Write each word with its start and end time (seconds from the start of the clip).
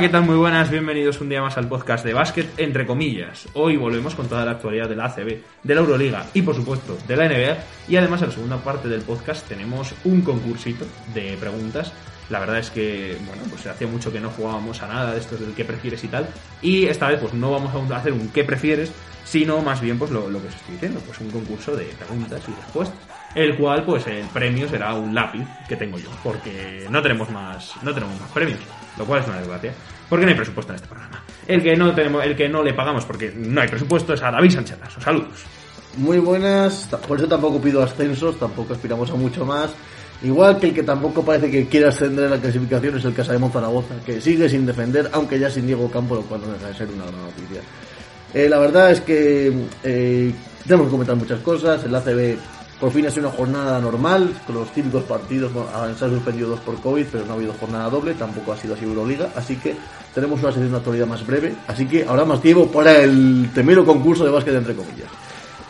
¿qué 0.00 0.10
tal? 0.10 0.24
Muy 0.24 0.36
buenas, 0.36 0.70
bienvenidos 0.70 1.22
un 1.22 1.30
día 1.30 1.40
más 1.40 1.56
al 1.56 1.68
podcast 1.68 2.04
de 2.04 2.12
básquet, 2.12 2.46
entre 2.58 2.84
comillas. 2.84 3.48
Hoy 3.54 3.78
volvemos 3.78 4.14
con 4.14 4.28
toda 4.28 4.44
la 4.44 4.50
actualidad 4.50 4.90
de 4.90 4.94
la 4.94 5.06
ACB, 5.06 5.38
de 5.62 5.74
la 5.74 5.80
Euroliga 5.80 6.26
y, 6.34 6.42
por 6.42 6.54
supuesto, 6.54 6.98
de 7.08 7.16
la 7.16 7.26
NBA. 7.26 7.56
Y 7.88 7.96
además, 7.96 8.20
en 8.20 8.28
la 8.28 8.34
segunda 8.34 8.56
parte 8.58 8.88
del 8.88 9.00
podcast 9.00 9.48
tenemos 9.48 9.94
un 10.04 10.20
concursito 10.20 10.84
de 11.14 11.38
preguntas. 11.38 11.94
La 12.28 12.40
verdad 12.40 12.58
es 12.58 12.68
que, 12.68 13.16
bueno, 13.26 13.42
pues 13.48 13.66
hacía 13.66 13.86
mucho 13.86 14.12
que 14.12 14.20
no 14.20 14.28
jugábamos 14.28 14.82
a 14.82 14.86
nada 14.86 15.12
de 15.12 15.18
esto 15.18 15.34
del 15.38 15.54
qué 15.54 15.64
prefieres 15.64 16.04
y 16.04 16.08
tal. 16.08 16.28
Y 16.60 16.84
esta 16.84 17.08
vez, 17.08 17.18
pues 17.18 17.32
no 17.32 17.52
vamos 17.52 17.72
a 17.74 17.96
hacer 17.96 18.12
un 18.12 18.28
qué 18.28 18.44
prefieres, 18.44 18.92
sino 19.24 19.62
más 19.62 19.80
bien, 19.80 19.98
pues 19.98 20.10
lo, 20.10 20.28
lo 20.28 20.42
que 20.42 20.48
os 20.48 20.54
estoy 20.56 20.74
diciendo, 20.74 21.00
pues 21.06 21.18
un 21.20 21.30
concurso 21.30 21.74
de 21.74 21.86
preguntas 21.86 22.42
y 22.46 22.52
respuestas 22.52 22.98
el 23.34 23.54
cual 23.54 23.84
pues 23.84 24.06
el 24.06 24.24
premio 24.28 24.66
será 24.66 24.94
un 24.94 25.14
lápiz 25.14 25.46
que 25.68 25.76
tengo 25.76 25.98
yo, 25.98 26.08
porque 26.24 26.86
no 26.88 27.02
tenemos 27.02 27.28
más, 27.28 27.74
no 27.82 27.92
tenemos 27.92 28.18
más 28.18 28.30
premios, 28.30 28.60
lo 28.96 29.04
cual 29.04 29.20
es 29.20 29.28
una 29.28 29.38
desgracia, 29.38 29.72
porque 30.08 30.24
no 30.24 30.30
hay 30.30 30.36
presupuesto 30.36 30.72
en 30.72 30.76
este 30.76 30.88
programa. 30.88 31.22
El 31.46 31.62
que 31.62 31.76
no 31.76 31.94
tenemos, 31.94 32.24
el 32.24 32.36
que 32.36 32.48
no 32.48 32.62
le 32.62 32.74
pagamos 32.74 33.04
porque 33.04 33.32
no 33.36 33.60
hay 33.60 33.68
presupuesto 33.68 34.14
es 34.14 34.22
a 34.22 34.30
David 34.30 34.50
Sánchez 34.50 34.78
Lasso. 34.80 35.00
Saludos. 35.00 35.44
Muy 35.96 36.18
buenas, 36.18 36.88
por 37.08 37.18
eso 37.18 37.26
tampoco 37.26 37.60
pido 37.60 37.82
ascensos, 37.82 38.38
tampoco 38.38 38.74
aspiramos 38.74 39.10
a 39.10 39.14
mucho 39.14 39.44
más. 39.44 39.70
Igual 40.22 40.58
que 40.58 40.68
el 40.68 40.74
que 40.74 40.82
tampoco 40.82 41.24
parece 41.24 41.50
que 41.50 41.66
quiere 41.66 41.86
ascender 41.86 42.24
en 42.24 42.30
la 42.30 42.38
clasificación 42.38 42.96
es 42.96 43.04
el 43.04 43.14
Casa 43.14 43.32
de 43.32 43.50
Zaragoza, 43.50 43.94
que 44.04 44.20
sigue 44.20 44.48
sin 44.48 44.64
defender, 44.64 45.10
aunque 45.12 45.38
ya 45.38 45.50
sin 45.50 45.66
Diego 45.66 45.90
Campo, 45.90 46.14
lo 46.14 46.22
cual 46.22 46.40
no 46.40 46.52
deja 46.52 46.68
de 46.68 46.74
ser 46.74 46.88
una 46.88 47.04
gran 47.04 47.20
noticia. 47.20 47.60
Eh, 48.32 48.48
la 48.48 48.58
verdad 48.58 48.90
es 48.90 49.00
que 49.02 49.52
eh, 49.84 50.32
tenemos 50.64 50.86
que 50.86 50.90
comentar 50.90 51.16
muchas 51.16 51.40
cosas. 51.40 51.84
El 51.84 51.94
ACB 51.94 52.38
por 52.80 52.90
fin 52.90 53.06
ha 53.06 53.10
sido 53.10 53.28
una 53.28 53.36
jornada 53.36 53.80
normal, 53.80 54.34
con 54.46 54.56
los 54.56 54.70
típicos 54.72 55.02
partidos, 55.04 55.52
se 55.98 56.04
han 56.04 56.10
suspendido 56.10 56.50
dos 56.50 56.60
por 56.60 56.80
COVID, 56.80 57.06
pero 57.10 57.24
no 57.24 57.32
ha 57.32 57.36
habido 57.36 57.54
jornada 57.54 57.88
doble, 57.88 58.14
tampoco 58.14 58.52
ha 58.52 58.56
sido 58.56 58.74
así 58.74 58.84
Euroliga, 58.84 59.30
así 59.34 59.56
que 59.56 59.74
tenemos 60.14 60.42
una 60.42 60.52
sesión 60.52 60.72
de 60.72 60.76
actualidad 60.76 61.06
más 61.06 61.26
breve, 61.26 61.54
así 61.66 61.86
que 61.86 62.04
habrá 62.06 62.24
más 62.24 62.40
tiempo 62.40 62.66
para 62.66 62.98
el 62.98 63.50
temido 63.54 63.84
concurso 63.84 64.24
de 64.24 64.30
básquet 64.30 64.54
entre 64.54 64.74
comillas. 64.74 65.08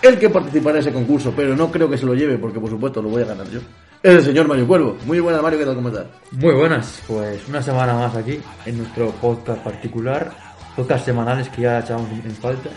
El 0.03 0.19
que 0.19 0.29
participará 0.29 0.79
en 0.79 0.83
ese 0.83 0.93
concurso, 0.93 1.33
pero 1.35 1.57
no 1.57 1.71
creo 1.71 1.89
que 1.89 1.97
se 1.97 2.07
lo 2.07 2.15
lleve, 2.15 2.39
porque 2.39 2.61
por 2.61 2.71
supuesto 2.71 3.01
lo 3.01 3.09
voy 3.09 3.23
a 3.23 3.27
ganar 3.27 3.49
yo, 3.51 3.61
es 4.03 4.13
el 4.13 4.23
señor 4.23 4.49
Mario 4.49 4.67
Cuervo. 4.67 4.97
Muy 5.07 5.21
buenas 5.21 5.43
Mario, 5.43 5.59
¿qué 5.61 5.65
tal? 5.65 5.75
¿Cómo 5.77 5.89
estás? 5.89 6.07
Muy 6.33 6.55
buenas, 6.55 7.03
pues 7.07 7.49
una 7.49 7.63
semana 7.63 7.95
más 7.95 8.15
aquí, 8.17 8.41
en 8.67 8.79
nuestro 8.79 9.11
podcast 9.13 9.63
particular, 9.63 10.33
podcast 10.75 11.05
semanales 11.05 11.49
que 11.51 11.63
ya 11.63 11.79
echamos 11.79 12.11
en 12.11 12.33
falta, 12.33 12.71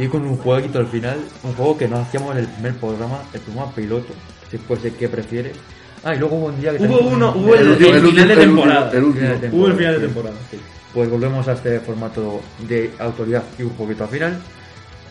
y 0.00 0.08
con 0.08 0.24
un 0.24 0.38
jueguito 0.38 0.78
al 0.78 0.86
final, 0.86 1.18
un 1.42 1.52
juego 1.54 1.76
que 1.76 1.86
no 1.86 1.98
hacíamos 1.98 2.32
en 2.32 2.38
el 2.38 2.46
primer 2.46 2.74
programa, 2.76 3.18
el 3.34 3.40
programa 3.40 3.70
piloto, 3.74 4.14
después 4.50 4.82
de 4.82 4.94
qué 4.94 5.08
prefieres. 5.10 5.54
Ah, 6.02 6.14
y 6.14 6.18
luego 6.18 6.36
hubo 6.36 6.46
un 6.46 6.58
día 6.58 6.74
que 6.74 6.84
Hubo 6.84 7.00
uno, 7.00 7.34
hubo 7.36 7.54
el, 7.54 7.76
final 7.76 8.28
de 8.28 8.36
temporada. 8.36 8.90
el 8.92 9.04
último. 9.04 9.28
Hubo 9.52 9.66
el 9.66 9.74
final 9.74 9.94
de 10.00 10.06
temporada. 10.06 10.36
sí. 10.50 10.58
Pues 10.94 11.10
volvemos 11.10 11.46
a 11.46 11.52
este 11.52 11.78
formato 11.80 12.40
de 12.66 12.90
autoridad 12.98 13.44
y 13.58 13.62
un 13.62 13.70
poquito 13.70 14.04
al 14.04 14.10
final. 14.10 14.38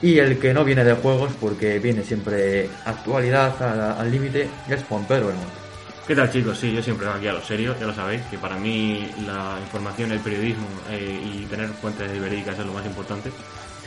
Y 0.02 0.18
el 0.18 0.40
que 0.40 0.54
no 0.54 0.66
viene 0.66 0.84
de 0.84 0.94
juegos, 0.94 1.34
porque 1.40 1.78
viene 1.78 2.04
siempre 2.04 2.68
actualidad 2.86 3.96
al 4.00 4.12
límite, 4.12 4.50
es 4.68 4.84
Juan 4.86 5.06
Pedro 5.06 5.30
hermano. 5.30 5.70
¿Qué 6.08 6.16
tal 6.16 6.32
chicos? 6.32 6.58
Sí, 6.58 6.74
yo 6.74 6.82
siempre 6.82 7.06
vengo 7.06 7.20
aquí 7.20 7.28
a 7.28 7.34
lo 7.34 7.44
serio, 7.44 7.76
ya 7.80 7.86
lo 7.86 7.94
sabéis, 7.94 8.24
que 8.32 8.40
para 8.40 8.58
mí 8.58 9.08
la 9.28 9.60
información, 9.62 10.12
el 10.12 10.20
periodismo 10.20 10.66
eh, 10.90 11.22
y 11.24 11.46
tener 11.46 11.68
fuentes 11.68 12.20
verídicas 12.20 12.58
es 12.58 12.66
lo 12.66 12.74
más 12.74 12.86
importante. 12.86 13.30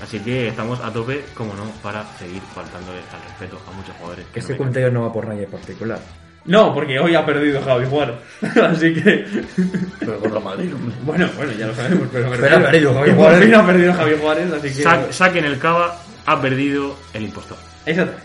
Así 0.02 0.18
que 0.20 0.48
estamos 0.48 0.80
a 0.80 0.92
tope, 0.92 1.24
como 1.34 1.54
no, 1.54 1.64
para 1.82 2.04
seguir 2.18 2.42
faltándole 2.54 2.98
al 2.98 3.22
respeto 3.28 3.60
a 3.68 3.72
muchos 3.76 3.94
jugadores. 3.96 4.24
que 4.26 4.32
no 4.32 4.40
Este 4.40 4.52
me 4.54 4.58
comentario 4.58 4.90
no 4.90 5.02
va 5.02 5.12
por 5.12 5.26
nadie 5.28 5.44
en 5.44 5.50
particular. 5.50 5.98
No, 6.44 6.74
porque 6.74 6.98
hoy 6.98 7.14
ha 7.14 7.24
perdido 7.24 7.62
Javi 7.62 7.86
Juárez. 7.86 8.16
Así 8.62 8.92
que. 8.94 9.24
Pero 10.00 10.18
contra 10.18 10.41
Madrid, 10.41 10.74
hombre. 10.74 10.94
Bueno, 11.04 11.28
bueno, 11.36 11.52
ya 11.52 11.68
lo 11.68 11.74
sabemos, 11.76 12.08
pero 12.10 12.28
me 12.30 12.36
Pero 12.36 12.56
ha 12.56 12.60
perdido 12.62 12.94
Javi 12.94 13.10
por 13.10 13.18
Juárez. 13.18 13.44
fin 13.44 13.54
ha 13.54 13.66
perdido 13.66 13.94
Javi 13.94 14.16
Juárez, 14.20 14.52
así 14.52 14.68
que. 14.68 14.82
Sa- 14.82 15.12
saquen 15.12 15.44
el 15.44 15.58
cava, 15.60 15.96
ha 16.26 16.41
perdido 16.41 16.96
el 17.14 17.22
impostor. 17.22 17.56
Exacto. 17.86 18.16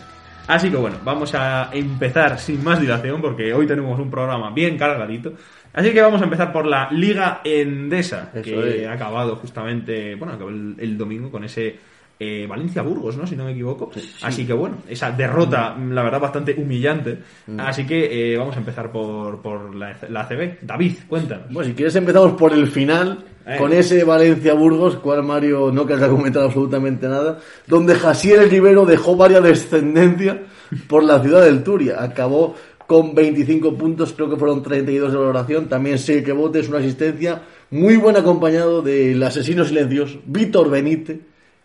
Así 0.48 0.70
que 0.70 0.76
bueno, 0.76 0.96
vamos 1.04 1.34
a 1.34 1.70
empezar 1.72 2.38
sin 2.38 2.64
más 2.64 2.80
dilación 2.80 3.20
porque 3.20 3.52
hoy 3.54 3.66
tenemos 3.66 3.98
un 4.00 4.10
programa 4.10 4.50
bien 4.50 4.76
cargadito. 4.76 5.34
Así 5.72 5.90
que 5.92 6.00
vamos 6.00 6.20
a 6.20 6.24
empezar 6.24 6.50
por 6.52 6.66
la 6.66 6.88
Liga 6.90 7.40
Endesa, 7.44 8.30
Eso 8.34 8.42
que 8.42 8.82
es. 8.82 8.88
ha 8.88 8.92
acabado 8.94 9.36
justamente, 9.36 10.14
bueno, 10.16 10.34
acabó 10.34 10.50
el, 10.50 10.74
el 10.78 10.96
domingo 10.98 11.30
con 11.30 11.44
ese 11.44 11.76
eh, 12.20 12.46
Valencia-Burgos, 12.48 13.16
¿no? 13.16 13.26
Si 13.26 13.36
no 13.36 13.44
me 13.44 13.52
equivoco. 13.52 13.90
Así 14.22 14.44
que 14.44 14.52
bueno, 14.52 14.78
esa 14.88 15.12
derrota, 15.12 15.76
la 15.78 16.02
verdad, 16.02 16.18
bastante 16.18 16.54
humillante. 16.56 17.18
Así 17.58 17.86
que 17.86 18.32
eh, 18.32 18.36
vamos 18.36 18.56
a 18.56 18.58
empezar 18.58 18.90
por, 18.90 19.40
por 19.40 19.74
la, 19.74 19.94
la 20.08 20.22
ACB. 20.22 20.58
David, 20.62 20.94
cuéntanos. 21.06 21.52
Bueno, 21.52 21.68
si 21.68 21.76
quieres 21.76 21.94
empezamos 21.94 22.32
por 22.32 22.52
el 22.52 22.66
final, 22.66 23.24
Eh. 23.48 23.56
con 23.56 23.72
ese 23.72 24.04
Valencia-Burgos, 24.04 24.96
cual 24.96 25.22
Mario 25.22 25.72
no 25.72 25.86
querrá 25.86 26.08
comentar 26.08 26.42
absolutamente 26.42 27.08
nada, 27.08 27.38
donde 27.66 27.94
Jasiel 27.94 28.50
Rivero 28.50 28.84
dejó 28.84 29.16
varias 29.16 29.42
descendencia 29.42 30.42
por 30.86 31.02
la 31.02 31.22
ciudad 31.22 31.42
del 31.42 31.62
Turia. 31.62 32.02
Acabó 32.02 32.56
con 32.86 33.14
25 33.14 33.72
puntos, 33.78 34.12
creo 34.12 34.28
que 34.28 34.36
fueron 34.36 34.62
32 34.62 35.12
de 35.12 35.18
valoración, 35.18 35.66
también 35.66 35.98
6 35.98 36.26
rebotes, 36.26 36.68
una 36.68 36.80
asistencia, 36.80 37.40
muy 37.70 37.96
buen 37.96 38.16
acompañado 38.18 38.82
del 38.82 39.22
asesino 39.22 39.64
silencioso, 39.64 40.20
Víctor 40.26 40.68
Benítez, 40.68 41.18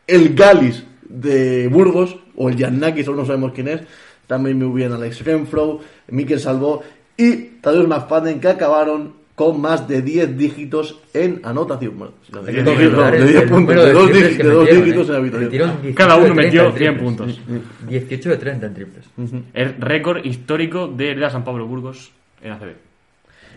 el 0.08 0.36
Galis 0.36 0.86
de 1.02 1.68
Burgos, 1.68 2.18
o 2.38 2.48
el 2.48 2.56
Giannakis, 2.56 3.10
aún 3.10 3.18
no 3.18 3.26
sabemos 3.26 3.52
quién 3.52 3.68
es, 3.68 3.82
también 4.26 4.58
muy 4.58 4.74
bien 4.74 4.94
Alex 4.94 5.22
Renfro, 5.26 5.82
Mikel 6.08 6.40
Salvó 6.40 6.82
y 7.18 7.60
Tadeusz 7.60 7.90
McFadden, 7.90 8.40
que 8.40 8.48
acabaron 8.48 9.23
con 9.36 9.60
más 9.60 9.88
de 9.88 10.02
10 10.02 10.38
dígitos 10.38 11.00
en 11.14 11.42
anotación. 11.44 11.98
Bueno, 11.98 12.14
si 12.26 12.32
no, 12.32 12.44
de 12.44 12.52
10 12.52 12.68
Hay 12.68 12.74
que 12.76 12.80
dígitos, 12.82 12.94
no, 12.94 13.10
Recordar 13.10 13.12
de 13.14 13.18
el- 13.18 13.28
10 13.28 13.44
el 13.44 13.50
puntos, 13.50 13.76
de 13.86 13.94
2 13.94 14.04
triples 14.12 14.30
dígitos, 14.38 14.70
dígitos 14.70 15.08
¿eh? 15.08 15.12
en 15.12 15.18
habitación. 15.18 15.44
Metieron 15.46 15.70
18 15.82 15.96
Cada 15.98 16.16
uno 16.18 16.28
de 16.28 16.34
30 16.34 16.44
metió 16.44 16.62
en 16.66 16.74
100 16.78 16.94
triples. 16.98 17.04
puntos. 17.04 17.42
18 17.88 18.30
de 18.30 18.38
30 18.38 18.66
en 18.68 18.74
triples. 18.74 19.06
Es 19.54 19.80
récord 19.80 20.26
histórico 20.26 20.88
de 20.88 21.16
la 21.16 21.30
San 21.30 21.44
Pablo 21.44 21.66
Burgos 21.66 22.12
en 22.44 22.52
ACB. 22.52 22.64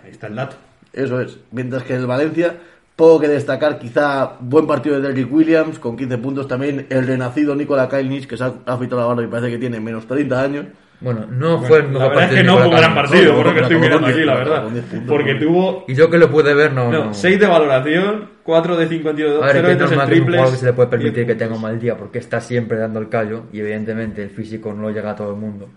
Ahí 0.04 0.10
está 0.12 0.28
el 0.28 0.36
dato. 0.36 0.56
Eso 0.92 1.20
es. 1.20 1.38
Mientras 1.52 1.82
que 1.82 1.94
el 1.94 2.06
Valencia, 2.06 2.54
poco 2.96 3.20
que 3.20 3.28
destacar, 3.28 3.78
quizá 3.78 4.36
buen 4.40 4.66
partido 4.66 4.98
de 4.98 5.08
Derrick 5.08 5.30
Williams, 5.30 5.78
con 5.78 5.94
15 5.96 6.16
puntos 6.16 6.48
también. 6.48 6.86
El 6.88 7.06
renacido 7.06 7.54
Nikola 7.54 7.86
Kalinic, 7.88 8.26
que 8.26 8.38
se 8.38 8.44
ha 8.44 8.54
afeitado 8.64 9.02
la 9.02 9.08
barba 9.08 9.22
y 9.24 9.26
parece 9.26 9.50
que 9.50 9.58
tiene 9.58 9.78
menos 9.78 10.06
30 10.06 10.40
años. 10.42 10.64
Bueno, 11.00 11.26
no 11.30 11.62
fue 11.62 11.78
el 11.80 11.84
La 11.84 11.90
mejor 11.90 12.08
verdad 12.08 12.24
es 12.24 12.28
partido 12.30 12.30
que 12.30 12.36
de 12.36 12.44
no 12.44 12.56
fue 12.56 12.66
un 12.68 12.76
gran 12.76 12.94
partido, 12.94 13.36
por 13.36 13.46
lo 13.46 13.54
que 13.54 13.60
estoy 13.60 13.76
mirando 13.78 14.06
aquí, 14.06 14.24
la 14.24 14.34
10 14.34 14.44
verdad. 14.44 14.62
con 14.64 14.72
10 14.72 14.84
puntos, 14.86 15.08
Porque 15.08 15.34
tuvo 15.34 15.84
Y 15.88 15.94
yo 15.94 16.10
que 16.10 16.18
lo 16.18 16.30
pude 16.30 16.54
ver, 16.54 16.72
no. 16.72 16.90
No, 16.90 17.04
no. 17.06 17.14
6 17.14 17.38
de 17.40 17.46
valoración, 17.46 18.30
4 18.42 18.76
de 18.76 18.88
52, 18.88 19.42
A 19.42 19.46
ver, 19.46 19.56
0 19.56 19.66
que 19.68 19.74
de 19.74 19.76
3 19.76 19.90
es 19.90 19.92
en 19.92 19.98
que 19.98 20.04
un 20.04 20.10
triples. 20.10 20.36
jugador 20.36 20.52
que 20.52 20.58
se 20.60 20.66
le 20.66 20.72
puede 20.72 20.88
10 20.88 21.00
permitir 21.00 21.26
que 21.26 21.34
tenga 21.34 21.54
un 21.54 21.60
mal 21.62 21.78
día 21.78 21.96
porque 21.96 22.18
está 22.18 22.40
siempre 22.40 22.78
dando 22.78 22.98
el 23.00 23.08
callo 23.08 23.44
y 23.52 23.60
evidentemente 23.60 24.22
el 24.22 24.30
físico 24.30 24.72
no 24.72 24.82
lo 24.82 24.90
llega 24.90 25.10
a 25.10 25.16
todo 25.16 25.30
el 25.30 25.36
mundo. 25.36 25.68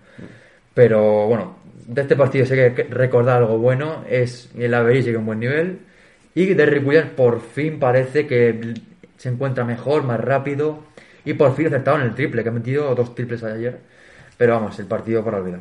Pero 0.72 1.26
bueno, 1.26 1.58
de 1.86 2.00
este 2.02 2.16
partido 2.16 2.46
sé 2.46 2.74
que 2.74 2.84
recordar 2.84 3.38
algo 3.38 3.58
bueno 3.58 4.04
es 4.08 4.50
el 4.56 4.72
Avery 4.72 5.02
sigue 5.02 5.16
en 5.18 5.26
buen 5.26 5.40
nivel 5.40 5.80
y 6.34 6.46
Derrick 6.54 6.86
Williams 6.86 7.10
por 7.10 7.40
fin 7.40 7.78
parece 7.78 8.26
que 8.26 8.74
se 9.16 9.28
encuentra 9.28 9.64
mejor, 9.64 10.04
más 10.04 10.20
rápido 10.20 10.84
y 11.24 11.34
por 11.34 11.54
fin 11.54 11.66
acertado 11.66 11.98
en 11.98 12.04
el 12.04 12.14
triple, 12.14 12.42
que 12.42 12.48
ha 12.48 12.52
metido 12.52 12.94
dos 12.94 13.14
triples 13.14 13.42
ayer. 13.44 13.80
Pero 14.40 14.54
vamos, 14.54 14.78
el 14.78 14.86
partido 14.86 15.22
para 15.22 15.36
olvidar. 15.36 15.60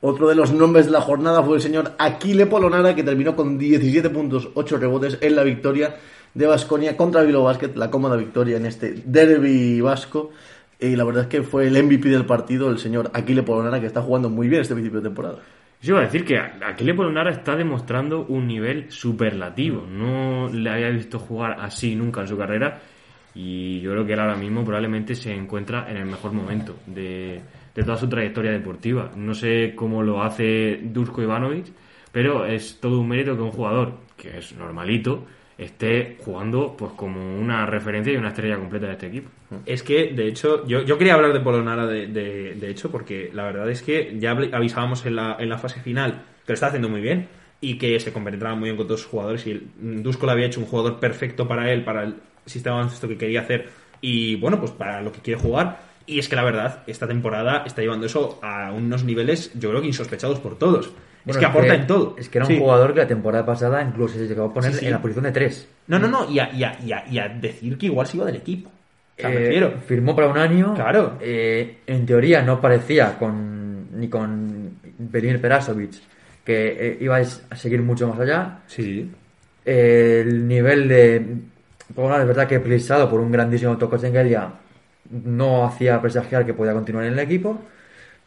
Otro 0.00 0.28
de 0.28 0.36
los 0.36 0.52
nombres 0.52 0.86
de 0.86 0.92
la 0.92 1.00
jornada 1.00 1.42
fue 1.42 1.56
el 1.56 1.60
señor 1.60 1.94
Aquile 1.98 2.46
Polonara, 2.46 2.94
que 2.94 3.02
terminó 3.02 3.34
con 3.34 3.58
17 3.58 4.08
puntos, 4.10 4.50
8 4.54 4.76
rebotes 4.76 5.18
en 5.20 5.34
la 5.34 5.42
victoria 5.42 5.96
de 6.32 6.46
Basconia 6.46 6.96
contra 6.96 7.24
Bilbao 7.24 7.42
Basket, 7.42 7.72
la 7.74 7.90
cómoda 7.90 8.14
victoria 8.14 8.56
en 8.56 8.66
este 8.66 9.02
derby 9.04 9.80
vasco. 9.80 10.30
Y 10.78 10.94
la 10.94 11.02
verdad 11.02 11.24
es 11.24 11.28
que 11.28 11.42
fue 11.42 11.66
el 11.66 11.82
MVP 11.82 12.08
del 12.08 12.24
partido, 12.24 12.70
el 12.70 12.78
señor 12.78 13.10
Aquile 13.12 13.42
Polonara, 13.42 13.80
que 13.80 13.86
está 13.86 14.00
jugando 14.00 14.30
muy 14.30 14.46
bien 14.46 14.60
este 14.60 14.74
principio 14.74 15.00
de 15.00 15.08
temporada. 15.08 15.38
Yo 15.82 15.94
iba 15.94 16.02
a 16.02 16.04
decir 16.04 16.24
que 16.24 16.38
Aquile 16.38 16.94
Polonara 16.94 17.32
está 17.32 17.56
demostrando 17.56 18.26
un 18.28 18.46
nivel 18.46 18.92
superlativo. 18.92 19.84
No 19.90 20.48
le 20.52 20.70
había 20.70 20.90
visto 20.90 21.18
jugar 21.18 21.56
así 21.58 21.96
nunca 21.96 22.20
en 22.20 22.28
su 22.28 22.38
carrera. 22.38 22.80
Y 23.34 23.80
yo 23.80 23.90
creo 23.90 24.06
que 24.06 24.12
él 24.12 24.20
ahora 24.20 24.36
mismo 24.36 24.64
probablemente 24.64 25.16
se 25.16 25.34
encuentra 25.34 25.90
en 25.90 25.96
el 25.96 26.06
mejor 26.06 26.30
momento 26.30 26.76
de, 26.86 27.42
de 27.74 27.82
toda 27.82 27.96
su 27.96 28.08
trayectoria 28.08 28.52
deportiva. 28.52 29.10
No 29.16 29.34
sé 29.34 29.72
cómo 29.74 30.02
lo 30.02 30.22
hace 30.22 30.80
Dusko 30.82 31.22
Ivanovic, 31.22 31.66
pero 32.12 32.46
es 32.46 32.78
todo 32.80 33.00
un 33.00 33.08
mérito 33.08 33.36
que 33.36 33.42
un 33.42 33.50
jugador 33.50 33.94
que 34.16 34.38
es 34.38 34.54
normalito 34.56 35.26
esté 35.56 36.16
jugando 36.24 36.76
pues 36.76 36.92
como 36.92 37.38
una 37.38 37.66
referencia 37.66 38.12
y 38.12 38.16
una 38.16 38.28
estrella 38.28 38.56
completa 38.56 38.86
de 38.86 38.92
este 38.92 39.06
equipo. 39.06 39.30
Es 39.66 39.82
que, 39.82 40.12
de 40.12 40.26
hecho, 40.26 40.66
yo, 40.66 40.82
yo 40.82 40.98
quería 40.98 41.14
hablar 41.14 41.32
de 41.32 41.40
Polonara, 41.40 41.86
de, 41.86 42.08
de, 42.08 42.54
de 42.54 42.70
hecho, 42.70 42.90
porque 42.90 43.30
la 43.32 43.44
verdad 43.44 43.70
es 43.70 43.82
que 43.82 44.16
ya 44.18 44.30
avisábamos 44.30 45.06
en 45.06 45.16
la, 45.16 45.36
en 45.38 45.48
la 45.48 45.58
fase 45.58 45.80
final 45.80 46.22
que 46.44 46.52
lo 46.52 46.54
está 46.54 46.68
haciendo 46.68 46.88
muy 46.88 47.00
bien 47.00 47.28
y 47.60 47.78
que 47.78 47.98
se 48.00 48.12
compenetraba 48.12 48.54
muy 48.54 48.64
bien 48.64 48.76
con 48.76 48.86
todos 48.86 49.00
sus 49.00 49.10
jugadores 49.10 49.46
y 49.46 49.52
el, 49.52 50.02
Dusko 50.02 50.26
le 50.26 50.32
había 50.32 50.46
hecho 50.46 50.60
un 50.60 50.66
jugador 50.66 50.98
perfecto 50.98 51.46
para 51.48 51.72
él, 51.72 51.84
para 51.84 52.04
el 52.04 52.16
sistema 52.46 52.84
de 52.84 53.08
que 53.08 53.16
quería 53.16 53.40
hacer 53.40 53.68
y, 54.00 54.36
bueno, 54.36 54.58
pues 54.60 54.72
para 54.72 55.00
lo 55.00 55.12
que 55.12 55.20
quiere 55.20 55.40
jugar. 55.40 55.93
Y 56.06 56.18
es 56.18 56.28
que 56.28 56.36
la 56.36 56.44
verdad, 56.44 56.82
esta 56.86 57.06
temporada 57.08 57.62
está 57.66 57.80
llevando 57.82 58.06
eso 58.06 58.38
a 58.42 58.72
unos 58.72 59.04
niveles, 59.04 59.50
yo 59.58 59.70
creo 59.70 59.80
que 59.80 59.86
insospechados 59.88 60.38
por 60.40 60.58
todos. 60.58 60.86
es 60.86 60.92
Bueno, 61.28 61.40
que 61.40 61.46
aporta 61.46 61.74
en 61.74 61.86
todo. 61.86 62.16
Es 62.18 62.28
que 62.28 62.36
era 62.36 62.46
un 62.46 62.52
Sí. 62.52 62.58
jugador 62.58 62.92
que 62.92 63.00
la 63.00 63.06
temporada 63.06 63.46
pasada 63.46 63.80
incluso 63.82 64.18
se 64.18 64.26
llegó 64.28 64.44
a 64.44 64.52
poner 64.52 64.72
Sí, 64.74 64.80
sí. 64.80 64.84
en 64.86 64.92
la 64.92 65.00
posición 65.00 65.24
de 65.24 65.32
3. 65.32 65.66
No, 65.86 65.98
no, 65.98 66.06
no, 66.06 66.30
y 66.30 66.38
a, 66.38 66.52
y 66.52 66.62
a- 66.64 66.78
y 66.84 66.92
a- 66.92 67.04
y 67.10 67.18
a 67.18 67.28
decir 67.30 67.78
que 67.78 67.86
igual 67.86 68.06
se 68.06 68.18
iba 68.18 68.26
del 68.26 68.36
equipo. 68.36 68.68
O 68.68 69.20
sea, 69.20 69.30
me 69.30 69.36
Eh, 69.36 69.38
refiero. 69.38 69.72
firmó 69.86 70.14
para 70.14 70.28
un 70.28 70.36
año. 70.36 70.74
Claro. 70.74 71.16
Eh, 71.22 71.78
en 71.86 72.04
teoría 72.04 72.42
no 72.42 72.60
parecía 72.60 73.16
con 73.18 73.98
ni 73.98 74.08
con 74.08 74.72
Benir 74.98 75.40
Perasovic 75.40 75.92
que 76.44 76.76
eh, 76.78 76.98
iba 77.00 77.16
a 77.16 77.56
seguir 77.56 77.80
mucho 77.80 78.06
más 78.08 78.20
allá. 78.20 78.58
Sí. 78.66 79.10
El 79.64 80.46
nivel 80.46 80.88
de. 80.88 81.24
Por 81.94 82.20
es 82.20 82.26
verdad 82.26 82.46
que 82.46 82.60
precisado 82.60 83.08
por 83.08 83.20
un 83.20 83.32
grandísimo 83.32 83.78
Toko 83.78 83.96
Engelia 83.96 84.50
no 85.10 85.64
hacía 85.66 86.00
presagiar 86.00 86.46
que 86.46 86.54
podía 86.54 86.72
continuar 86.72 87.04
en 87.04 87.14
el 87.14 87.18
equipo, 87.18 87.58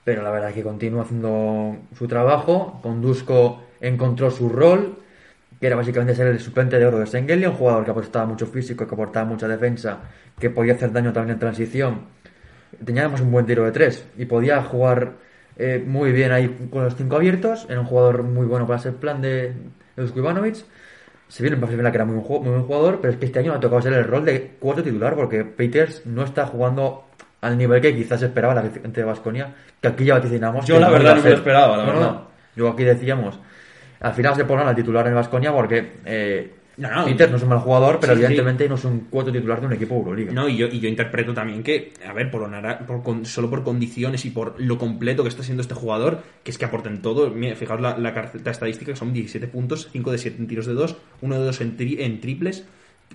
pero 0.03 0.21
la 0.23 0.31
verdad 0.31 0.49
es 0.49 0.55
que 0.55 0.63
continúa 0.63 1.03
haciendo 1.03 1.77
su 1.97 2.07
trabajo. 2.07 2.79
Conduzco 2.81 3.63
encontró 3.81 4.31
su 4.31 4.49
rol, 4.49 4.97
que 5.59 5.67
era 5.67 5.75
básicamente 5.75 6.15
ser 6.15 6.27
el 6.27 6.39
suplente 6.39 6.79
de 6.79 6.85
oro 6.85 6.99
de 6.99 7.07
Sengelia, 7.07 7.49
un 7.49 7.55
jugador 7.55 7.85
que 7.85 7.91
aportaba 7.91 8.25
mucho 8.25 8.47
físico, 8.47 8.87
que 8.87 8.93
aportaba 8.93 9.25
mucha 9.25 9.47
defensa, 9.47 9.99
que 10.39 10.49
podía 10.49 10.73
hacer 10.73 10.91
daño 10.91 11.13
también 11.13 11.33
en 11.35 11.39
transición. 11.39 12.01
Tenía 12.85 13.03
además 13.03 13.21
un 13.21 13.31
buen 13.31 13.45
tiro 13.45 13.65
de 13.65 13.71
tres 13.71 14.05
y 14.17 14.25
podía 14.25 14.61
jugar 14.63 15.13
eh, 15.57 15.83
muy 15.85 16.11
bien 16.11 16.31
ahí 16.31 16.67
con 16.71 16.83
los 16.83 16.95
cinco 16.95 17.15
abiertos. 17.15 17.65
Era 17.69 17.79
un 17.79 17.85
jugador 17.87 18.23
muy 18.23 18.45
bueno 18.45 18.67
para 18.67 18.79
ser 18.79 18.95
plan 18.95 19.21
de, 19.21 19.53
de 19.95 20.11
Ivanovic. 20.15 20.57
Se 21.27 21.43
vio 21.43 21.51
en 21.53 21.59
Barcelona 21.61 21.91
que 21.91 21.97
era 21.97 22.05
muy 22.05 22.15
buen, 22.15 22.25
ju- 22.27 22.41
muy 22.41 22.51
buen 22.51 22.63
jugador, 22.63 22.99
pero 23.01 23.13
es 23.13 23.19
que 23.19 23.25
este 23.25 23.39
año 23.39 23.51
le 23.51 23.57
ha 23.57 23.59
tocado 23.59 23.81
ser 23.81 23.93
el 23.93 24.03
rol 24.05 24.23
de 24.25 24.55
cuarto 24.59 24.81
titular 24.83 25.15
porque 25.15 25.43
Peters 25.43 26.05
no 26.05 26.23
está 26.23 26.45
jugando 26.45 27.03
al 27.41 27.57
nivel 27.57 27.81
que 27.81 27.95
quizás 27.95 28.21
esperaba 28.21 28.55
la 28.55 28.61
gente 28.63 29.01
de 29.01 29.03
Vasconia, 29.03 29.53
que 29.81 29.87
aquí 29.89 30.05
ya 30.05 30.15
vaticinamos. 30.15 30.65
Yo 30.65 30.79
la 30.79 30.87
no 30.87 30.93
verdad 30.93 31.15
no 31.17 31.23
me 31.23 31.29
lo 31.29 31.35
esperaba, 31.35 31.77
la 31.77 31.83
no, 31.85 31.91
verdad. 31.93 32.11
no. 32.11 32.27
Yo 32.55 32.69
aquí 32.69 32.83
decíamos, 32.83 33.39
al 33.99 34.13
final 34.13 34.35
se 34.35 34.45
pone 34.45 34.63
al 34.63 34.75
titular 34.75 35.05
en 35.07 35.15
Vasconia 35.15 35.51
porque 35.51 35.93
eh, 36.05 36.55
No, 36.77 36.89
no. 36.95 37.05
Peters 37.05 37.31
no 37.31 37.37
es 37.37 37.43
un 37.43 37.49
mal 37.49 37.57
jugador, 37.59 37.97
pero 37.99 38.13
Sí, 38.13 38.19
sí. 38.19 38.25
evidentemente 38.25 38.69
no 38.69 38.75
es 38.75 38.85
un 38.85 38.99
cuarto 39.09 39.31
titular 39.31 39.59
de 39.59 39.65
un 39.67 39.73
equipo 39.73 39.95
Euroliga. 39.95 40.31
No, 40.31 40.47
y 40.47 40.57
yo, 40.57 40.67
y 40.67 40.79
yo 40.79 40.87
interpreto 40.87 41.33
también 41.33 41.63
que, 41.63 41.91
a 42.07 42.13
ver, 42.13 42.29
por, 42.29 42.43
honrar- 42.43 42.85
por 42.85 43.01
con- 43.01 43.25
solo 43.25 43.49
por 43.49 43.63
condiciones 43.63 44.25
y 44.25 44.29
por 44.29 44.53
lo 44.61 44.77
completo 44.77 45.23
que 45.23 45.29
está 45.29 45.41
siendo 45.41 45.61
este 45.61 45.73
jugador, 45.73 46.21
que 46.43 46.51
es 46.51 46.57
que 46.59 46.65
aporten 46.65 47.01
todo. 47.01 47.31
Mira, 47.31 47.55
fijaos 47.55 47.81
la, 47.81 47.97
la 47.97 48.13
carta 48.13 48.51
estadística, 48.51 48.91
que 48.91 48.95
son 48.97 49.11
17 49.11 49.47
puntos, 49.47 49.89
5 49.91 50.11
de 50.11 50.17
7 50.19 50.37
en 50.39 50.47
tiros 50.47 50.67
de 50.67 50.73
2, 50.75 50.97
1 51.21 51.39
de 51.39 51.45
2 51.45 51.61
en, 51.61 51.77
tri- 51.77 51.99
en 51.99 52.21
triples, 52.21 52.67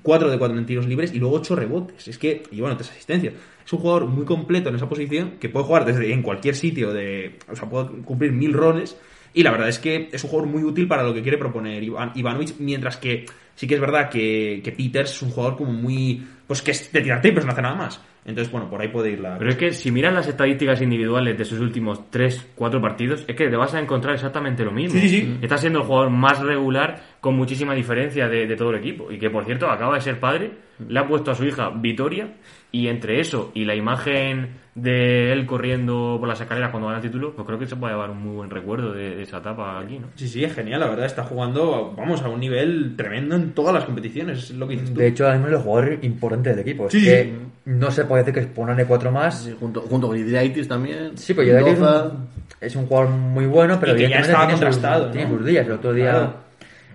4 0.03 0.29
de 0.29 0.39
4 0.39 0.59
en 0.59 0.67
tiros 0.67 0.87
libres 0.89 1.15
y 1.15 1.21
luego 1.21 1.37
8 1.37 1.55
rebotes. 1.55 2.09
Es 2.09 2.19
que, 2.19 2.43
y 2.51 2.61
bueno, 2.61 2.77
3 2.77 2.91
asistencias. 2.91 3.35
Es 3.65 3.73
un 3.73 3.79
jugador 3.79 4.07
muy 4.07 4.25
completo 4.25 4.71
en 4.71 4.75
esa 4.75 4.89
posición, 4.89 5.35
que 5.39 5.49
puede 5.49 5.67
jugar 5.67 5.85
desde 5.85 6.13
en 6.13 6.23
cualquier 6.23 6.57
sitio, 6.57 6.93
de, 6.93 7.39
o 7.49 7.55
sea, 7.55 7.69
puede 7.71 7.87
cumplir 8.03 8.33
mil 8.33 8.53
roles. 8.55 8.97
Y 9.35 9.45
la 9.45 9.51
verdad 9.53 9.69
es 9.69 9.79
que 9.79 10.09
es 10.13 10.25
un 10.25 10.31
jugador 10.31 10.51
muy 10.53 10.63
útil 10.65 10.89
para 10.89 11.05
lo 11.05 11.15
que 11.15 11.23
quiere 11.23 11.39
proponer 11.39 11.83
Iván, 11.83 12.13
Ivanovic, 12.17 12.57
mientras 12.59 12.99
que 12.99 13.25
sí 13.55 13.67
que 13.67 13.75
es 13.75 13.81
verdad 13.81 14.09
que, 14.09 14.61
que 14.63 14.73
Peters 14.73 15.13
es 15.13 15.23
un 15.23 15.31
jugador 15.31 15.57
como 15.57 15.73
muy... 15.73 16.27
Pues 16.47 16.61
que 16.61 16.73
es 16.73 16.93
de 16.93 17.01
tirar 17.01 17.21
triples, 17.21 17.45
no 17.47 17.53
hace 17.53 17.63
nada 17.63 17.75
más. 17.75 18.01
Entonces, 18.25 18.53
bueno, 18.53 18.69
por 18.71 18.81
ahí 18.81 18.89
puede 18.89 19.11
ir 19.11 19.21
la... 19.21 19.37
Pero 19.39 19.51
es 19.51 19.57
que 19.57 19.73
si 19.73 19.91
miras 19.91 20.15
las 20.15 20.29
estadísticas 20.29 20.81
individuales 20.81 21.37
de 21.37 21.45
sus 21.45 21.59
últimos 21.61 22.11
3, 22.11 22.51
4 22.55 22.81
partidos, 22.81 23.25
es 23.27 23.35
que 23.35 23.49
te 23.49 23.57
vas 23.57 23.75
a 23.75 23.81
encontrar 23.81 24.15
exactamente 24.15 24.65
lo 24.65 24.71
mismo. 24.71 25.01
Sí, 25.01 25.09
sí, 25.09 25.21
sí. 25.23 25.39
Está 25.43 25.57
siendo 25.59 25.81
el 25.81 25.87
jugador 25.87 26.11
más 26.11 26.41
regular 26.41 27.03
con 27.23 27.37
muchísima 27.37 27.73
diferencia 27.75 28.29
de, 28.29 28.47
de 28.49 28.57
todo 28.57 28.71
el 28.71 28.77
equipo. 28.81 29.11
Y 29.11 29.17
que, 29.19 29.31
por 29.31 29.45
cierto, 29.47 29.71
acaba 29.71 29.95
de 29.95 30.01
ser 30.03 30.19
padre, 30.21 30.51
le 30.89 30.99
ha 30.99 31.07
puesto 31.07 31.31
a 31.31 31.35
su 31.37 31.45
hija 31.45 31.71
Vitoria, 31.71 32.35
y 32.73 32.89
entre 32.89 33.21
eso 33.21 33.53
y 33.55 33.65
la 33.65 33.75
imagen 33.77 34.61
de 34.75 35.33
él 35.33 35.47
corriendo 35.47 36.17
por 36.19 36.27
las 36.29 36.41
escaleras 36.41 36.71
cuando 36.71 36.89
gana 36.89 36.99
el 36.99 37.05
título, 37.05 37.33
pues 37.35 37.47
creo 37.47 37.59
que 37.59 37.67
se 37.67 37.77
puede 37.77 37.93
llevar 37.93 38.11
un 38.11 38.23
muy 38.25 38.35
buen 38.35 38.51
recuerdo 38.51 38.93
de, 38.93 39.15
de 39.15 39.23
esa 39.23 39.39
etapa 39.39 39.79
aquí, 39.79 39.99
¿no? 40.01 40.09
Sí, 40.17 40.27
sí, 40.27 40.43
es 40.43 40.53
genial, 40.55 40.81
la 40.81 40.89
verdad, 40.89 41.07
está 41.07 41.23
jugando, 41.23 41.95
vamos, 41.97 42.23
a 42.23 42.29
un 42.29 42.41
nivel 42.41 42.95
tremendo 42.97 43.37
en 43.37 43.53
todas 43.53 43.73
las 43.75 43.85
competiciones, 43.85 44.39
es 44.51 44.57
lo 44.57 44.67
que 44.67 44.73
dices 44.75 44.93
tú. 44.93 44.99
De 44.99 45.07
hecho, 45.09 45.25
ahora 45.27 45.37
mismo 45.37 45.49
es 45.49 45.55
el 45.59 45.63
jugador 45.63 45.99
importante 46.03 46.51
del 46.51 46.59
equipo. 46.61 46.87
Es 46.87 46.93
Sí, 46.93 47.05
que 47.05 47.23
sí. 47.25 47.33
no 47.67 47.91
se 47.93 48.05
puede 48.07 48.23
decir 48.25 48.35
que 48.35 48.41
es 48.41 48.47
Ponane 48.47 48.85
4 48.87 49.13
más. 49.13 49.45
Sí, 49.45 49.55
junto, 49.61 49.83
junto 49.83 50.09
con 50.09 50.17
Idraitis 50.17 50.67
también. 50.67 51.17
Sí, 51.19 51.35
pero 51.35 51.47
Yedaki 51.47 51.71
es, 51.71 51.79
Mendoza. 51.79 52.05
un- 52.07 52.29
es 52.61 52.75
un 52.77 52.87
jugador 52.87 53.11
muy 53.11 53.45
bueno, 53.47 53.79
pero 53.79 53.93
Y 53.95 53.99
que 53.99 54.09
ya 54.09 54.21
estaba 54.21 54.47
tiene, 54.47 54.53
sus, 54.55 54.61
contrastado, 54.65 55.07
¿no? 55.07 55.13
tiene 55.13 55.29
sus 55.31 55.45
días. 55.45 55.67
El 55.67 55.73
otro 55.73 55.93
día 55.93 56.11
Claro. 56.11 56.35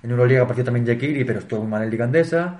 En 0.08 0.12
Euroliga 0.12 0.42
apareció 0.44 0.64
también 0.64 0.86
Jekiri, 0.86 1.24
pero 1.26 1.40
estuvo 1.40 1.62
muy 1.62 1.70
mal 1.70 1.84
en 1.84 1.90
Liga 1.90 2.06
Andesa. 2.06 2.60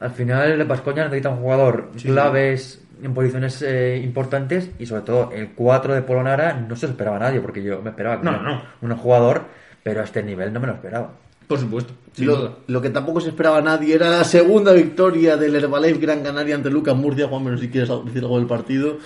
Al 0.00 0.10
final, 0.12 0.64
Vascoña 0.64 1.04
necesita 1.04 1.28
un 1.30 1.38
jugador 1.38 1.90
Sí. 1.96 2.08
claves 2.08 2.82
en 3.02 3.14
posiciones 3.14 3.62
eh, 3.62 4.00
importantes 4.02 4.70
y 4.78 4.86
sobre 4.86 5.02
todo 5.02 5.30
el 5.32 5.50
4 5.50 5.94
de 5.94 6.02
Polonara 6.02 6.54
no 6.54 6.74
se 6.76 6.86
lo 6.86 6.92
esperaba 6.92 7.18
nadie, 7.18 7.40
porque 7.40 7.62
yo 7.62 7.80
me 7.82 7.90
esperaba 7.90 8.18
que 8.20 8.24
No, 8.24 8.42
no. 8.42 8.62
un 8.80 8.96
jugador, 8.96 9.42
pero 9.82 10.00
a 10.00 10.04
este 10.04 10.22
nivel 10.22 10.52
no 10.52 10.60
me 10.60 10.66
lo 10.68 10.72
esperaba. 10.74 11.12
Por 11.46 11.58
supuesto, 11.58 11.92
sin 12.12 12.26
duda. 12.26 12.38
Lo, 12.40 12.56
lo 12.66 12.80
que 12.82 12.90
tampoco 12.90 13.20
se 13.20 13.30
esperaba 13.30 13.60
nadie 13.60 13.94
era 13.94 14.08
la 14.10 14.24
segunda 14.24 14.72
victoria 14.72 15.36
del 15.36 15.54
Herbalife 15.56 15.98
Gran 16.00 16.22
Canaria 16.22 16.54
ante 16.54 16.70
Lucas 16.70 16.94
Murcia. 16.96 17.26
Juan, 17.28 17.44
menos 17.44 17.60
si 17.60 17.68
quieres 17.70 17.88
decir 18.04 18.22
algo 18.22 18.38
del 18.38 18.46
partido. 18.46 18.98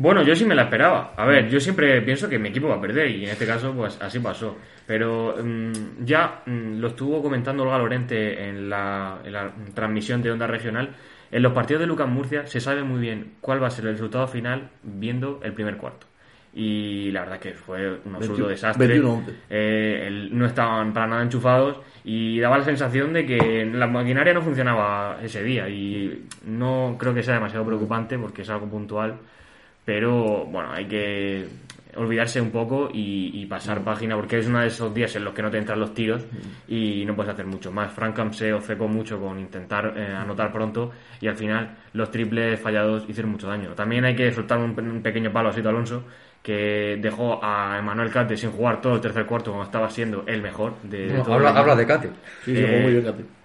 Bueno, 0.00 0.22
yo 0.22 0.34
sí 0.34 0.44
me 0.44 0.54
la 0.54 0.62
esperaba. 0.62 1.12
A 1.16 1.24
ver, 1.26 1.48
yo 1.48 1.58
siempre 1.60 2.00
pienso 2.02 2.28
que 2.28 2.38
mi 2.38 2.50
equipo 2.50 2.68
va 2.68 2.76
a 2.76 2.80
perder 2.80 3.10
y 3.10 3.24
en 3.24 3.30
este 3.30 3.46
caso 3.46 3.72
pues 3.74 3.98
así 4.00 4.18
pasó. 4.20 4.56
Pero 4.86 5.34
mm, 5.42 6.04
ya 6.04 6.42
mm, 6.46 6.78
lo 6.78 6.88
estuvo 6.88 7.20
comentando 7.22 7.64
Olga 7.64 7.78
Lorente 7.78 8.48
en 8.48 8.70
la, 8.70 9.18
en 9.24 9.32
la 9.32 9.50
transmisión 9.74 10.22
de 10.22 10.30
Onda 10.30 10.46
Regional. 10.46 10.90
En 11.30 11.42
los 11.42 11.52
partidos 11.52 11.80
de 11.80 11.86
Lucas 11.86 12.08
Murcia 12.08 12.46
se 12.46 12.60
sabe 12.60 12.82
muy 12.82 13.00
bien 13.00 13.32
cuál 13.40 13.62
va 13.62 13.66
a 13.66 13.70
ser 13.70 13.86
el 13.86 13.92
resultado 13.92 14.26
final 14.28 14.70
viendo 14.82 15.40
el 15.42 15.52
primer 15.52 15.76
cuarto. 15.76 16.06
Y 16.54 17.10
la 17.10 17.20
verdad 17.20 17.38
que 17.38 17.52
fue 17.52 17.90
un 18.04 18.12
21, 18.18 18.48
desastre. 18.48 18.86
21-11. 19.00 19.22
Eh, 19.50 20.04
el- 20.06 20.36
no 20.38 20.46
estaban 20.46 20.92
para 20.92 21.06
nada 21.06 21.22
enchufados 21.22 21.78
y 22.04 22.40
daba 22.40 22.58
la 22.58 22.64
sensación 22.64 23.12
de 23.12 23.26
que 23.26 23.68
la 23.72 23.86
maquinaria 23.86 24.32
no 24.32 24.40
funcionaba 24.42 25.18
ese 25.22 25.42
día 25.42 25.68
y 25.68 26.24
no 26.46 26.96
creo 26.98 27.12
que 27.14 27.22
sea 27.22 27.34
demasiado 27.34 27.66
preocupante 27.66 28.18
porque 28.18 28.42
es 28.42 28.50
algo 28.50 28.66
puntual 28.66 29.16
pero 29.88 30.44
bueno, 30.44 30.70
hay 30.72 30.84
que 30.86 31.48
olvidarse 31.96 32.42
un 32.42 32.50
poco 32.50 32.90
y, 32.92 33.30
y 33.32 33.46
pasar 33.46 33.82
página 33.82 34.14
porque 34.16 34.36
es 34.38 34.46
uno 34.46 34.60
de 34.60 34.66
esos 34.66 34.92
días 34.92 35.16
en 35.16 35.24
los 35.24 35.32
que 35.32 35.40
no 35.40 35.50
te 35.50 35.56
entran 35.56 35.80
los 35.80 35.94
tiros 35.94 36.26
y 36.68 37.04
no 37.06 37.16
puedes 37.16 37.32
hacer 37.32 37.46
mucho 37.46 37.72
más. 37.72 37.90
Frankham 37.90 38.34
se 38.34 38.52
obcecó 38.52 38.86
mucho 38.86 39.18
con 39.18 39.38
intentar 39.38 39.94
eh, 39.96 40.06
anotar 40.14 40.52
pronto 40.52 40.90
y 41.22 41.26
al 41.26 41.36
final 41.36 41.74
los 41.94 42.10
triples 42.10 42.60
fallados 42.60 43.04
hicieron 43.08 43.32
mucho 43.32 43.48
daño. 43.48 43.70
También 43.70 44.04
hay 44.04 44.14
que 44.14 44.30
soltar 44.30 44.58
un, 44.58 44.78
un 44.78 45.02
pequeño 45.02 45.32
palo 45.32 45.48
a 45.48 45.52
Sito 45.54 45.70
Alonso 45.70 46.04
que 46.42 46.98
dejó 47.00 47.42
a 47.42 47.78
Emanuel 47.78 48.10
Cate 48.10 48.36
sin 48.36 48.50
jugar 48.52 48.82
todo 48.82 48.96
el 48.96 49.00
tercer 49.00 49.24
cuarto 49.24 49.50
cuando 49.52 49.64
estaba 49.64 49.88
siendo 49.88 50.24
el 50.26 50.42
mejor 50.42 50.74
de, 50.82 51.08
de 51.14 51.22
todo 51.22 51.34
habla, 51.34 51.50
el 51.50 51.56
habla 51.56 51.76
de 51.76 51.86
Kate. 51.86 52.10
Sí, 52.44 52.52
Eh, 52.54 52.66
jugó 52.66 52.80
muy 52.80 52.92
bien, 52.92 53.04
Cate. 53.04 53.37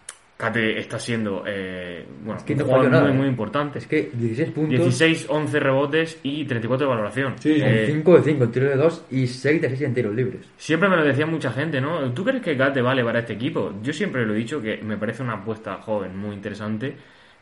Cate 0.43 0.77
está 0.77 0.99
siendo 0.99 1.43
eh, 1.47 2.05
bueno, 2.21 2.41
que 2.45 2.51
un 2.51 2.59
no 2.59 2.65
jugador 2.65 2.91
nada, 2.91 3.03
muy, 3.03 3.11
eh. 3.11 3.17
muy 3.17 3.27
importante. 3.27 3.79
Es 3.79 3.87
que 3.87 4.09
16 4.11 4.51
puntos. 4.51 4.77
16, 4.77 5.27
11 5.29 5.59
rebotes 5.59 6.19
y 6.21 6.43
34 6.43 6.85
de 6.85 6.89
valoración. 6.89 7.35
Sí, 7.39 7.61
Eh, 7.61 7.85
5 7.87 8.17
de 8.17 8.23
5 8.23 8.43
en 8.43 8.51
tiro 8.51 8.69
de 8.69 8.75
2 8.75 9.05
y 9.11 9.27
6 9.27 9.61
de 9.61 9.69
6 9.69 9.81
en 9.81 9.93
tiros 9.93 10.13
libres. 10.13 10.41
Siempre 10.57 10.89
me 10.89 10.97
lo 10.97 11.05
decía 11.05 11.25
mucha 11.25 11.51
gente, 11.51 11.79
¿no? 11.79 12.11
¿Tú 12.11 12.25
crees 12.25 12.41
que 12.41 12.55
Gate 12.55 12.81
vale 12.81 13.05
para 13.05 13.19
este 13.19 13.33
equipo? 13.33 13.73
Yo 13.81 13.93
siempre 13.93 14.25
lo 14.25 14.33
he 14.33 14.37
dicho 14.37 14.61
que 14.61 14.81
me 14.83 14.97
parece 14.97 15.23
una 15.23 15.35
apuesta 15.35 15.75
joven 15.77 16.17
muy 16.17 16.35
interesante 16.35 16.93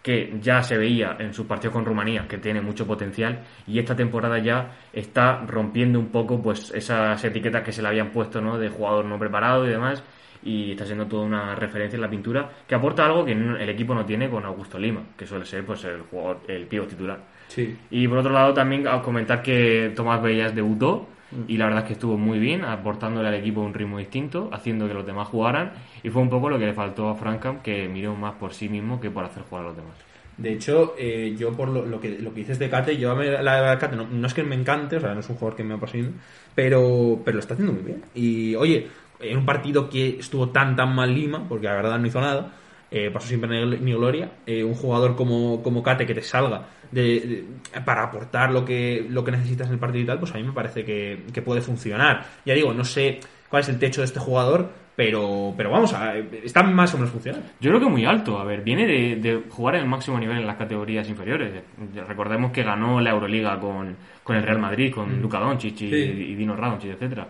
que 0.04 0.36
ya 0.40 0.62
se 0.62 0.78
veía 0.78 1.16
en 1.20 1.34
sus 1.34 1.46
partidos 1.46 1.74
con 1.74 1.86
Rumanía 1.86 2.28
que 2.28 2.38
tiene 2.38 2.62
mucho 2.62 2.88
potencial 2.88 3.42
y 3.68 3.78
esta 3.80 3.96
temporada 3.96 4.40
ya 4.40 4.72
está 4.94 5.44
rompiendo 5.48 6.00
un 6.00 6.08
poco 6.08 6.42
pues 6.42 6.72
esas 6.76 7.24
etiquetas 7.24 7.64
que 7.64 7.72
se 7.72 7.82
le 7.82 7.88
habían 7.88 8.12
puesto, 8.12 8.42
¿no? 8.42 8.58
De 8.58 8.70
jugador 8.70 9.06
no 9.06 9.20
preparado 9.20 9.68
y 9.68 9.70
demás 9.70 10.04
y 10.44 10.72
está 10.72 10.86
siendo 10.86 11.06
toda 11.06 11.24
una 11.24 11.56
referencia 11.56 11.96
en 11.96 12.02
la 12.02 12.10
pintura 12.10 12.50
que 12.68 12.76
aporta 12.76 13.06
algo 13.06 13.26
que 13.26 13.34
el 13.34 13.70
equipo 13.70 13.94
no 13.94 14.06
tiene 14.06 14.30
con 14.30 14.46
Augusto 14.46 14.80
Lima, 14.80 15.02
que 15.18 15.26
suele 15.26 15.46
ser 15.46 15.66
pues 15.66 15.84
el 15.86 16.02
jugador 16.02 16.40
el 16.48 16.68
pívot 16.68 16.90
titular. 16.90 17.20
Sí. 17.48 17.78
Y 17.90 18.08
por 18.08 18.20
otro 18.20 18.32
lado 18.32 18.54
también 18.54 18.86
comentar 19.04 19.42
que 19.42 19.92
Tomás 19.96 20.22
Bellas 20.22 20.56
debutó 20.56 21.08
y 21.48 21.58
la 21.58 21.66
verdad 21.66 21.82
es 21.82 21.88
que 21.88 21.94
estuvo 21.94 22.18
muy 22.18 22.40
bien, 22.40 22.66
aportándole 22.66 23.30
al 23.30 23.36
equipo 23.36 23.62
un 23.62 23.74
ritmo 23.74 23.98
distinto, 24.00 24.50
haciendo 24.52 24.88
que 24.88 24.94
los 24.94 25.06
demás 25.06 25.28
jugaran 25.28 25.72
y 26.04 26.10
fue 26.10 26.22
un 26.22 26.30
poco 26.30 26.50
lo 26.50 26.60
que 26.60 26.66
le 26.66 26.74
faltó 26.74 27.10
a 27.10 27.16
Frankham, 27.16 27.62
que 27.62 27.88
miró 27.88 28.16
más 28.16 28.36
por 28.36 28.54
sí 28.54 28.68
mismo 28.68 29.00
que 29.00 29.10
por 29.10 29.24
hacer 29.24 29.44
jugar 29.44 29.66
a 29.66 29.68
los 29.70 29.78
demás. 29.78 29.94
De 30.38 30.54
hecho, 30.54 30.96
eh, 30.98 31.36
yo 31.38 31.52
por 31.54 31.70
lo, 31.70 31.86
lo 31.86 32.00
que, 32.00 32.18
lo 32.20 32.34
que 32.34 32.40
dices 32.40 32.58
de 32.58 32.70
Kate, 32.70 32.98
yo 32.98 33.12
a 33.12 33.16
mí 33.16 33.26
la 33.26 33.62
verdad 33.62 33.80
Kate 33.80 33.96
no, 33.96 34.08
no 34.08 34.28
es 34.28 34.34
que 34.34 34.44
me 34.44 34.56
encante, 34.56 34.98
o 34.98 35.00
sea, 35.00 35.14
no 35.14 35.20
es 35.20 35.30
un 35.30 35.36
jugador 35.36 35.56
que 35.56 35.64
me 35.64 35.76
apasione, 35.76 36.12
pero, 36.56 37.22
pero 37.24 37.36
lo 37.36 37.40
está 37.40 37.54
haciendo 37.54 37.74
muy 37.74 37.84
bien. 37.84 38.04
Y 38.16 38.56
oye, 38.56 38.88
en 39.22 39.38
un 39.38 39.46
partido 39.46 39.90
que 39.90 40.20
estuvo 40.20 40.50
tan 40.50 40.76
tan 40.76 40.94
mal 40.96 41.14
Lima, 41.14 41.48
porque 41.48 41.68
la 41.68 41.74
verdad 41.76 42.00
no 42.00 42.08
hizo 42.08 42.20
nada, 42.22 42.54
eh, 42.90 43.10
pasó 43.12 43.28
siempre 43.28 43.66
ni, 43.66 43.78
ni 43.78 43.94
gloria, 43.94 44.32
eh, 44.46 44.64
un 44.64 44.74
jugador 44.74 45.16
como, 45.16 45.62
como 45.64 45.82
Kate 45.82 46.06
que 46.06 46.14
te 46.14 46.22
salga 46.22 46.66
de, 46.92 47.02
de- 47.02 47.82
para 47.86 48.04
aportar 48.04 48.52
lo 48.52 48.66
que, 48.66 49.06
lo 49.10 49.24
que 49.24 49.32
necesitas 49.32 49.68
en 49.68 49.74
el 49.74 49.80
partido 49.80 50.04
y 50.04 50.08
tal, 50.08 50.20
pues 50.20 50.34
a 50.34 50.38
mí 50.38 50.44
me 50.44 50.52
parece 50.52 50.84
que, 50.84 51.24
que 51.34 51.42
puede 51.42 51.62
funcionar. 51.62 52.26
Ya 52.46 52.54
digo, 52.54 52.74
no 52.74 52.84
sé 52.84 53.20
cuál 53.50 53.62
es 53.62 53.70
el 53.70 53.80
techo 53.80 54.02
de 54.02 54.06
este 54.08 54.20
jugador, 54.20 54.70
pero, 54.94 55.54
pero 55.56 55.72
vamos, 55.72 55.94
a, 55.94 56.18
está 56.18 56.64
más 56.64 56.94
o 56.94 56.98
menos 56.98 57.12
funcionando. 57.12 57.48
Yo 57.62 57.72
creo 57.72 57.80
que 57.80 57.88
muy 57.90 58.04
alto. 58.04 58.38
A 58.38 58.44
ver, 58.44 58.62
viene 58.62 58.86
de, 58.86 59.16
de 59.16 59.42
jugar 59.50 59.76
en 59.76 59.82
el 59.84 59.88
máximo 59.88 60.20
nivel 60.20 60.38
en 60.40 60.46
las 60.46 60.58
categorías 60.58 61.08
inferiores. 61.08 61.64
Recordemos 62.10 62.52
que 62.52 62.62
ganó 62.64 63.00
la 63.00 63.12
Euroliga 63.12 63.58
con, 63.58 63.96
con 64.22 64.36
el 64.36 64.44
Real 64.44 64.60
Madrid, 64.60 64.94
con 64.94 65.22
Luka 65.22 65.40
Doncic 65.40 65.80
y, 65.82 65.90
Sí. 65.90 65.96
y 65.96 66.36
Dino 66.36 66.58
Radonjic, 66.58 66.92
etcétera. 66.92 67.26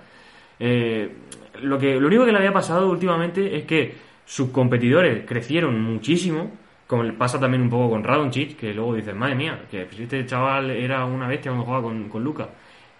Eh, 0.59 1.09
lo 1.61 1.77
que 1.77 1.99
lo 1.99 2.07
único 2.07 2.25
que 2.25 2.31
le 2.31 2.37
había 2.37 2.53
pasado 2.53 2.89
últimamente 2.89 3.57
es 3.57 3.65
que 3.65 3.95
sus 4.25 4.49
competidores 4.49 5.25
crecieron 5.25 5.81
muchísimo, 5.81 6.51
como 6.87 7.11
pasa 7.13 7.39
también 7.39 7.63
un 7.63 7.69
poco 7.69 7.89
con 7.89 8.03
Radonjic, 8.03 8.57
que 8.57 8.73
luego 8.73 8.95
dices, 8.95 9.15
madre 9.15 9.35
mía, 9.35 9.65
que 9.69 9.83
este 9.83 10.25
chaval 10.25 10.71
era 10.71 11.05
una 11.05 11.27
bestia 11.27 11.51
cuando 11.51 11.65
jugaba 11.65 11.83
con, 11.83 12.09
con 12.09 12.23
Luka. 12.23 12.49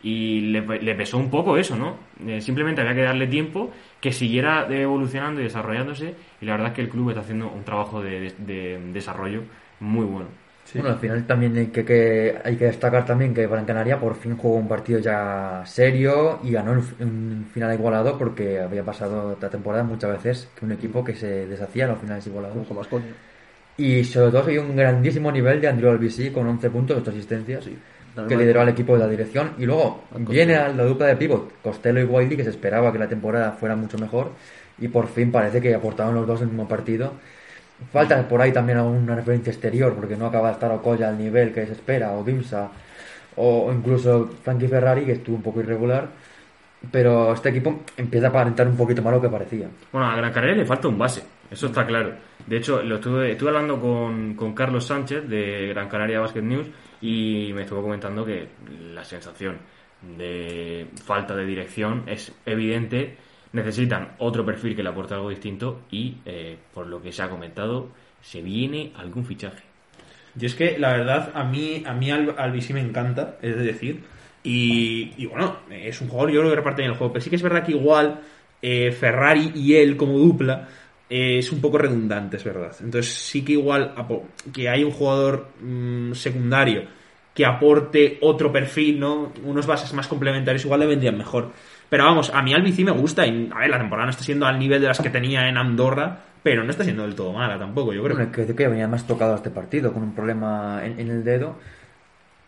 Y 0.03 0.41
le, 0.41 0.95
pesó 0.95 1.17
un 1.19 1.29
poco 1.29 1.57
eso, 1.57 1.75
¿no? 1.75 1.97
Eh, 2.25 2.41
simplemente 2.41 2.81
había 2.81 2.95
que 2.95 3.03
darle 3.03 3.27
tiempo, 3.27 3.71
que 3.99 4.11
siguiera 4.11 4.67
evolucionando 4.67 5.41
y 5.41 5.43
desarrollándose. 5.43 6.15
Y 6.41 6.45
la 6.45 6.53
verdad 6.53 6.69
es 6.69 6.73
que 6.73 6.81
el 6.81 6.89
club 6.89 7.09
está 7.09 7.21
haciendo 7.21 7.49
un 7.49 7.63
trabajo 7.63 8.01
de 8.01 8.33
desarrollo 8.91 9.43
muy 9.79 10.05
bueno. 10.05 10.40
Bueno, 10.73 10.89
al 10.89 10.99
final 10.99 11.25
también 11.27 11.57
hay 11.57 11.67
que, 11.67 11.83
que- 11.83 12.37
hay 12.43 12.55
que 12.55 12.65
destacar 12.65 13.05
también 13.05 13.33
que 13.33 13.45
Gran 13.47 13.65
Canaria 13.65 13.99
por 13.99 14.15
fin 14.15 14.37
jugó 14.37 14.55
un 14.55 14.67
partido 14.67 14.99
ya 14.99 15.63
serio 15.65 16.39
y 16.43 16.51
ganó 16.51 16.71
un, 16.71 17.45
final 17.53 17.73
igualado 17.73 18.17
porque 18.17 18.59
había 18.59 18.83
pasado 18.83 19.33
esta 19.33 19.49
temporada 19.49 19.83
muchas 19.83 20.11
veces 20.11 20.49
que 20.57 20.65
un 20.65 20.71
equipo 20.71 21.03
que 21.03 21.15
se 21.15 21.47
deshacía 21.47 21.83
en 21.85 21.89
los 21.91 21.99
finales 21.99 22.25
igualados. 22.27 22.67
Baskonia. 22.73 23.11
Y 23.77 24.03
sobre 24.03 24.31
todo 24.31 24.45
se 24.45 24.59
un 24.59 24.75
grandísimo 24.75 25.31
nivel 25.31 25.59
de 25.61 25.67
Andrew 25.67 25.89
Albisi 25.91 26.29
con 26.29 26.47
11 26.47 26.69
puntos, 26.69 26.97
8 27.01 27.09
asistencias, 27.11 27.63
Sí. 27.63 27.77
que 28.27 28.35
lideró 28.35 28.61
al 28.61 28.69
equipo 28.69 28.93
de 28.93 28.99
la 28.99 29.07
dirección. 29.07 29.51
Y 29.57 29.65
luego 29.65 30.03
viene 30.29 30.55
a 30.55 30.67
la 30.69 30.83
dupla 30.83 31.07
de 31.07 31.15
pivot, 31.15 31.53
Costello 31.61 32.01
y 32.01 32.03
Wiley, 32.03 32.37
que 32.37 32.43
se 32.43 32.49
esperaba 32.49 32.91
que 32.91 32.99
la 32.99 33.07
temporada 33.07 33.51
fuera 33.53 33.75
mucho 33.75 33.97
mejor. 33.97 34.31
Y 34.77 34.87
por 34.89 35.07
fin 35.07 35.31
parece 35.31 35.61
que 35.61 35.73
aportaron 35.73 36.13
los 36.15 36.27
dos 36.27 36.41
en 36.41 36.47
el 36.47 36.53
mismo 36.53 36.67
partido. 36.67 37.13
Falta 37.91 38.27
por 38.27 38.41
ahí 38.41 38.51
también 38.51 38.77
alguna 38.77 39.15
referencia 39.15 39.51
exterior, 39.51 39.93
porque 39.95 40.15
no 40.15 40.27
acaba 40.27 40.47
de 40.47 40.53
estar 40.53 40.71
Okoya 40.71 41.09
al 41.09 41.17
nivel 41.17 41.53
que 41.53 41.65
se 41.65 41.73
espera, 41.73 42.11
o 42.13 42.23
Dimsa, 42.23 42.69
o 43.35 43.71
incluso 43.71 44.29
Frankie 44.43 44.67
Ferrari, 44.67 45.05
que 45.05 45.13
estuvo 45.13 45.35
un 45.35 45.41
poco 45.41 45.61
irregular. 45.61 46.07
Pero 46.91 47.33
este 47.33 47.49
equipo 47.49 47.81
empieza 47.95 48.27
a 48.27 48.29
aparentar 48.29 48.67
un 48.67 48.75
poquito 48.75 49.01
más 49.03 49.13
lo 49.13 49.21
que 49.21 49.29
parecía. 49.29 49.67
Bueno, 49.91 50.07
a 50.07 50.15
Gran 50.15 50.33
Canaria 50.33 50.55
le 50.55 50.65
falta 50.65 50.87
un 50.87 50.97
base, 50.97 51.21
eso 51.49 51.67
está 51.67 51.85
claro. 51.85 52.13
De 52.47 52.57
hecho, 52.57 52.81
lo 52.81 52.95
estuve, 52.95 53.31
estuve 53.31 53.49
hablando 53.49 53.79
con, 53.79 54.33
con 54.33 54.53
Carlos 54.53 54.85
Sánchez 54.85 55.27
de 55.27 55.67
Gran 55.67 55.87
Canaria 55.89 56.19
Basket 56.19 56.41
News 56.41 56.67
y 57.01 57.51
me 57.53 57.63
estuvo 57.63 57.83
comentando 57.83 58.25
que 58.25 58.47
la 58.93 59.03
sensación 59.03 59.57
de 60.17 60.87
falta 61.03 61.35
de 61.35 61.45
dirección 61.45 62.03
es 62.07 62.33
evidente. 62.45 63.17
Necesitan 63.53 64.13
otro 64.19 64.45
perfil 64.45 64.75
que 64.75 64.83
le 64.83 64.89
aporte 64.89 65.13
algo 65.13 65.29
distinto 65.29 65.81
y, 65.91 66.15
eh, 66.25 66.57
por 66.73 66.87
lo 66.87 67.01
que 67.01 67.11
se 67.11 67.21
ha 67.21 67.29
comentado, 67.29 67.89
se 68.21 68.41
viene 68.41 68.93
algún 68.95 69.25
fichaje. 69.25 69.63
Y 70.39 70.45
es 70.45 70.55
que 70.55 70.77
la 70.79 70.91
verdad, 70.93 71.31
a 71.33 71.43
mí, 71.43 71.83
a 71.85 71.93
mí 71.93 72.09
Al- 72.11 72.35
Albisi 72.37 72.73
me 72.73 72.79
encanta, 72.81 73.37
es 73.41 73.57
decir, 73.57 74.03
y, 74.43 75.25
bueno, 75.27 75.57
es 75.69 75.99
un 76.01 76.07
jugador, 76.07 76.31
yo 76.31 76.39
creo 76.39 76.51
que 76.51 76.55
reparte 76.55 76.81
bien 76.81 76.91
el 76.93 76.97
juego, 76.97 77.13
pero 77.13 77.23
sí 77.23 77.29
que 77.29 77.35
es 77.35 77.41
verdad 77.43 77.63
que 77.65 77.71
igual 77.73 78.21
eh, 78.61 78.91
Ferrari 78.91 79.51
y 79.53 79.75
él 79.75 79.97
como 79.97 80.17
dupla 80.17 80.67
eh, 81.09 81.37
es 81.39 81.51
un 81.51 81.59
poco 81.61 81.77
redundante, 81.77 82.37
es 82.37 82.43
verdad. 82.43 82.73
Entonces 82.81 83.13
sí 83.13 83.43
que 83.43 83.53
igual 83.53 83.93
que 84.53 84.69
hay 84.69 84.83
un 84.83 84.91
jugador 84.91 85.49
mm, 85.61 86.13
secundario 86.13 86.83
que 87.33 87.45
aporte 87.45 88.17
otro 88.21 88.51
perfil, 88.51 88.99
¿no? 88.99 89.31
Unos 89.43 89.65
bases 89.67 89.93
más 89.93 90.07
complementarios 90.07 90.65
igual 90.65 90.81
le 90.81 90.85
vendrían 90.87 91.17
mejor. 91.17 91.51
Pero 91.91 92.05
vamos, 92.05 92.31
a 92.33 92.41
mí 92.41 92.53
Albici 92.53 92.85
me 92.85 92.91
gusta 92.91 93.27
y 93.27 93.49
a 93.53 93.59
ver, 93.59 93.69
la 93.69 93.77
temporada 93.77 94.05
no 94.05 94.11
está 94.11 94.23
siendo 94.23 94.45
al 94.45 94.57
nivel 94.57 94.79
de 94.81 94.87
las 94.87 95.01
que 95.01 95.09
tenía 95.09 95.49
en 95.49 95.57
Andorra, 95.57 96.19
pero 96.41 96.63
no 96.63 96.71
está 96.71 96.85
siendo 96.85 97.03
del 97.03 97.15
todo 97.15 97.33
mala 97.33 97.59
tampoco, 97.59 97.91
yo 97.91 98.01
creo. 98.01 98.15
Bueno, 98.15 98.31
que, 98.31 98.45
que 98.55 98.67
venía 98.69 98.87
más 98.87 99.05
tocado 99.05 99.33
a 99.33 99.35
este 99.35 99.49
partido, 99.49 99.91
con 99.91 100.01
un 100.01 100.15
problema 100.15 100.79
en, 100.85 100.97
en 101.01 101.09
el 101.11 101.21
dedo. 101.25 101.57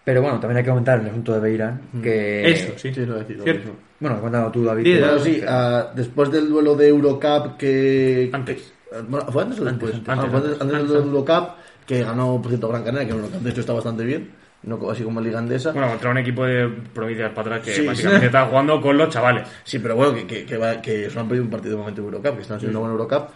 Pero 0.05 0.21
bueno, 0.21 0.39
también 0.39 0.59
hay 0.59 0.63
que 0.63 0.69
comentar 0.69 0.97
el 1.01 1.07
asunto 1.07 1.33
de 1.33 1.41
Beirán, 1.41 1.81
que... 2.01 2.49
Eso, 2.51 2.71
sí. 2.77 2.93
Sí, 2.93 3.05
lo 3.05 3.17
lo 3.19 3.25
Cierto. 3.25 3.51
mismo. 3.51 3.73
Bueno, 3.99 4.21
cuéntalo 4.21 4.49
tú, 4.49 4.63
David. 4.63 4.83
Sí, 4.85 4.93
que- 4.93 4.99
Bueno, 4.99 5.19
sí, 5.19 5.41
ah, 5.45 5.91
después 5.93 6.31
del 6.31 6.49
duelo 6.49 6.75
de 6.75 6.87
Eurocup 6.87 7.57
que... 7.57 8.29
Antes. 8.31 8.73
Ah, 8.93 9.01
Bueno, 9.05 9.25
¿Fue 9.29 9.43
antes 9.43 9.59
o 9.59 9.67
Antes, 9.67 9.89
después? 9.89 10.09
antes, 10.09 10.25
Ah, 10.25 10.29
fue 10.29 10.39
antes, 10.39 10.61
antes. 10.61 10.75
antes 10.77 10.89
del 10.93 11.03
Eurocup 11.03 11.49
que 11.85 12.01
ganó, 12.03 12.39
por 12.41 12.47
cierto, 12.49 12.69
Gran 12.69 12.83
Canaria, 12.85 13.07
que 13.09 13.13
Eurocup 13.13 13.41
de 13.41 13.49
hecho 13.49 13.59
está 13.59 13.73
bastante 13.73 14.05
bien, 14.05 14.29
no 14.63 14.89
así 14.89 15.03
como 15.03 15.19
Liga 15.21 15.39
Andesa. 15.39 15.71
Bueno, 15.71 15.89
contra 15.89 16.09
un 16.11 16.17
equipo 16.17 16.45
de 16.45 16.67
provincias 16.93 17.31
para 17.31 17.55
atrás 17.57 17.61
que 17.65 17.73
Sí, 17.73 17.85
básicamente 17.85 18.21
sí. 18.21 18.25
está 18.27 18.45
jugando 18.45 18.81
con 18.81 18.97
los 18.97 19.09
chavales. 19.09 19.47
Sí, 19.63 19.79
pero 19.79 19.95
bueno, 19.95 20.13
que, 20.15 20.25
que, 20.25 20.45
que, 20.45 20.57
va- 20.57 20.81
que 20.81 21.09
solo 21.09 21.21
han 21.21 21.27
perdido 21.27 21.45
un 21.45 21.51
partido 21.51 21.71
de 21.75 21.79
momento 21.79 22.01
en 22.01 22.05
Eurocup, 22.07 22.35
que 22.35 22.41
están 22.41 22.57
haciendo 22.57 22.79
una 22.79 22.89
buena 22.89 23.03
Eurocup. 23.03 23.29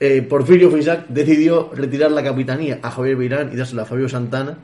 Eh, 0.00 0.22
Porfirio 0.22 0.70
Fisac 0.70 1.06
decidió 1.08 1.70
retirar 1.74 2.10
la 2.10 2.22
capitanía 2.24 2.80
a 2.82 2.90
Javier 2.90 3.16
Beirán 3.16 3.50
y 3.52 3.56
dársela 3.56 3.82
a 3.82 3.84
Fabio 3.86 4.08
Santana. 4.08 4.58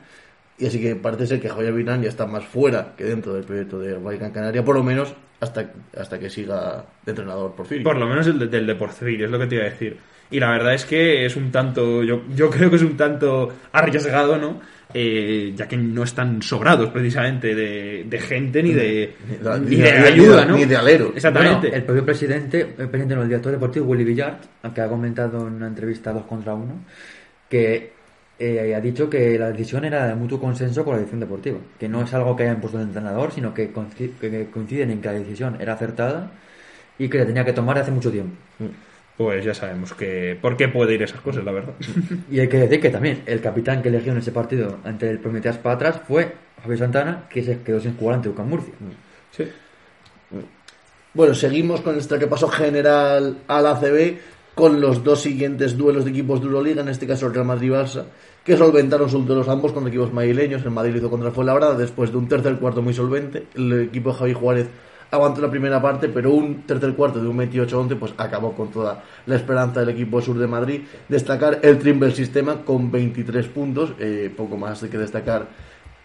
Y 0.57 0.65
así 0.65 0.81
que 0.81 0.97
parece 0.97 1.25
ser 1.25 1.39
que 1.39 1.47
Javier 1.47 1.71
Beirán 1.71 2.01
ya 2.03 2.09
está 2.09 2.25
más 2.25 2.43
fuera 2.43 2.93
que 2.97 3.05
dentro 3.05 3.33
del 3.33 3.45
proyecto 3.45 3.79
de 3.79 3.97
Gran 4.17 4.31
Canaria, 4.31 4.65
por 4.65 4.75
lo 4.75 4.83
menos 4.83 5.13
hasta, 5.39 5.71
hasta 5.97 6.19
que 6.19 6.29
siga 6.29 6.83
de 7.05 7.11
entrenador 7.11 7.53
Porfirio. 7.55 7.85
Por 7.85 7.97
lo 7.97 8.05
menos 8.07 8.27
el 8.27 8.37
de- 8.37 8.47
del 8.47 8.67
de 8.67 8.75
Porfirio, 8.75 9.25
es 9.25 9.31
lo 9.31 9.39
que 9.39 9.47
te 9.47 9.55
iba 9.55 9.63
a 9.63 9.69
decir. 9.69 9.95
Y 10.31 10.39
la 10.41 10.51
verdad 10.51 10.73
es 10.73 10.83
que 10.83 11.25
es 11.25 11.37
un 11.37 11.49
tanto, 11.51 12.03
yo, 12.03 12.23
yo 12.35 12.49
creo 12.49 12.69
que 12.69 12.75
es 12.75 12.81
un 12.81 12.97
tanto 12.97 13.49
arriesgado, 13.71 14.37
¿no? 14.37 14.59
Eh, 14.91 15.53
ya 15.55 15.67
que 15.67 15.77
no 15.77 16.01
están 16.01 16.41
sobrados 16.41 16.89
precisamente 16.89 17.53
de, 17.53 18.05
de 18.09 18.19
gente 18.19 18.63
ni 18.63 18.73
de, 18.73 19.13
ni 19.59 19.75
de 19.75 19.91
ayuda, 20.07 20.45
¿no? 20.45 20.55
Ni 20.57 20.65
de 20.65 20.75
alero. 20.75 21.11
Exactamente. 21.15 21.67
Bueno, 21.67 21.75
el 21.75 21.83
propio 21.83 22.05
presidente, 22.05 22.61
el 22.61 22.87
presidente 22.89 23.15
no, 23.15 23.21
el 23.21 23.27
director 23.27 23.51
deportivo 23.51 23.85
Willy 23.85 24.03
Villard, 24.03 24.37
que 24.73 24.81
ha 24.81 24.87
comentado 24.87 25.47
en 25.47 25.53
una 25.53 25.67
entrevista 25.67 26.11
2 26.11 26.23
contra 26.25 26.55
1, 26.55 26.65
que 27.47 27.91
eh, 28.39 28.73
ha 28.73 28.81
dicho 28.81 29.07
que 29.09 29.37
la 29.37 29.51
decisión 29.51 29.85
era 29.85 30.07
de 30.07 30.15
mutuo 30.15 30.39
consenso 30.39 30.83
con 30.83 30.93
la 30.93 30.97
dirección 30.99 31.19
deportiva, 31.19 31.59
que 31.79 31.87
no 31.87 32.01
es 32.01 32.11
algo 32.15 32.35
que 32.35 32.43
haya 32.43 32.53
impuesto 32.53 32.79
el 32.79 32.85
entrenador, 32.87 33.31
sino 33.31 33.53
que, 33.53 33.71
coinci- 33.71 34.13
que 34.19 34.47
coinciden 34.51 34.89
en 34.89 35.01
que 35.01 35.07
la 35.09 35.13
decisión 35.13 35.57
era 35.61 35.73
acertada 35.73 36.31
y 36.97 37.07
que 37.09 37.19
la 37.19 37.25
tenía 37.27 37.45
que 37.45 37.53
tomar 37.53 37.77
hace 37.77 37.91
mucho 37.91 38.09
tiempo. 38.11 38.35
Pues 39.19 39.43
ya 39.43 39.53
sabemos 39.53 39.93
que 39.93 40.37
por 40.41 40.55
qué 40.55 40.69
puede 40.69 40.93
ir 40.93 41.03
esas 41.03 41.19
cosas, 41.19 41.43
la 41.43 41.51
verdad. 41.51 41.73
Y 42.31 42.39
hay 42.39 42.47
que 42.47 42.55
decir 42.55 42.79
que 42.79 42.89
también 42.89 43.21
el 43.25 43.41
capitán 43.41 43.81
que 43.81 43.89
eligió 43.89 44.13
en 44.13 44.19
ese 44.19 44.31
partido 44.31 44.77
ante 44.85 45.09
el 45.09 45.19
Prometeas 45.19 45.57
para 45.57 45.75
atrás 45.75 45.99
fue 46.07 46.31
Javier 46.61 46.79
Santana, 46.79 47.25
que 47.29 47.43
se 47.43 47.59
quedó 47.59 47.81
sin 47.81 47.97
jugar 47.97 48.15
ante 48.15 48.29
UCAM 48.29 48.47
Murcia. 48.47 48.73
Sí. 49.31 49.43
Bueno, 51.13 51.33
seguimos 51.33 51.81
con 51.81 51.97
este 51.97 52.15
repaso 52.15 52.47
general 52.47 53.39
al 53.45 53.67
ACB 53.67 54.19
con 54.55 54.79
los 54.79 55.03
dos 55.03 55.19
siguientes 55.19 55.77
duelos 55.77 56.05
de 56.05 56.11
equipos 56.11 56.39
de 56.39 56.45
Euroliga, 56.45 56.81
en 56.81 56.87
este 56.87 57.05
caso 57.05 57.27
el 57.27 57.33
Real 57.33 57.45
Madrid 57.45 57.67
y 57.67 57.71
Barça, 57.71 58.05
que 58.45 58.55
solventaron 58.55 59.09
sus 59.09 59.27
duelos 59.27 59.49
ambos 59.49 59.73
con 59.73 59.85
equipos 59.85 60.13
madrileños. 60.13 60.63
El 60.63 60.71
Madrid 60.71 60.93
lo 60.93 60.99
hizo 60.99 61.09
contra 61.09 61.27
el 61.27 61.35
Fuenlabrada 61.35 61.75
después 61.75 62.09
de 62.09 62.17
un 62.17 62.29
tercer 62.29 62.55
cuarto 62.55 62.81
muy 62.81 62.93
solvente. 62.93 63.47
El 63.53 63.81
equipo 63.81 64.13
de 64.13 64.17
Javi 64.17 64.33
Juárez 64.33 64.67
aguantó 65.11 65.41
la 65.41 65.49
primera 65.49 65.81
parte, 65.81 66.09
pero 66.09 66.31
un 66.31 66.63
tercer 66.63 66.93
cuarto 66.93 67.21
de 67.21 67.27
un 67.27 67.37
28-11 67.37 67.97
pues 67.97 68.13
acabó 68.17 68.53
con 68.53 68.69
toda 68.69 69.03
la 69.25 69.35
esperanza 69.35 69.79
del 69.79 69.89
equipo 69.89 70.21
sur 70.21 70.37
de 70.37 70.47
Madrid. 70.47 70.81
Destacar 71.07 71.59
el 71.63 71.79
triple 71.79 72.11
sistema 72.11 72.63
con 72.63 72.91
23 72.91 73.47
puntos, 73.47 73.93
eh, 73.99 74.31
poco 74.35 74.57
más 74.57 74.81
de 74.81 74.89
que 74.89 74.97
destacar 74.97 75.47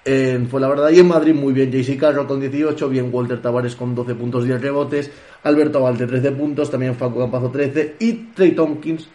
en 0.04 0.48
Fuenlabrada 0.48 0.92
y 0.92 0.98
en 0.98 1.08
Madrid 1.08 1.34
muy 1.34 1.52
bien 1.54 1.70
JC 1.70 1.98
Carroll 1.98 2.26
con 2.26 2.40
18, 2.40 2.88
bien 2.88 3.08
Walter 3.10 3.40
Tavares 3.40 3.74
con 3.74 3.94
12 3.94 4.14
puntos 4.14 4.44
y 4.44 4.48
10 4.48 4.60
rebotes, 4.60 5.10
Alberto 5.42 5.80
Valte 5.80 6.06
13 6.06 6.32
puntos, 6.32 6.70
también 6.70 6.94
Franco 6.94 7.20
Campazo 7.20 7.50
13 7.50 7.96
y 8.00 8.12
Trey 8.34 8.52
Tompkins 8.52 9.08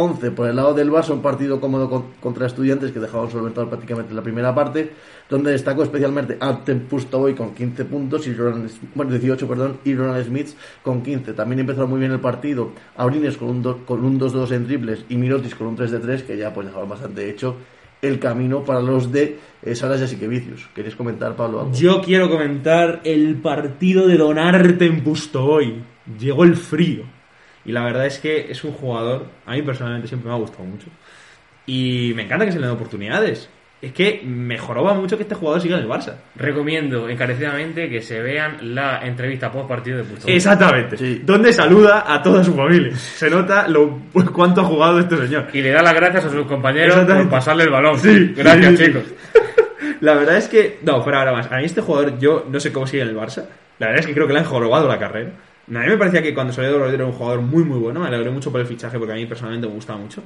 11 0.00 0.30
por 0.32 0.48
el 0.48 0.56
lado 0.56 0.74
del 0.74 0.90
Barça, 0.90 1.10
un 1.12 1.22
partido 1.22 1.60
cómodo 1.60 1.88
con- 1.88 2.04
contra 2.20 2.46
estudiantes 2.46 2.90
que 2.92 2.98
dejaban 3.00 3.30
solventar 3.30 3.68
prácticamente 3.68 4.14
la 4.14 4.22
primera 4.22 4.54
parte, 4.54 4.90
donde 5.28 5.52
destacó 5.52 5.82
especialmente 5.82 6.36
Artem 6.40 6.80
Pustovoy 6.88 7.34
con 7.34 7.54
15 7.54 7.84
puntos 7.84 8.26
y 8.26 8.34
Roland, 8.34 8.70
bueno, 8.94 9.12
18, 9.12 9.46
perdón, 9.46 9.76
y 9.84 9.94
Ronald 9.94 10.26
Smith 10.26 10.48
con 10.82 11.02
15. 11.02 11.32
También 11.34 11.60
empezó 11.60 11.86
muy 11.86 12.00
bien 12.00 12.12
el 12.12 12.20
partido, 12.20 12.72
Abrines 12.96 13.36
con 13.36 13.48
un, 13.48 13.62
do- 13.62 13.84
con 13.86 14.04
un 14.04 14.18
2-2 14.18 14.50
en 14.52 14.66
triples 14.66 15.04
y 15.08 15.16
Mirotis 15.16 15.54
con 15.54 15.66
un 15.68 15.76
3-3 15.76 16.22
que 16.22 16.36
ya 16.36 16.52
pues 16.52 16.66
dejaban 16.66 16.88
bastante 16.88 17.28
hecho 17.30 17.56
el 18.02 18.18
camino 18.18 18.64
para 18.64 18.80
los 18.80 19.12
de 19.12 19.38
eh, 19.62 19.74
Salas 19.74 20.10
y 20.10 20.26
Vicius. 20.26 20.68
¿Queréis 20.74 20.96
comentar, 20.96 21.36
Pablo? 21.36 21.60
algo? 21.60 21.72
Yo 21.74 22.00
quiero 22.00 22.30
comentar 22.30 23.02
el 23.04 23.36
partido 23.36 24.06
de 24.08 24.16
Donarte 24.16 24.86
en 24.86 25.02
hoy. 25.44 25.82
Llegó 26.18 26.44
el 26.44 26.56
frío. 26.56 27.02
Y 27.70 27.72
la 27.72 27.84
verdad 27.84 28.04
es 28.04 28.18
que 28.18 28.50
es 28.50 28.64
un 28.64 28.72
jugador, 28.72 29.26
a 29.46 29.52
mí 29.52 29.62
personalmente 29.62 30.08
siempre 30.08 30.28
me 30.28 30.34
ha 30.34 30.38
gustado 30.38 30.64
mucho. 30.64 30.88
Y 31.66 32.10
me 32.16 32.24
encanta 32.24 32.44
que 32.44 32.50
se 32.50 32.58
le 32.58 32.66
den 32.66 32.74
oportunidades. 32.74 33.48
Es 33.80 33.92
que 33.92 34.22
mejoró 34.24 34.92
mucho 34.92 35.16
que 35.16 35.22
este 35.22 35.36
jugador 35.36 35.60
siga 35.60 35.76
en 35.76 35.84
el 35.84 35.88
Barça. 35.88 36.16
Recomiendo 36.34 37.08
encarecidamente 37.08 37.88
que 37.88 38.02
se 38.02 38.20
vean 38.20 38.74
la 38.74 39.06
entrevista 39.06 39.52
post 39.52 39.68
partido 39.68 39.98
de 39.98 40.02
Pustón. 40.02 40.32
Exactamente. 40.32 40.96
Sí. 40.96 41.22
Donde 41.24 41.52
saluda 41.52 42.12
a 42.12 42.20
toda 42.20 42.42
su 42.42 42.54
familia. 42.54 42.92
Se 42.96 43.30
nota 43.30 43.68
lo 43.68 44.00
cuánto 44.34 44.62
ha 44.62 44.64
jugado 44.64 44.98
este 44.98 45.16
señor. 45.16 45.46
Y 45.52 45.62
le 45.62 45.70
da 45.70 45.80
las 45.80 45.94
gracias 45.94 46.24
a 46.24 46.30
sus 46.30 46.46
compañeros 46.46 47.06
por 47.06 47.28
pasarle 47.28 47.62
el 47.62 47.70
balón. 47.70 48.00
Sí. 48.00 48.34
Gracias, 48.36 48.78
sí. 48.78 48.86
chicos. 48.86 49.04
La 50.00 50.14
verdad 50.14 50.38
es 50.38 50.48
que, 50.48 50.80
no, 50.82 51.04
fuera 51.04 51.20
ahora 51.20 51.34
más. 51.34 51.52
A 51.52 51.58
mí 51.58 51.66
este 51.66 51.82
jugador, 51.82 52.18
yo 52.18 52.46
no 52.50 52.58
sé 52.58 52.72
cómo 52.72 52.88
sigue 52.88 53.04
en 53.04 53.10
el 53.10 53.16
Barça. 53.16 53.44
La 53.78 53.86
verdad 53.86 54.00
es 54.00 54.06
que 54.06 54.14
creo 54.14 54.26
que 54.26 54.32
le 54.32 54.40
han 54.40 54.44
jorobado 54.44 54.88
la 54.88 54.98
carrera. 54.98 55.30
A 55.70 55.78
mí 55.84 55.86
me 55.86 55.96
parecía 55.96 56.22
que 56.22 56.34
cuando 56.34 56.52
salió 56.52 56.78
de 56.78 56.94
era 56.94 57.06
un 57.06 57.12
jugador 57.12 57.42
muy 57.42 57.64
muy 57.64 57.78
bueno, 57.78 58.00
me 58.00 58.06
alegré 58.08 58.30
mucho 58.30 58.50
por 58.50 58.60
el 58.60 58.66
fichaje 58.66 58.98
porque 58.98 59.12
a 59.12 59.16
mí 59.16 59.26
personalmente 59.26 59.68
me 59.68 59.74
gustaba 59.74 59.98
mucho. 59.98 60.22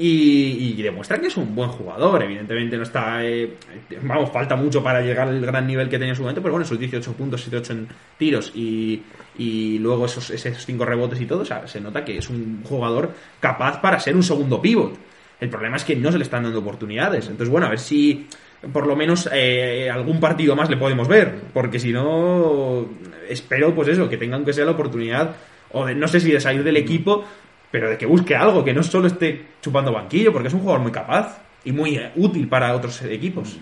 Y, 0.00 0.74
y 0.78 0.82
demuestra 0.82 1.20
que 1.20 1.26
es 1.26 1.36
un 1.36 1.56
buen 1.56 1.70
jugador, 1.70 2.22
evidentemente 2.22 2.76
no 2.76 2.84
está... 2.84 3.26
eh, 3.26 3.54
vamos, 4.02 4.30
falta 4.30 4.54
mucho 4.54 4.80
para 4.80 5.00
llegar 5.00 5.26
al 5.26 5.40
gran 5.40 5.66
nivel 5.66 5.88
que 5.88 5.98
tenía 5.98 6.10
en 6.10 6.16
su 6.16 6.22
momento, 6.22 6.40
pero 6.40 6.52
bueno, 6.52 6.64
esos 6.64 6.78
18 6.78 7.12
puntos, 7.14 7.50
7-8 7.50 7.70
en 7.70 7.88
tiros 8.16 8.52
y, 8.54 9.02
y 9.36 9.78
luego 9.80 10.06
esos, 10.06 10.30
esos 10.30 10.64
5 10.64 10.84
rebotes 10.84 11.20
y 11.20 11.26
todo, 11.26 11.40
o 11.40 11.44
sea, 11.44 11.66
se 11.66 11.80
nota 11.80 12.04
que 12.04 12.16
es 12.16 12.30
un 12.30 12.62
jugador 12.62 13.12
capaz 13.40 13.80
para 13.80 13.98
ser 13.98 14.14
un 14.14 14.22
segundo 14.22 14.62
pivot. 14.62 14.96
El 15.40 15.50
problema 15.50 15.76
es 15.76 15.84
que 15.84 15.96
no 15.96 16.12
se 16.12 16.18
le 16.18 16.24
están 16.24 16.44
dando 16.44 16.60
oportunidades. 16.60 17.24
Entonces, 17.26 17.48
bueno, 17.48 17.66
a 17.66 17.70
ver 17.70 17.78
si 17.80 18.28
por 18.72 18.86
lo 18.86 18.96
menos 18.96 19.28
eh, 19.32 19.88
algún 19.90 20.20
partido 20.20 20.56
más 20.56 20.68
le 20.68 20.76
podemos 20.76 21.06
ver, 21.08 21.42
porque 21.52 21.78
si 21.78 21.92
no, 21.92 22.88
espero 23.28 23.74
pues 23.74 23.88
eso, 23.88 24.08
que 24.08 24.16
tengan 24.16 24.44
que 24.44 24.52
sea 24.52 24.64
la 24.64 24.72
oportunidad, 24.72 25.36
o 25.70 25.88
no 25.88 26.08
sé 26.08 26.20
si 26.20 26.32
de 26.32 26.40
salir 26.40 26.64
del 26.64 26.76
equipo, 26.76 27.24
pero 27.70 27.90
de 27.90 27.98
que 27.98 28.06
busque 28.06 28.34
algo, 28.34 28.64
que 28.64 28.74
no 28.74 28.82
solo 28.82 29.06
esté 29.06 29.46
chupando 29.60 29.92
banquillo, 29.92 30.32
porque 30.32 30.48
es 30.48 30.54
un 30.54 30.60
jugador 30.60 30.82
muy 30.82 30.92
capaz 30.92 31.38
y 31.64 31.72
muy 31.72 31.96
eh, 31.96 32.10
útil 32.16 32.48
para 32.48 32.74
otros 32.74 33.02
equipos. 33.02 33.58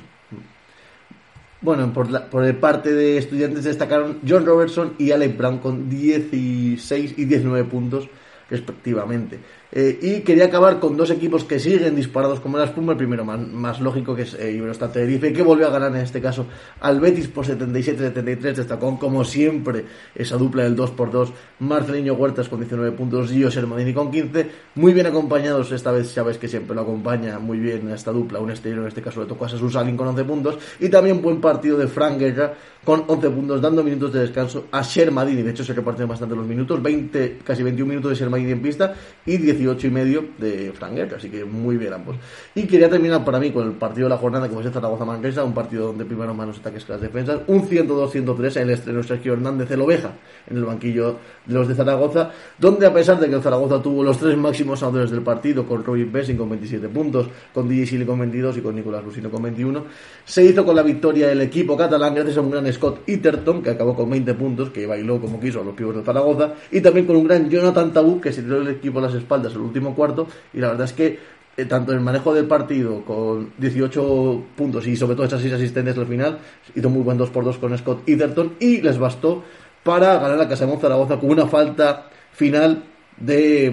Bueno, 1.61 1.93
por, 1.93 2.11
la, 2.11 2.31
por 2.31 2.45
el 2.45 2.57
parte 2.57 2.93
de 2.93 3.19
estudiantes 3.19 3.65
destacaron 3.65 4.21
John 4.27 4.47
Robertson 4.47 4.95
y 4.99 5.11
Alec 5.11 5.37
Brown 5.37 5.59
con 5.59 5.89
16 5.89 7.15
y 7.17 7.25
19 7.25 7.65
puntos 7.65 8.09
respectivamente. 8.49 9.41
Eh, 9.73 9.99
y 10.01 10.21
quería 10.21 10.47
acabar 10.47 10.79
con 10.79 10.97
dos 10.97 11.11
equipos 11.11 11.45
que 11.45 11.59
siguen 11.59 11.97
disparados 11.97 12.41
como 12.41 12.57
la 12.57 12.65
espuma. 12.65 12.93
El 12.93 12.99
primero 12.99 13.25
más, 13.25 13.81
lógico 13.81 14.15
que 14.15 14.23
es 14.23 14.35
eh, 14.35 14.53
Iberostar 14.53 14.93
Tenerife, 14.93 15.33
que 15.33 15.43
volvió 15.43 15.67
a 15.67 15.71
ganar 15.71 15.91
en 15.95 16.03
este 16.03 16.21
caso 16.21 16.47
al 16.81 17.01
Betis 17.01 17.29
por 17.29 17.47
77-73. 17.47 18.55
Destacó 18.55 18.99
como 18.99 19.25
siempre 19.25 19.85
esa 20.15 20.37
dupla 20.37 20.63
del 20.63 20.77
2x2. 20.77 21.31
Marcelinho 21.59 22.15
Huertas 22.15 22.49
con 22.49 22.61
19 22.61 22.93
puntos 22.93 23.33
y 23.33 23.43
José 23.43 23.63
con 23.95 24.11
15. 24.11 24.51
Muy 24.77 24.93
bien 24.93 25.07
acompañados, 25.07 25.73
esta 25.73 25.91
vez 25.91 26.11
sabes 26.11 26.39
que 26.39 26.49
siempre 26.49 26.75
lo 26.75 26.83
acompaña 26.83 27.39
muy 27.39 27.59
bien 27.59 27.91
esta 27.91 28.13
dupla. 28.13 28.39
Un 28.39 28.51
exterior 28.51 28.83
en 28.83 28.89
este 28.89 29.03
caso 29.03 29.21
le 29.21 29.27
tocó 29.27 29.47
a 29.47 29.49
Sasu 29.49 29.69
Salin 29.69 29.97
con 29.97 30.07
11 30.09 30.25
puntos. 30.25 30.59
Y 30.79 30.89
también 30.89 31.21
buen 31.21 31.41
partido 31.41 31.77
de 31.77 31.89
Frank 31.89 32.19
Guerra 32.19 32.55
con 32.85 33.05
11 33.09 33.31
puntos, 33.31 33.61
dando 33.61 33.83
minutos 33.83 34.13
de 34.13 34.21
descanso 34.21 34.67
a 34.71 34.83
Shermadini. 34.83 35.43
De 35.43 35.51
hecho, 35.51 35.65
se 35.65 35.73
reparten 35.73 36.07
bastante 36.07 36.37
los 36.37 36.47
minutos: 36.47 36.81
20, 36.81 37.41
casi 37.43 37.65
21 37.65 37.89
minutos 37.89 38.11
de 38.11 38.17
Shermadini 38.17 38.36
en 38.45 38.61
pista 38.61 38.95
y 39.25 39.37
18 39.39 39.87
y 39.87 39.91
medio 39.91 40.25
de 40.39 40.73
Frank. 40.73 40.99
Así 41.17 41.29
que 41.29 41.45
muy 41.45 41.77
bien 41.77 41.93
ambos. 41.93 42.17
Y 42.55 42.65
quería 42.67 42.89
terminar 42.89 43.25
para 43.25 43.39
mí 43.39 43.51
con 43.51 43.67
el 43.67 43.73
partido 43.73 44.07
de 44.07 44.11
la 44.11 44.19
jornada, 44.19 44.49
que 44.49 44.55
fue 44.55 44.71
Zaragoza 44.71 45.05
Manresa, 45.05 45.45
un 45.45 45.55
partido 45.55 45.87
donde 45.87 46.05
primero 46.05 46.35
manos 46.35 46.59
ataques 46.59 46.85
que 46.85 46.93
las 46.93 47.01
defensas. 47.01 47.41
Un 47.47 47.69
102-103 47.69 48.57
en 48.57 48.63
el 48.63 48.71
estreno 48.71 49.03
Sergio 49.03 49.33
Hernández 49.33 49.71
el 49.71 49.81
Oveja 49.81 50.13
en 50.49 50.57
el 50.57 50.65
banquillo 50.65 51.17
de 51.45 51.55
los 51.55 51.69
de 51.69 51.75
Zaragoza, 51.75 52.31
donde 52.59 52.87
a 52.87 52.93
pesar 52.93 53.19
de 53.19 53.29
que 53.29 53.35
el 53.35 53.43
Zaragoza 53.43 53.81
tuvo 53.83 54.03
los 54.03 54.19
tres 54.19 54.37
máximos 54.37 54.83
anotadores 54.83 55.11
del 55.11 55.23
partido, 55.23 55.67
con 55.67 55.85
Robin 55.85 56.11
Bessing 56.11 56.37
con 56.37 56.49
27 56.49 56.89
puntos, 56.89 57.29
con 57.53 57.69
DJ 57.69 57.87
Silly 57.87 58.05
con 58.05 58.19
22 58.19 58.59
y 58.59 58.61
con 58.61 58.75
Nicolás 58.75 59.05
Lucino 59.05 59.31
con 59.31 59.43
21, 59.43 59.85
se 60.25 60.45
hizo 60.45 60.65
con 60.65 60.77
la 60.77 60.83
victoria 60.83 61.31
el 61.31 61.41
equipo 61.41 61.77
catalán 61.77 62.15
gracias 62.15 62.37
a 62.37 62.41
un 62.41 62.51
gran 62.51 62.73
Scott 62.73 63.09
Itterton, 63.09 63.63
que 63.63 63.71
acabó 63.71 63.95
con 63.95 64.11
20 64.11 64.35
puntos, 64.35 64.71
que 64.71 64.87
bailó 64.87 65.21
como 65.21 65.41
quiso 65.41 65.61
a 65.61 65.65
los 65.65 65.75
pibos 65.75 65.97
de 65.97 66.03
Zaragoza, 66.03 66.55
y 66.71 66.81
también 66.81 67.07
con 67.07 67.17
un 67.17 67.25
gran 67.25 67.49
Jonathan 67.49 67.93
Tabú, 67.93 68.21
que 68.29 68.33
se 68.33 68.43
tiró 68.43 68.61
el 68.61 68.69
equipo 68.69 68.99
a 68.99 69.03
las 69.03 69.15
espaldas 69.15 69.53
el 69.53 69.61
último 69.61 69.95
cuarto, 69.95 70.27
y 70.53 70.59
la 70.59 70.69
verdad 70.69 70.85
es 70.87 70.93
que 70.93 71.19
eh, 71.57 71.65
tanto 71.65 71.93
en 71.93 71.99
el 71.99 72.05
manejo 72.05 72.35
del 72.35 72.47
partido 72.47 73.03
con 73.05 73.53
18 73.59 74.45
puntos 74.57 74.87
y 74.87 74.97
sobre 74.97 75.15
todo 75.15 75.27
esas 75.27 75.41
6 75.41 75.55
asistencias 75.55 75.97
al 75.97 76.07
final, 76.07 76.39
hizo 76.75 76.91
muy 76.91 77.03
buen 77.03 77.19
2x2 77.19 77.59
con 77.59 77.79
Scott 77.79 78.09
Itterton 78.09 78.55
y 78.61 78.81
les 78.83 78.99
bastó 78.99 79.43
para 79.83 80.19
ganar 80.19 80.41
a 80.41 80.49
Casamón 80.49 80.81
Zaragoza 80.81 81.19
con 81.19 81.31
una 81.31 81.47
falta 81.47 82.11
final 82.33 82.83
de, 83.17 83.73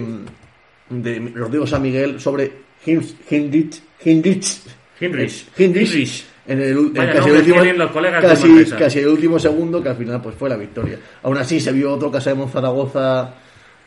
de 0.88 1.32
Rodrigo 1.34 1.66
San 1.66 1.82
Miguel 1.82 2.20
sobre 2.20 2.52
Hins- 2.86 3.16
Hindrich, 3.30 3.82
Hindrich, 4.04 4.60
Hinrich. 5.00 5.48
Hindrich, 5.58 6.24
en 6.46 6.60
el, 6.60 6.68
en 6.78 6.92
Vaya 6.94 7.12
casi, 7.14 7.28
el 7.30 7.36
último, 7.36 7.56
de 8.54 8.64
casi, 8.78 8.98
el 9.00 9.08
último 9.08 9.38
segundo 9.38 9.82
que 9.82 9.88
al 9.88 9.96
final 9.96 10.20
pues 10.22 10.34
fue 10.36 10.48
la 10.48 10.56
victoria. 10.56 10.98
Aún 11.22 11.36
así 11.38 11.58
se 11.60 11.72
vio 11.72 11.92
otro 11.92 12.10
Casamón 12.10 12.48
Zaragoza 12.48 13.22
un 13.24 13.43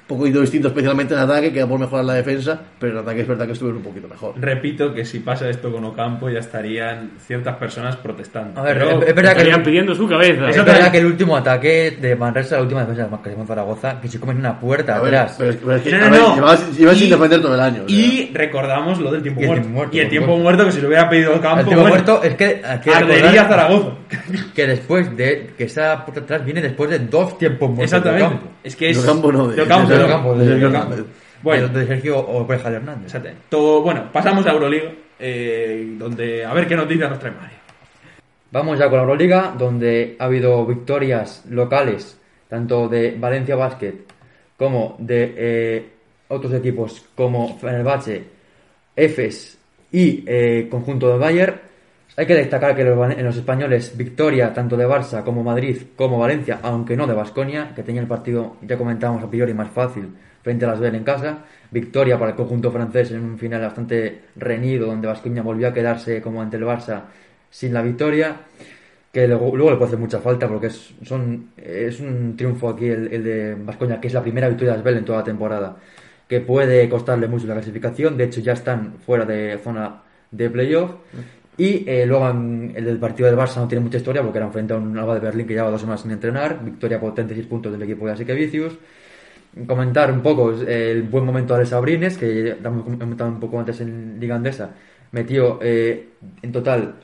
poquito 0.07 0.41
distinto, 0.41 0.69
especialmente 0.69 1.13
en 1.13 1.19
ataque, 1.19 1.51
que 1.51 1.65
por 1.65 1.79
mejorar 1.79 2.05
la 2.05 2.13
defensa, 2.13 2.59
pero 2.79 2.93
en 2.93 2.99
ataque 2.99 3.21
es 3.21 3.27
verdad 3.27 3.45
que 3.45 3.51
estuvieron 3.51 3.77
un 3.77 3.83
poquito 3.83 4.07
mejor. 4.07 4.33
Repito 4.37 4.93
que 4.93 5.03
si 5.05 5.19
pasa 5.19 5.49
esto 5.49 5.71
con 5.71 5.83
Ocampo 5.83 6.29
ya 6.29 6.39
estarían 6.39 7.11
ciertas 7.19 7.55
personas 7.57 7.95
protestando. 7.97 8.59
A 8.59 8.63
ver, 8.63 8.77
Pero- 8.77 9.01
es, 9.01 9.09
es 9.09 9.15
verdad 9.15 9.31
que 9.31 9.37
Estarían 9.39 9.59
el, 9.59 9.65
pidiendo 9.65 9.95
su 9.95 10.07
cabeza. 10.07 10.49
es 10.49 10.63
verdad 10.65 10.91
que 10.91 10.97
el 10.99 11.05
último 11.07 11.35
ataque 11.35 11.97
de 11.99 12.15
Manresa, 12.15 12.55
la 12.55 12.61
última 12.61 12.81
defensa 12.81 13.03
de 13.03 13.09
Manresa 13.09 13.45
Zaragoza, 13.45 13.99
que 14.01 14.07
se 14.07 14.19
comen 14.19 14.37
una 14.37 14.59
puerta 14.59 14.95
A 14.95 15.01
ver, 15.01 15.15
atrás. 15.15 15.35
pero 15.37 15.49
es- 15.51 15.57
pero 15.57 15.75
es 15.75 15.81
que, 15.81 15.91
No, 15.91 15.97
a 15.97 15.99
no, 16.05 16.11
ver, 16.11 16.21
no. 16.21 16.35
llevas, 16.35 16.77
llevas 16.77 16.95
Y- 16.95 16.99
sin 16.99 17.09
defender 17.09 17.41
todo 17.41 17.53
el 17.55 17.59
año. 17.61 17.83
o 17.85 17.89
sea. 17.89 17.97
Y 17.97 18.31
recordamos 18.33 18.99
lo 18.99 19.11
del 19.11 19.21
tiempo 19.23 19.41
Y 19.41 19.45
muerto. 19.45 19.61
tiempo 19.63 19.77
muerto, 19.77 19.97
y 19.97 19.99
el 19.99 20.09
tiempo 20.09 20.37
muerto 20.37 20.65
que 20.65 20.71
si 20.71 20.81
lo 20.81 20.87
hubiera 20.87 21.09
pedido 21.09 21.35
Ocampo, 21.35 21.59
el 21.59 21.65
tiempo 21.65 21.81
bueno, 21.81 21.95
muerto 21.95 22.23
es 22.23 22.35
que 22.35 22.61
que 22.83 22.91
ardería 22.91 23.45
Zaragoza. 23.45 23.89
que 24.55 24.67
después 24.67 25.15
de 25.15 25.51
que 25.57 25.65
esa 25.65 26.05
puerta 26.05 26.21
atrás 26.21 26.45
viene 26.45 26.61
después 26.61 26.89
de 26.89 26.99
dos 26.99 27.37
tiempos 27.37 27.69
muertos 27.69 28.03
de 28.03 28.09
Exactamente. 28.09 28.45
Es 28.63 28.75
que 28.75 28.89
es 28.89 28.97
De 29.01 29.09
Ocampo 29.09 29.31
no, 29.31 29.47
de- 29.47 29.61
Ocampo, 29.61 29.89
de 29.89 29.97
no. 29.97 30.05
Ocampo, 30.05 30.95
de. 30.95 31.03
Bueno, 31.43 31.67
de 31.67 31.85
Sergio 31.87 32.19
Oveja 32.19 32.69
Hernández. 32.69 33.05
Exactamente. 33.05 33.43
Todo, 33.49 33.81
bueno, 33.81 34.09
pasamos 34.11 34.45
a 34.45 34.51
Euroliga, 34.51 34.91
eh, 35.19 35.95
donde 35.97 36.43
a 36.43 36.53
ver 36.53 36.67
qué 36.67 36.75
noticias 36.75 37.09
nos 37.09 37.19
trae 37.19 37.31
Mario. 37.31 37.57
Vamos 38.51 38.79
ya 38.79 38.85
con 38.89 38.97
la 38.97 39.03
Euroliga, 39.03 39.53
donde 39.57 40.15
ha 40.19 40.25
habido 40.25 40.65
victorias 40.65 41.45
locales, 41.49 42.19
tanto 42.49 42.87
de 42.87 43.15
Valencia 43.19 43.55
Basket 43.55 43.93
como 44.57 44.95
de 44.99 45.33
eh, 45.37 45.89
otros 46.29 46.53
equipos 46.53 47.05
como 47.15 47.57
Fenerbahce, 47.59 48.23
Efes 48.95 49.57
y 49.91 50.23
eh, 50.25 50.67
conjunto 50.69 51.09
de 51.09 51.17
Bayern. 51.17 51.61
Hay 52.19 52.25
que 52.25 52.33
destacar 52.33 52.75
que 52.75 52.81
en 52.81 53.23
los 53.23 53.37
españoles, 53.37 53.95
victoria 53.95 54.51
tanto 54.51 54.75
de 54.75 54.87
Barça 54.87 55.23
como 55.23 55.43
Madrid 55.43 55.77
como 55.95 56.17
Valencia, 56.17 56.57
aunque 56.63 56.97
no 56.97 57.05
de 57.05 57.13
Basconia, 57.13 57.73
que 57.75 57.83
tenía 57.83 58.01
el 58.01 58.07
partido, 58.07 58.57
ya 58.63 58.75
comentábamos 58.75 59.23
a 59.23 59.29
priori, 59.29 59.53
más 59.53 59.69
fácil 59.69 60.09
frente 60.41 60.65
a 60.65 60.69
las 60.69 60.79
Bell 60.79 60.95
en 60.95 61.03
casa. 61.03 61.45
Victoria 61.69 62.17
para 62.17 62.31
el 62.31 62.35
conjunto 62.35 62.71
francés 62.71 63.11
en 63.11 63.23
un 63.23 63.37
final 63.37 63.61
bastante 63.61 64.21
reñido, 64.35 64.87
donde 64.87 65.07
Basconia 65.07 65.43
volvió 65.43 65.67
a 65.67 65.73
quedarse 65.73 66.19
como 66.19 66.41
ante 66.41 66.57
el 66.57 66.63
Barça 66.63 67.03
sin 67.51 67.71
la 67.71 67.83
victoria. 67.83 68.35
Que 69.11 69.27
luego, 69.27 69.55
luego 69.55 69.69
le 69.69 69.77
puede 69.77 69.89
hacer 69.89 69.99
mucha 69.99 70.19
falta 70.19 70.47
porque 70.47 70.67
es, 70.67 70.95
son, 71.03 71.51
es 71.55 71.99
un 71.99 72.35
triunfo 72.35 72.69
aquí 72.69 72.87
el, 72.87 73.23
de 73.23 73.53
Basconia, 73.53 74.01
que 74.01 74.07
es 74.07 74.13
la 74.15 74.23
primera 74.23 74.47
victoria 74.47 74.73
de 74.73 74.79
Asbel 74.79 74.97
en 74.97 75.05
toda 75.05 75.19
la 75.19 75.23
temporada, 75.23 75.77
que 76.27 76.39
puede 76.39 76.89
costarle 76.89 77.27
mucho 77.27 77.45
la 77.45 77.53
clasificación. 77.53 78.17
De 78.17 78.23
hecho, 78.23 78.41
ya 78.41 78.53
están 78.53 78.95
fuera 79.05 79.23
de 79.23 79.59
zona 79.63 80.01
de 80.31 80.49
playoff. 80.49 80.91
Y 81.57 81.83
eh, 81.89 82.05
luego 82.05 82.29
en 82.29 82.73
el 82.75 82.85
del 82.85 82.99
partido 82.99 83.27
del 83.27 83.37
Barça 83.37 83.57
no 83.57 83.67
tiene 83.67 83.83
mucha 83.83 83.97
historia 83.97 84.21
porque 84.21 84.37
era 84.37 84.49
frente 84.49 84.73
a 84.73 84.77
un 84.77 84.95
Alba 84.95 85.15
de 85.15 85.21
Berlín 85.21 85.47
que 85.47 85.53
llevaba 85.53 85.71
dos 85.71 85.81
semanas 85.81 86.01
sin 86.01 86.11
entrenar. 86.11 86.63
Victoria 86.63 86.99
por 86.99 87.15
36 87.15 87.47
puntos 87.47 87.71
del 87.71 87.81
equipo 87.81 88.05
de 88.05 88.11
Asique 88.11 88.33
Vicius. 88.33 88.77
Comentar 89.65 90.11
un 90.11 90.21
poco 90.21 90.53
eh, 90.53 90.91
el 90.91 91.03
buen 91.03 91.25
momento 91.25 91.53
de 91.53 91.61
Alex 91.61 91.73
Abrines, 91.73 92.17
que 92.17 92.49
hemos 92.63 92.83
comentado 92.83 93.29
un 93.29 93.39
poco 93.39 93.59
antes 93.59 93.81
en 93.81 94.19
Liga 94.19 94.35
Andesa. 94.35 94.69
Metió 95.11 95.57
eh, 95.61 96.09
en 96.43 96.51
total 96.51 96.95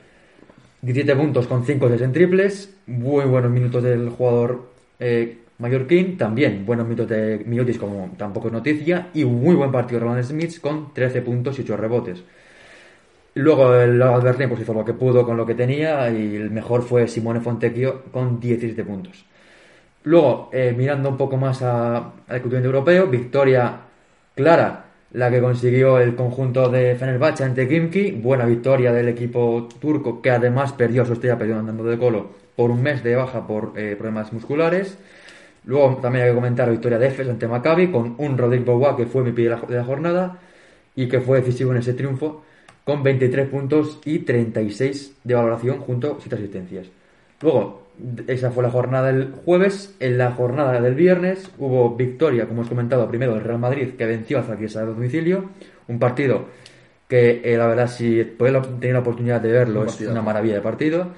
17 0.82 1.16
puntos 1.16 1.46
con 1.46 1.64
5 1.64 1.88
6 1.88 2.02
en 2.02 2.12
triples. 2.12 2.76
Muy 2.86 3.24
buenos 3.24 3.50
minutos 3.50 3.82
del 3.82 4.08
jugador 4.10 4.70
eh, 5.00 5.38
mallorquín. 5.58 6.16
También 6.16 6.64
buenos 6.64 6.86
minutos 6.86 7.08
de 7.08 7.42
Miotis, 7.44 7.78
como 7.78 8.14
tampoco 8.16 8.48
es 8.48 8.52
noticia. 8.52 9.08
Y 9.14 9.24
muy 9.24 9.56
buen 9.56 9.72
partido 9.72 9.98
de 9.98 10.06
Roland 10.06 10.24
Smith 10.24 10.60
con 10.60 10.92
13 10.94 11.22
puntos 11.22 11.58
y 11.58 11.62
8 11.62 11.76
rebotes. 11.76 12.22
Luego 13.34 13.74
el 13.74 14.00
Albertín 14.00 14.48
pues 14.48 14.60
hizo 14.60 14.72
lo 14.74 14.84
que 14.84 14.94
pudo 14.94 15.24
con 15.24 15.36
lo 15.36 15.44
que 15.44 15.54
tenía 15.54 16.08
y 16.10 16.36
el 16.36 16.50
mejor 16.50 16.82
fue 16.82 17.08
Simone 17.08 17.40
Fontecchio 17.40 18.04
con 18.12 18.38
17 18.38 18.84
puntos. 18.84 19.24
Luego, 20.04 20.50
eh, 20.52 20.74
mirando 20.76 21.08
un 21.08 21.16
poco 21.16 21.36
más 21.36 21.62
al 21.62 22.12
continente 22.28 22.66
europeo, 22.66 23.06
victoria 23.06 23.80
clara 24.34 24.84
la 25.12 25.30
que 25.30 25.40
consiguió 25.40 25.98
el 25.98 26.14
conjunto 26.16 26.68
de 26.68 26.96
Fenerbahce 26.96 27.44
ante 27.44 27.68
Kimki, 27.68 28.12
buena 28.12 28.44
victoria 28.44 28.92
del 28.92 29.08
equipo 29.08 29.68
turco 29.80 30.20
que 30.20 30.30
además 30.30 30.72
perdió 30.72 31.04
su 31.04 31.14
estrella, 31.14 31.38
perdió 31.38 31.58
andando 31.58 31.84
de 31.84 31.98
colo 31.98 32.30
por 32.56 32.70
un 32.70 32.82
mes 32.82 33.02
de 33.02 33.16
baja 33.16 33.46
por 33.46 33.72
eh, 33.76 33.94
problemas 33.96 34.32
musculares. 34.32 34.98
Luego 35.64 35.98
también 36.02 36.24
hay 36.24 36.30
que 36.30 36.34
comentar 36.34 36.66
la 36.66 36.72
victoria 36.72 36.98
de 36.98 37.06
Efes 37.08 37.28
ante 37.28 37.48
Maccabi 37.48 37.90
con 37.90 38.14
un 38.18 38.36
Rodrigo 38.36 38.76
Boa 38.76 38.96
que 38.96 39.06
fue 39.06 39.22
mi 39.22 39.32
pie 39.32 39.48
de 39.48 39.76
la 39.76 39.84
jornada 39.84 40.38
y 40.96 41.08
que 41.08 41.20
fue 41.20 41.40
decisivo 41.40 41.72
en 41.72 41.78
ese 41.78 41.94
triunfo 41.94 42.44
con 42.84 43.02
23 43.02 43.48
puntos 43.48 43.98
y 44.04 44.20
36 44.20 45.16
de 45.24 45.34
valoración 45.34 45.78
junto 45.78 46.12
a 46.12 46.20
7 46.20 46.36
asistencias. 46.36 46.86
Luego, 47.40 47.84
esa 48.26 48.50
fue 48.50 48.62
la 48.62 48.70
jornada 48.70 49.12
del 49.12 49.32
jueves. 49.32 49.94
En 50.00 50.18
la 50.18 50.32
jornada 50.32 50.80
del 50.80 50.94
viernes 50.94 51.50
hubo 51.58 51.94
victoria, 51.96 52.46
como 52.46 52.62
os 52.62 52.68
comentado, 52.68 53.08
primero 53.08 53.34
del 53.34 53.44
Real 53.44 53.58
Madrid 53.58 53.94
que 53.96 54.06
venció 54.06 54.38
a 54.38 54.42
Zaquiesa 54.42 54.80
a 54.80 54.84
domicilio. 54.84 55.50
Un 55.88 55.98
partido 55.98 56.46
que, 57.08 57.40
eh, 57.44 57.56
la 57.56 57.66
verdad, 57.66 57.88
si 57.88 58.24
podéis 58.24 58.62
tener 58.80 58.94
la 58.94 59.00
oportunidad 59.00 59.40
de 59.40 59.52
verlo, 59.52 59.82
Un 59.82 59.88
es 59.88 60.00
una 60.02 60.22
maravilla 60.22 60.54
de 60.54 60.60
partido. 60.60 61.08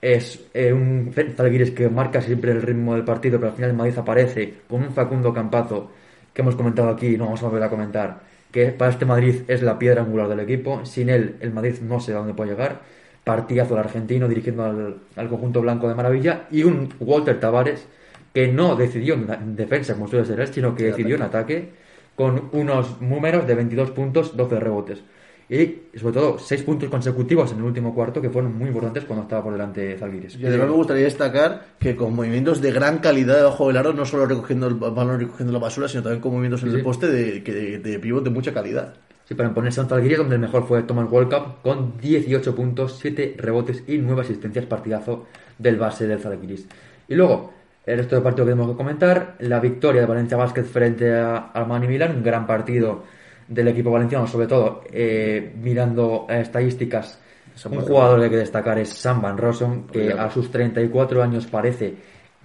es 0.00 0.48
eh, 0.54 0.72
un 0.72 1.12
Zalgiris 1.12 1.72
que 1.72 1.88
marca 1.88 2.20
siempre 2.20 2.52
el 2.52 2.62
ritmo 2.62 2.94
del 2.94 3.04
partido, 3.04 3.38
pero 3.38 3.50
al 3.50 3.56
final 3.56 3.70
el 3.70 3.76
Madrid 3.76 3.98
aparece 3.98 4.54
con 4.68 4.82
un 4.82 4.92
Facundo 4.92 5.32
Campazo 5.32 5.90
que 6.32 6.42
hemos 6.42 6.54
comentado 6.54 6.88
aquí, 6.90 7.16
no 7.16 7.24
vamos 7.24 7.42
a 7.42 7.46
volver 7.46 7.64
a 7.64 7.70
comentar, 7.70 8.20
que 8.50 8.68
para 8.68 8.90
este 8.90 9.04
Madrid 9.04 9.42
es 9.48 9.62
la 9.62 9.78
piedra 9.78 10.02
angular 10.02 10.28
del 10.28 10.40
equipo. 10.40 10.84
Sin 10.84 11.08
él, 11.10 11.36
el 11.40 11.52
Madrid 11.52 11.76
no 11.82 12.00
sé 12.00 12.12
a 12.12 12.16
dónde 12.16 12.34
puede 12.34 12.50
llegar. 12.50 12.80
Partidazo 13.24 13.74
del 13.74 13.84
argentino 13.84 14.28
dirigiendo 14.28 14.64
al, 14.64 14.96
al 15.16 15.28
conjunto 15.28 15.60
blanco 15.60 15.88
de 15.88 15.94
maravilla. 15.94 16.46
Y 16.50 16.64
un 16.64 16.88
Walter 17.00 17.38
Tavares 17.40 17.86
que 18.32 18.48
no 18.48 18.76
decidió 18.76 19.14
en 19.14 19.56
defensa, 19.56 19.94
como 19.94 20.08
suele 20.08 20.24
ser 20.24 20.40
él, 20.40 20.48
sino 20.48 20.74
que 20.74 20.84
decidió 20.84 21.16
en 21.16 21.22
ataque 21.22 21.70
con 22.14 22.48
unos 22.52 23.00
números 23.00 23.46
de 23.46 23.54
22 23.54 23.90
puntos, 23.92 24.36
12 24.36 24.60
rebotes. 24.60 25.02
Y 25.50 25.98
sobre 25.98 26.14
todo, 26.14 26.38
6 26.38 26.62
puntos 26.62 26.90
consecutivos 26.90 27.52
en 27.52 27.58
el 27.58 27.64
último 27.64 27.94
cuarto 27.94 28.20
que 28.20 28.28
fueron 28.28 28.56
muy 28.56 28.68
importantes 28.68 29.04
cuando 29.04 29.22
estaba 29.22 29.42
por 29.42 29.52
delante 29.52 29.96
Zalgiris. 29.96 30.36
Y 30.36 30.46
además 30.46 30.68
me 30.68 30.74
gustaría 30.74 31.04
destacar 31.04 31.68
que 31.78 31.96
con 31.96 32.14
movimientos 32.14 32.60
de 32.60 32.70
gran 32.70 32.98
calidad 32.98 33.36
debajo 33.36 33.68
del 33.68 33.78
aro, 33.78 33.94
no 33.94 34.04
solo 34.04 34.26
recogiendo 34.26 34.66
el 34.66 34.74
balón 34.74 35.20
recogiendo 35.20 35.52
la 35.52 35.58
basura, 35.58 35.88
sino 35.88 36.02
también 36.02 36.20
con 36.20 36.32
movimientos 36.32 36.62
en 36.64 36.70
Sí, 36.70 36.76
el 36.76 36.82
poste 36.82 37.06
de, 37.08 37.40
de, 37.40 37.78
de 37.78 37.98
pivot 37.98 38.22
de 38.24 38.30
mucha 38.30 38.52
calidad. 38.52 38.94
Sí, 39.24 39.34
para 39.34 39.48
imponerse 39.48 39.80
a 39.80 39.84
un 39.84 39.88
Zalgiris 39.88 40.18
donde 40.18 40.34
el 40.34 40.40
mejor 40.40 40.66
fue 40.66 40.82
Thomas 40.82 41.10
World 41.10 41.30
Cup 41.32 41.62
con 41.62 41.98
18 41.98 42.54
puntos, 42.54 42.98
7 42.98 43.34
rebotes 43.38 43.84
y 43.86 43.98
9 43.98 44.22
asistencias 44.22 44.66
partidazo 44.66 45.26
del 45.58 45.76
base 45.76 46.06
del 46.06 46.18
Zalgiris. 46.18 46.66
Y 47.08 47.14
luego, 47.14 47.52
el 47.86 47.98
resto 47.98 48.16
del 48.16 48.22
partido 48.22 48.44
que 48.44 48.52
tenemos 48.52 48.70
que 48.70 48.76
comentar, 48.76 49.36
la 49.40 49.60
victoria 49.60 50.02
de 50.02 50.06
Valencia 50.06 50.36
Basket 50.36 50.64
frente 50.64 51.14
a 51.14 51.36
Armani 51.52 51.88
Milán, 51.88 52.16
un 52.16 52.22
gran 52.22 52.46
partido 52.46 53.04
del 53.48 53.68
equipo 53.68 53.90
valenciano, 53.90 54.26
sobre 54.26 54.46
todo 54.46 54.82
eh, 54.92 55.52
mirando 55.60 56.26
estadísticas. 56.28 57.18
Un 57.64 57.80
jugador 57.80 58.18
que 58.18 58.24
hay 58.26 58.30
que 58.30 58.36
destacar 58.36 58.78
es 58.78 58.90
Sam 58.90 59.20
Van 59.20 59.36
Rossum, 59.36 59.86
que 59.88 59.98
Obviamente. 59.98 60.22
a 60.22 60.30
sus 60.30 60.50
34 60.50 61.22
años 61.22 61.46
parece, 61.46 61.94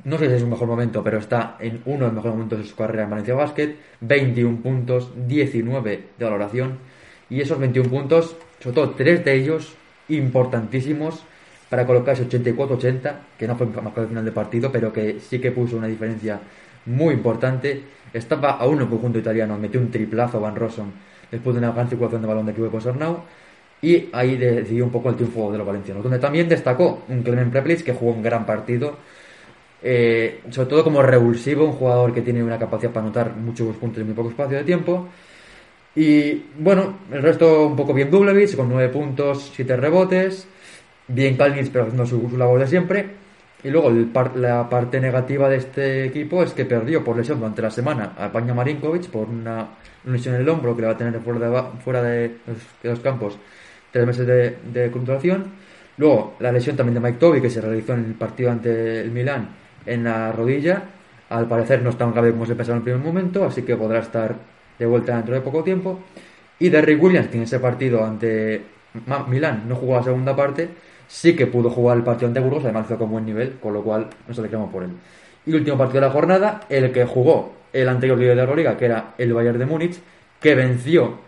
no 0.06 0.18
sé 0.18 0.28
si 0.28 0.34
es 0.34 0.42
su 0.42 0.48
mejor 0.48 0.68
momento, 0.68 1.04
pero 1.04 1.20
está 1.20 1.58
en 1.60 1.82
uno 1.86 2.00
de 2.00 2.06
los 2.06 2.14
mejores 2.14 2.36
momentos 2.36 2.60
de 2.60 2.66
su 2.66 2.76
carrera 2.76 3.04
en 3.04 3.12
Valencia 3.12 3.36
Basket. 3.36 3.76
21 4.02 4.62
puntos, 4.62 5.12
19 5.28 6.04
de 6.18 6.26
valoración. 6.26 6.80
Y 7.30 7.42
esos 7.42 7.60
21 7.60 7.90
puntos, 7.90 8.36
sobre 8.60 8.76
todo 8.76 8.90
tres 8.92 9.24
de 9.24 9.36
ellos 9.36 9.76
importantísimos 10.10 11.24
para 11.70 11.86
colocarse 11.86 12.28
84-80, 12.28 13.16
que 13.38 13.48
no 13.48 13.56
fue 13.56 13.68
más 13.68 13.98
al 13.98 14.08
final 14.08 14.26
del 14.26 14.34
partido, 14.34 14.72
pero 14.72 14.92
que 14.94 15.20
sí 15.20 15.40
que 15.40 15.52
puso 15.52 15.78
una 15.78 15.88
diferencia 15.88 16.40
muy 16.86 17.14
importante. 17.14 17.84
Estaba 18.14 18.52
a 18.52 18.68
uno 18.68 18.84
el 18.84 18.90
conjunto 18.90 19.20
italiano, 19.20 19.58
metió 19.58 19.80
un 19.80 19.90
triplazo 19.90 20.40
Van 20.40 20.56
Rossum 20.56 20.92
después 21.32 21.56
de 21.56 21.60
una 21.60 21.72
gran 21.72 21.90
circulación 21.90 22.22
de 22.22 22.28
balón 22.28 22.46
de 22.46 22.52
equipo 22.52 22.66
de 22.66 22.72
Consornau 22.72 23.24
y 23.82 24.10
ahí 24.14 24.38
decidió 24.38 24.86
un 24.86 24.92
poco 24.92 25.10
el 25.10 25.16
triunfo 25.16 25.52
de 25.52 25.58
los 25.58 25.68
valencianos, 25.68 26.04
donde 26.04 26.20
también 26.20 26.48
destacó 26.48 27.04
un 27.10 27.22
Clement 27.22 27.52
Preplis 27.52 27.84
que 27.84 27.94
jugó 27.94 28.14
un 28.14 28.24
gran 28.24 28.46
partido, 28.46 28.96
eh, 29.82 30.40
sobre 30.50 30.70
todo 30.70 30.84
como 30.86 31.02
revulsivo, 31.02 31.66
un 31.66 31.74
jugador 31.74 32.14
que 32.14 32.22
tiene 32.22 32.42
una 32.42 32.58
capacidad 32.58 32.92
para 32.92 33.06
anotar 33.06 33.36
muchos 33.36 33.76
puntos 33.76 34.00
en 34.00 34.06
muy 34.06 34.16
poco 34.16 34.30
espacio 34.30 34.58
de 34.58 34.64
tiempo. 34.64 35.10
Y 35.96 36.46
bueno, 36.58 37.00
el 37.12 37.22
resto 37.22 37.68
un 37.68 37.76
poco 37.76 37.94
bien 37.94 38.10
Dublevich, 38.10 38.56
con 38.56 38.70
9 38.70 38.90
puntos, 38.90 39.52
7 39.54 39.76
rebotes. 39.76 40.48
Bien 41.08 41.36
Kalnitz, 41.36 41.70
pero 41.70 41.84
haciendo 41.84 42.06
su 42.06 42.38
labor 42.38 42.62
de 42.62 42.68
siempre. 42.68 43.23
Y 43.64 43.70
luego 43.70 43.90
el 43.90 44.06
par- 44.08 44.36
la 44.36 44.68
parte 44.70 45.00
negativa 45.00 45.48
de 45.50 45.58
este 45.58 46.06
equipo 46.06 46.44
es 46.44 46.54
que 46.54 46.66
perdió 46.66 47.04
por 47.04 47.16
lesión 47.16 47.40
durante 47.40 47.62
la 47.62 47.72
semana 47.72 48.14
a 48.18 48.32
Paña 48.32 48.54
Marinkovic 48.54 49.08
por 49.10 49.30
una, 49.30 49.70
lesión 50.06 50.36
en 50.36 50.42
el 50.42 50.50
hombro 50.50 50.76
que 50.76 50.82
le 50.82 50.88
va 50.88 50.94
a 50.94 50.98
tener 50.98 51.20
fuera 51.22 51.40
de, 51.50 51.64
fuera 51.84 52.04
de 52.04 52.38
los, 52.84 53.00
campos 53.00 53.38
tres 53.92 54.06
meses 54.06 54.28
de, 54.28 54.58
de. 54.74 54.92
Luego 55.98 56.36
la 56.40 56.52
lesión 56.52 56.76
también 56.76 56.96
de 56.96 57.00
Mike 57.00 57.20
Toby 57.20 57.42
que 57.42 57.50
se 57.50 57.62
realizó 57.62 57.94
en 57.94 58.06
el 58.06 58.14
partido 58.16 58.52
ante 58.52 59.02
el 59.02 59.12
Milán 59.12 59.50
en 59.86 60.04
la 60.04 60.32
rodilla. 60.32 60.84
Al 61.30 61.48
parecer 61.48 61.82
no 61.82 61.90
es 61.90 61.98
tan 61.98 62.12
grave 62.12 62.32
como 62.32 62.46
se 62.46 62.56
pensaba 62.56 62.76
en 62.76 62.82
el 62.82 62.84
primer 62.84 63.02
momento, 63.02 63.46
así 63.46 63.62
que 63.64 63.76
podrá 63.76 64.00
estar 64.00 64.36
de 64.78 64.86
vuelta 64.86 65.16
dentro 65.16 65.36
de 65.36 65.42
poco 65.42 65.64
tiempo. 65.64 66.00
Y 66.60 66.70
Derrick 66.70 67.02
Williams, 67.02 67.28
que 67.30 67.38
en 67.38 67.44
ese 67.44 67.60
partido 67.60 68.04
ante 68.04 68.62
Milán 69.28 69.68
no 69.68 69.76
jugó 69.76 69.98
la 69.98 70.04
segunda 70.04 70.36
parte, 70.36 70.70
sí 71.14 71.36
que 71.36 71.46
pudo 71.48 71.70
jugar 71.70 71.98
el 71.98 72.04
partido 72.04 72.28
ante 72.28 72.40
Burgos, 72.40 72.64
además 72.64 72.86
hizo 72.88 72.98
con 72.98 73.12
buen 73.12 73.26
nivel, 73.26 73.58
con 73.62 73.74
lo 73.74 73.84
cual 73.84 74.10
nos 74.28 74.38
alegramos 74.40 74.72
por 74.72 74.84
él. 74.84 74.90
Y 75.46 75.54
último 75.54 75.78
partido 75.78 76.02
de 76.02 76.08
la 76.08 76.14
jornada, 76.14 76.62
el 76.70 76.92
que 76.92 77.06
jugó 77.06 77.54
el 77.72 77.88
anterior 77.90 78.18
líder 78.18 78.38
de 78.38 78.46
la 78.48 78.56
Liga, 78.56 78.78
que 78.78 78.86
era 78.86 79.14
el 79.18 79.34
Bayern 79.34 79.60
de 79.60 79.66
Múnich, 79.66 80.00
que 80.40 80.56
venció 80.56 81.20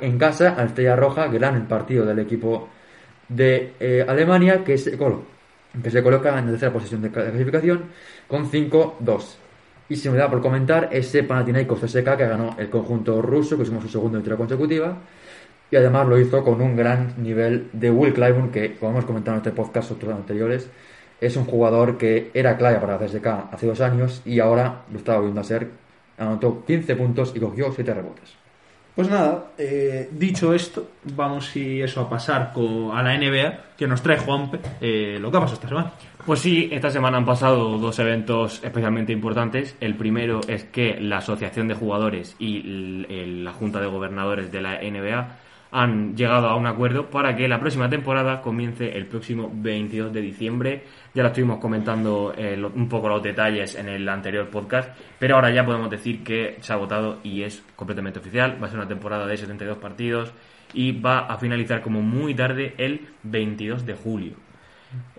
en 0.00 0.18
casa 0.18 0.54
a 0.58 0.64
Estrella 0.64 0.96
Roja, 0.96 1.26
gran 1.28 1.66
partido 1.66 2.04
del 2.04 2.18
equipo 2.18 2.68
de 3.28 3.72
eh, 3.80 4.04
Alemania, 4.06 4.62
que 4.64 4.76
se, 4.78 4.98
colo- 4.98 5.22
que 5.82 5.90
se 5.90 6.02
coloca 6.02 6.38
en 6.38 6.46
la 6.46 6.50
tercera 6.52 6.72
posición 6.72 7.02
de 7.02 7.10
ca- 7.10 7.22
de 7.24 7.30
clasificación 7.30 7.84
con 8.28 8.46
5-2. 8.50 9.38
Y 9.88 9.96
si 9.96 10.08
me 10.10 10.16
da 10.18 10.30
por 10.30 10.40
comentar 10.40 10.88
ese 10.92 11.22
Panathinaikos 11.24 11.80
CSKA 11.80 12.16
que 12.16 12.26
ganó 12.26 12.54
el 12.58 12.68
conjunto 12.70 13.20
ruso, 13.22 13.58
que 13.58 13.64
sumó 13.64 13.80
su 13.80 13.88
segunda 13.88 14.18
victoria 14.18 14.38
consecutiva. 14.38 14.96
Y 15.72 15.76
además 15.76 16.06
lo 16.06 16.18
hizo 16.20 16.44
con 16.44 16.60
un 16.60 16.76
gran 16.76 17.14
nivel 17.16 17.68
de 17.72 17.90
Will 17.90 18.12
Clyburn, 18.12 18.50
que 18.52 18.74
como 18.74 18.92
hemos 18.92 19.04
comentado 19.06 19.36
en 19.36 19.38
este 19.38 19.50
podcast 19.52 19.90
otros 19.90 20.14
anteriores, 20.14 20.70
es 21.20 21.34
un 21.36 21.46
jugador 21.46 21.96
que 21.96 22.30
era 22.34 22.56
clave 22.58 22.78
para 22.78 22.98
la 22.98 23.06
CSK 23.06 23.26
hace 23.52 23.66
dos 23.66 23.80
años 23.80 24.20
y 24.24 24.38
ahora 24.38 24.82
lo 24.92 24.98
estaba 24.98 25.20
viendo 25.22 25.40
a 25.40 25.44
ser. 25.44 25.70
Anotó 26.18 26.62
15 26.66 26.94
puntos 26.94 27.32
y 27.34 27.40
cogió 27.40 27.72
7 27.72 27.94
rebotes. 27.94 28.34
Pues 28.94 29.08
nada, 29.08 29.46
eh, 29.56 30.10
dicho 30.12 30.52
esto, 30.52 30.88
vamos 31.16 31.56
y 31.56 31.80
eso 31.80 32.02
a 32.02 32.10
pasar 32.10 32.52
co- 32.52 32.92
a 32.92 33.02
la 33.02 33.14
NBA, 33.16 33.76
que 33.78 33.86
nos 33.86 34.02
trae 34.02 34.18
Juanpe 34.18 34.58
eh, 34.82 35.16
lo 35.18 35.30
que 35.30 35.38
ha 35.38 35.40
pasado 35.40 35.54
esta 35.54 35.68
semana. 35.68 35.92
Pues 36.26 36.40
sí, 36.40 36.68
esta 36.70 36.90
semana 36.90 37.16
han 37.16 37.24
pasado 37.24 37.78
dos 37.78 37.98
eventos 37.98 38.60
especialmente 38.62 39.10
importantes. 39.12 39.74
El 39.80 39.94
primero 39.94 40.42
es 40.46 40.64
que 40.64 41.00
la 41.00 41.16
Asociación 41.18 41.66
de 41.68 41.74
Jugadores 41.74 42.36
y 42.38 42.58
el- 42.60 43.06
el- 43.08 43.44
la 43.44 43.52
Junta 43.52 43.80
de 43.80 43.86
Gobernadores 43.86 44.52
de 44.52 44.60
la 44.60 44.74
NBA 44.82 45.38
han 45.72 46.14
llegado 46.14 46.48
a 46.48 46.54
un 46.54 46.66
acuerdo 46.66 47.08
para 47.08 47.34
que 47.34 47.48
la 47.48 47.58
próxima 47.58 47.88
temporada 47.88 48.42
comience 48.42 48.94
el 48.94 49.06
próximo 49.06 49.50
22 49.52 50.12
de 50.12 50.20
diciembre. 50.20 50.84
Ya 51.14 51.22
lo 51.22 51.30
estuvimos 51.30 51.58
comentando 51.58 52.34
eh, 52.36 52.62
un 52.62 52.88
poco 52.90 53.08
los 53.08 53.22
detalles 53.22 53.74
en 53.74 53.88
el 53.88 54.06
anterior 54.06 54.50
podcast, 54.50 54.90
pero 55.18 55.36
ahora 55.36 55.50
ya 55.50 55.64
podemos 55.64 55.90
decir 55.90 56.22
que 56.22 56.58
se 56.60 56.72
ha 56.74 56.76
votado 56.76 57.20
y 57.22 57.42
es 57.42 57.64
completamente 57.74 58.18
oficial. 58.18 58.62
Va 58.62 58.66
a 58.66 58.70
ser 58.70 58.78
una 58.78 58.88
temporada 58.88 59.26
de 59.26 59.34
72 59.34 59.78
partidos 59.78 60.30
y 60.74 60.92
va 60.92 61.20
a 61.20 61.38
finalizar 61.38 61.80
como 61.80 62.02
muy 62.02 62.34
tarde 62.34 62.74
el 62.76 63.08
22 63.22 63.86
de 63.86 63.94
julio. 63.94 64.34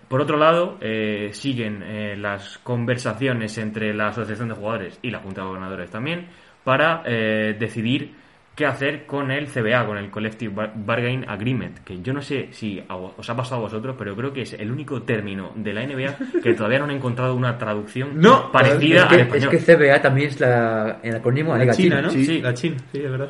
Por 0.08 0.22
otro 0.22 0.38
lado, 0.38 0.78
eh, 0.82 1.30
siguen 1.34 1.82
eh, 1.82 2.16
las 2.16 2.60
conversaciones 2.60 3.58
entre 3.58 3.92
la 3.96 4.10
Asociación 4.10 4.50
de 4.50 4.54
Jugadores 4.54 5.00
y 5.02 5.10
la 5.10 5.18
Junta 5.18 5.42
de 5.42 5.48
Gobernadores 5.48 5.90
también 5.90 6.28
para 6.64 7.04
decidir 7.04 8.23
qué 8.56 8.66
hacer 8.68 9.06
con 9.08 9.32
el 9.32 9.48
CBA, 9.48 9.86
con 9.86 9.98
el 9.98 10.12
Collective 10.12 10.54
Bar- 10.54 10.74
Bargaining 10.76 11.28
Agreement, 11.28 11.80
que 11.80 12.02
yo 12.02 12.14
no 12.14 12.22
sé 12.22 12.50
si 12.52 12.84
a 12.88 12.96
vos- 12.96 13.14
os 13.18 13.28
ha 13.30 13.36
pasado 13.36 13.62
a 13.62 13.64
vosotros, 13.64 13.96
pero 13.98 14.16
creo 14.16 14.32
que 14.32 14.44
es 14.44 14.54
el 14.54 14.72
único 14.72 15.02
término 15.02 15.52
de 15.56 15.74
la 15.74 15.82
NBA 15.84 16.16
que 16.44 16.54
todavía 16.54 16.78
no 16.80 16.86
han 16.86 16.92
encontrado 16.92 17.36
una 17.36 17.58
traducción 17.58 18.10
No, 18.20 18.52
parecida 18.52 19.04
es, 19.04 19.06
que, 19.08 19.16
al 19.16 19.20
es 19.22 19.26
español. 19.28 19.50
que 19.50 19.58
CBA 19.60 20.02
también 20.02 20.28
es 20.28 20.40
la, 20.40 21.00
el 21.02 21.16
acrónimo 21.16 21.54
de 21.54 21.60
la 21.60 21.66
La 21.66 21.72
Liga 21.72 21.76
China, 21.76 21.96
China. 21.96 22.02
¿no? 22.02 22.10
Sí. 22.12 22.42
la 22.42 22.54
China, 22.54 22.78
sí, 22.92 23.02
es 23.04 23.12
verdad. 23.12 23.30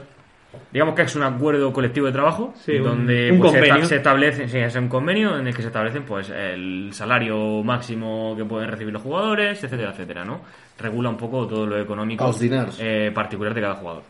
Digamos 0.72 0.94
que 0.94 1.02
es 1.04 1.16
un 1.16 1.24
acuerdo 1.24 1.74
colectivo 1.74 2.06
de 2.06 2.12
trabajo 2.12 2.54
Sí, 2.58 2.74
un- 2.74 2.84
donde 2.84 3.32
un 3.32 3.40
pues, 3.40 3.54
se, 3.88 3.96
establece, 3.96 4.48
sí, 4.48 4.58
es 4.60 4.76
un 4.76 4.88
convenio 4.88 5.40
en 5.40 5.48
el 5.48 5.56
que 5.56 5.62
se 5.62 5.70
establecen 5.70 6.04
pues 6.04 6.30
el 6.30 6.90
salario 6.94 7.64
máximo 7.64 8.36
que 8.38 8.46
pueden 8.46 8.70
recibir 8.70 8.94
los 8.94 9.02
jugadores, 9.02 9.64
etcétera, 9.64 9.92
etcétera, 9.92 10.24
¿no? 10.26 10.42
Regula 10.78 11.10
un 11.10 11.18
poco 11.18 11.48
todo 11.48 11.66
lo 11.66 11.80
económico 11.80 12.26
Los 12.26 12.40
dineros. 12.40 12.78
eh, 12.82 13.10
particular 13.16 13.54
de 13.54 13.62
cada 13.62 13.76
jugador. 13.76 14.04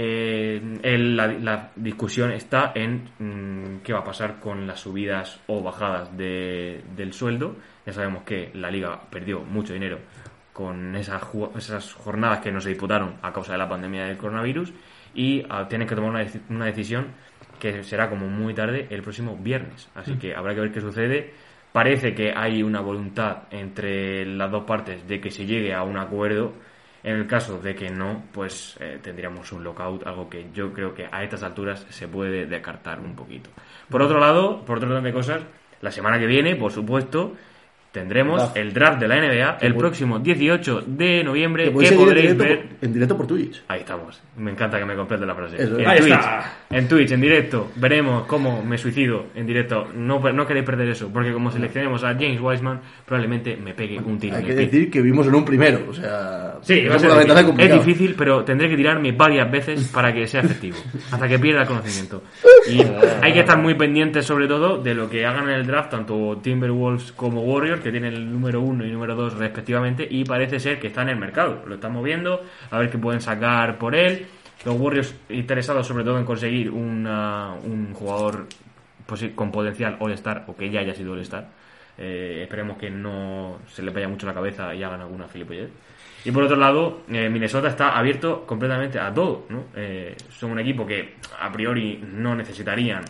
Eh, 0.00 0.78
el- 0.82 1.16
la, 1.16 1.26
la 1.26 1.72
discusión 1.74 2.30
está 2.30 2.70
en 2.76 3.08
mm, 3.18 3.78
qué 3.82 3.92
va 3.92 3.98
a 4.00 4.04
pasar 4.04 4.38
con 4.38 4.64
las 4.66 4.78
subidas 4.80 5.40
o 5.48 5.60
bajadas 5.60 6.16
de- 6.16 6.84
del 6.94 7.12
sueldo. 7.12 7.56
Ya 7.84 7.92
sabemos 7.92 8.22
que 8.22 8.50
la 8.54 8.70
liga 8.70 9.00
perdió 9.10 9.40
mucho 9.40 9.72
dinero 9.72 9.98
con 10.52 10.94
esas, 10.94 11.20
esas 11.56 11.92
jornadas 11.94 12.38
que 12.40 12.52
no 12.52 12.60
se 12.60 12.68
disputaron 12.68 13.16
a 13.22 13.32
causa 13.32 13.52
de 13.52 13.58
la 13.58 13.68
pandemia 13.68 14.04
del 14.06 14.16
coronavirus 14.16 14.72
y 15.14 15.44
ah, 15.48 15.66
tienen 15.68 15.88
que 15.88 15.94
tomar 15.96 16.10
una, 16.10 16.26
una 16.50 16.66
decisión 16.66 17.08
que 17.58 17.82
será 17.82 18.08
como 18.08 18.28
muy 18.28 18.54
tarde 18.54 18.86
el 18.90 19.02
próximo 19.02 19.36
viernes. 19.36 19.88
Así 19.96 20.16
que 20.16 20.32
habrá 20.34 20.54
que 20.54 20.60
ver 20.60 20.72
qué 20.72 20.80
sucede. 20.80 21.34
Parece 21.72 22.14
que 22.14 22.32
hay 22.34 22.62
una 22.62 22.80
voluntad 22.80 23.44
entre 23.50 24.24
las 24.26 24.50
dos 24.50 24.64
partes 24.64 25.06
de 25.08 25.20
que 25.20 25.30
se 25.30 25.44
llegue 25.44 25.74
a 25.74 25.82
un 25.82 25.96
acuerdo. 25.98 26.52
En 27.08 27.16
el 27.16 27.26
caso 27.26 27.58
de 27.58 27.74
que 27.74 27.88
no, 27.88 28.24
pues 28.32 28.76
eh, 28.80 28.98
tendríamos 29.00 29.50
un 29.52 29.64
lockout, 29.64 30.06
algo 30.06 30.28
que 30.28 30.48
yo 30.52 30.74
creo 30.74 30.92
que 30.92 31.08
a 31.10 31.24
estas 31.24 31.42
alturas 31.42 31.86
se 31.88 32.06
puede 32.06 32.44
descartar 32.44 33.00
un 33.00 33.16
poquito. 33.16 33.48
Por 33.88 34.02
otro 34.02 34.20
lado, 34.20 34.62
por 34.66 34.76
otro 34.76 34.90
orden 34.90 35.04
de 35.04 35.12
cosas, 35.14 35.40
la 35.80 35.90
semana 35.90 36.18
que 36.18 36.26
viene, 36.26 36.54
por 36.54 36.70
supuesto, 36.70 37.34
tendremos 37.92 38.36
Draft. 38.38 38.56
el 38.56 38.72
draft 38.72 39.00
de 39.00 39.08
la 39.08 39.16
NBA 39.16 39.58
el 39.60 39.74
próximo 39.74 40.18
18 40.18 40.82
de 40.86 41.24
noviembre 41.24 41.72
Que 41.72 41.86
en 41.88 41.96
podréis 41.96 42.36
ver 42.36 42.58
por, 42.66 42.84
en 42.86 42.92
directo 42.92 43.16
por 43.16 43.26
Twitch. 43.26 43.62
Ahí 43.68 43.80
estamos. 43.80 44.20
Me 44.36 44.50
encanta 44.50 44.78
que 44.78 44.84
me 44.84 44.94
complete 44.94 45.24
la 45.26 45.34
frase. 45.34 45.56
Eso 45.62 45.78
en, 45.78 45.86
Ahí 45.88 45.98
Twitch, 46.00 46.12
está. 46.12 46.52
en 46.70 46.88
Twitch, 46.88 47.10
en 47.12 47.20
directo, 47.20 47.70
veremos 47.76 48.26
cómo 48.26 48.62
me 48.62 48.76
suicido 48.78 49.26
en 49.34 49.46
directo. 49.46 49.88
No, 49.94 50.20
no 50.20 50.46
queréis 50.46 50.66
perder 50.66 50.88
eso, 50.90 51.10
porque 51.12 51.32
como 51.32 51.50
seleccionemos 51.50 52.04
a 52.04 52.08
James 52.14 52.40
Wiseman, 52.40 52.80
probablemente 53.06 53.56
me 53.56 53.74
pegue 53.74 53.98
un 53.98 54.18
tiro 54.18 54.36
Hay 54.36 54.42
que 54.44 54.52
pie. 54.52 54.64
decir 54.66 54.90
que 54.90 55.00
vimos 55.02 55.26
en 55.26 55.34
un 55.34 55.44
primero. 55.44 55.80
O 55.88 55.94
sea, 55.94 56.56
Sí, 56.60 56.86
va 56.86 56.96
a 56.96 56.98
ser 56.98 57.10
difícil. 57.24 57.60
es 57.60 57.72
difícil, 57.72 58.14
pero 58.18 58.44
tendré 58.44 58.68
que 58.68 58.76
tirarme 58.76 59.12
varias 59.12 59.50
veces 59.50 59.88
para 59.94 60.12
que 60.12 60.26
sea 60.26 60.40
efectivo, 60.42 60.76
hasta 61.10 61.28
que 61.28 61.38
pierda 61.38 61.62
el 61.62 61.68
conocimiento. 61.68 62.22
Y 62.68 62.82
hay 63.22 63.32
que 63.32 63.40
estar 63.40 63.56
muy 63.56 63.74
pendientes, 63.74 64.26
sobre 64.26 64.46
todo, 64.46 64.76
de 64.82 64.94
lo 64.94 65.08
que 65.08 65.24
hagan 65.24 65.44
en 65.48 65.54
el 65.54 65.66
draft, 65.66 65.90
tanto 65.90 66.38
Timberwolves 66.42 67.12
como 67.12 67.40
Warriors, 67.42 67.77
que 67.80 67.90
tienen 67.90 68.14
el 68.14 68.30
número 68.32 68.60
1 68.60 68.84
y 68.86 68.90
número 68.90 69.14
2 69.14 69.34
respectivamente, 69.38 70.06
y 70.08 70.24
parece 70.24 70.58
ser 70.60 70.78
que 70.80 70.88
está 70.88 71.02
en 71.02 71.10
el 71.10 71.16
mercado. 71.16 71.62
Lo 71.66 71.74
estamos 71.76 72.02
viendo, 72.04 72.42
a 72.70 72.78
ver 72.78 72.90
qué 72.90 72.98
pueden 72.98 73.20
sacar 73.20 73.78
por 73.78 73.94
él. 73.94 74.26
Los 74.64 74.78
Warriors 74.78 75.14
interesados, 75.28 75.86
sobre 75.86 76.04
todo, 76.04 76.18
en 76.18 76.24
conseguir 76.24 76.70
una- 76.70 77.54
un 77.62 77.92
jugador 77.94 78.46
con 79.34 79.50
potencial 79.50 79.96
All-Star, 80.00 80.44
o 80.48 80.56
que 80.56 80.70
ya 80.70 80.80
haya 80.80 80.94
sido 80.94 81.12
All-Star. 81.12 81.48
Eh, 81.96 82.40
esperemos 82.42 82.76
que 82.78 82.90
no 82.90 83.58
se 83.66 83.82
le 83.82 83.90
vaya 83.90 84.06
mucho 84.08 84.26
la 84.26 84.34
cabeza 84.34 84.74
y 84.74 84.82
hagan 84.82 85.00
alguna 85.00 85.28
gilipollez. 85.28 85.70
Y 86.24 86.30
por 86.30 86.42
otro 86.42 86.56
lado, 86.56 87.02
eh, 87.10 87.28
Minnesota 87.28 87.68
está 87.68 87.96
abierto 87.96 88.44
completamente 88.46 88.98
a 88.98 89.12
todo. 89.14 89.46
Eh, 89.74 90.14
son 90.28 90.50
un 90.52 90.58
equipo 90.58 90.84
que 90.86 91.14
a 91.40 91.50
priori 91.50 92.04
no 92.12 92.34
necesitarían 92.34 93.02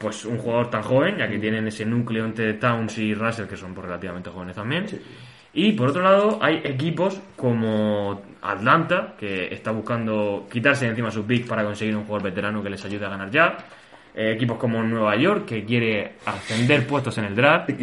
pues 0.00 0.24
un 0.24 0.38
jugador 0.38 0.70
tan 0.70 0.82
joven, 0.82 1.18
ya 1.18 1.28
que 1.28 1.38
tienen 1.38 1.68
ese 1.68 1.84
núcleo 1.84 2.24
entre 2.24 2.54
Towns 2.54 2.96
y 2.96 3.12
Russell, 3.12 3.44
que 3.44 3.58
son 3.58 3.74
pues, 3.74 3.84
relativamente 3.84 4.30
jóvenes 4.30 4.56
también. 4.56 4.86
Y 5.52 5.72
por 5.72 5.90
otro 5.90 6.02
lado, 6.02 6.38
hay 6.40 6.62
equipos 6.64 7.20
como 7.36 8.22
Atlanta, 8.40 9.14
que 9.18 9.52
está 9.52 9.72
buscando 9.72 10.46
quitarse 10.50 10.86
de 10.86 10.92
encima 10.92 11.10
sus 11.10 11.26
big 11.26 11.46
para 11.46 11.62
conseguir 11.64 11.94
un 11.94 12.04
jugador 12.04 12.30
veterano 12.30 12.62
que 12.62 12.70
les 12.70 12.82
ayude 12.82 13.04
a 13.04 13.10
ganar 13.10 13.30
ya. 13.30 13.58
Eh, 14.14 14.32
equipos 14.32 14.56
como 14.56 14.82
Nueva 14.82 15.16
York, 15.16 15.44
que 15.44 15.66
quiere 15.66 16.14
ascender 16.24 16.86
puestos 16.86 17.18
en 17.18 17.26
el 17.26 17.36
draft. 17.36 17.68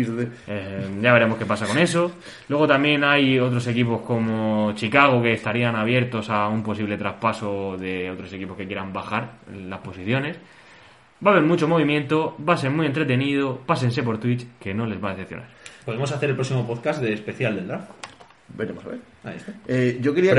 Eh, 0.49 0.89
ya 0.99 1.13
veremos 1.13 1.37
qué 1.37 1.45
pasa 1.45 1.67
con 1.67 1.77
eso. 1.77 2.13
Luego 2.49 2.67
también 2.67 3.03
hay 3.03 3.37
otros 3.37 3.67
equipos 3.67 4.01
como 4.01 4.71
Chicago 4.73 5.21
que 5.21 5.33
estarían 5.33 5.75
abiertos 5.75 6.31
a 6.31 6.47
un 6.47 6.63
posible 6.63 6.97
traspaso 6.97 7.77
de 7.77 8.09
otros 8.09 8.33
equipos 8.33 8.57
que 8.57 8.65
quieran 8.65 8.91
bajar 8.91 9.33
las 9.67 9.79
posiciones. 9.81 10.39
Va 11.25 11.31
a 11.31 11.33
haber 11.35 11.45
mucho 11.47 11.67
movimiento, 11.67 12.35
va 12.47 12.53
a 12.53 12.57
ser 12.57 12.69
muy 12.69 12.85
entretenido. 12.85 13.59
Pásense 13.65 14.03
por 14.03 14.19
Twitch 14.19 14.45
que 14.59 14.73
no 14.73 14.85
les 14.85 15.03
va 15.03 15.09
a 15.09 15.11
decepcionar. 15.13 15.47
Podemos 15.85 16.11
hacer 16.11 16.29
el 16.29 16.35
próximo 16.35 16.67
podcast 16.67 17.01
de 17.01 17.13
especial 17.13 17.55
del 17.55 17.67
draft. 17.67 17.89
Veremos 18.55 18.85
a 18.85 18.89
ver. 18.89 18.99
Ahí 19.23 19.35
está. 19.37 19.53
Eh, 19.67 19.97
yo 20.01 20.13
quería, 20.13 20.33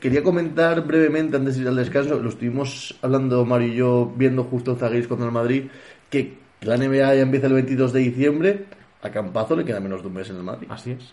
quería 0.00 0.22
comentar 0.22 0.84
brevemente 0.86 1.36
antes 1.36 1.56
de 1.56 1.62
ir 1.62 1.68
al 1.68 1.76
descanso, 1.76 2.18
lo 2.18 2.28
estuvimos 2.28 2.96
hablando 3.02 3.44
Mario 3.44 3.68
y 3.68 3.74
yo 3.76 4.12
viendo 4.16 4.44
justo 4.44 4.74
Zaguiris 4.74 5.06
contra 5.06 5.26
el 5.26 5.32
Madrid, 5.32 5.64
que 6.10 6.34
la 6.62 6.76
NBA 6.76 7.14
ya 7.14 7.22
empieza 7.22 7.46
el 7.46 7.52
22 7.52 7.92
de 7.92 8.00
diciembre, 8.00 8.64
a 9.02 9.10
Campazo 9.10 9.54
le 9.56 9.64
queda 9.64 9.80
menos 9.80 10.02
de 10.02 10.08
un 10.08 10.14
mes 10.14 10.30
en 10.30 10.36
el 10.36 10.42
Madrid. 10.42 10.66
Así 10.70 10.92
es. 10.92 11.12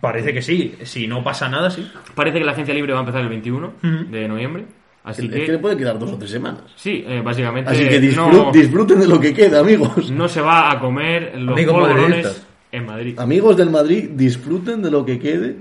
Parece 0.00 0.32
que 0.32 0.42
sí. 0.42 0.74
Si 0.82 1.06
no 1.06 1.22
pasa 1.24 1.48
nada, 1.48 1.70
sí. 1.70 1.88
Parece 2.14 2.38
que 2.38 2.44
la 2.44 2.52
agencia 2.52 2.74
libre 2.74 2.92
va 2.92 2.98
a 2.98 3.02
empezar 3.02 3.20
el 3.22 3.28
21 3.28 3.66
Ujú. 3.82 4.10
de 4.10 4.28
noviembre. 4.28 4.64
Así 5.04 5.26
es 5.26 5.32
que, 5.32 5.44
que, 5.46 5.52
le 5.52 5.58
puede 5.58 5.76
quedar 5.76 5.98
dos 5.98 6.12
o 6.12 6.16
tres 6.16 6.30
semanas. 6.30 6.62
sí, 6.76 7.04
eh, 7.06 7.20
básicamente 7.24 7.70
Así 7.70 7.88
que 7.88 8.00
no, 8.00 8.52
disfruten 8.52 9.00
de 9.00 9.08
lo 9.08 9.18
que 9.18 9.34
queda, 9.34 9.60
amigos. 9.60 10.10
no 10.12 10.28
se 10.28 10.40
va 10.40 10.70
a 10.70 10.78
comer 10.78 11.36
los 11.38 11.60
polvorones 11.60 12.46
en 12.70 12.86
Madrid. 12.86 13.18
Amigos 13.18 13.56
del 13.56 13.70
Madrid, 13.70 14.10
disfruten 14.12 14.80
de 14.80 14.90
lo 14.90 15.04
que 15.04 15.18
quede 15.18 15.56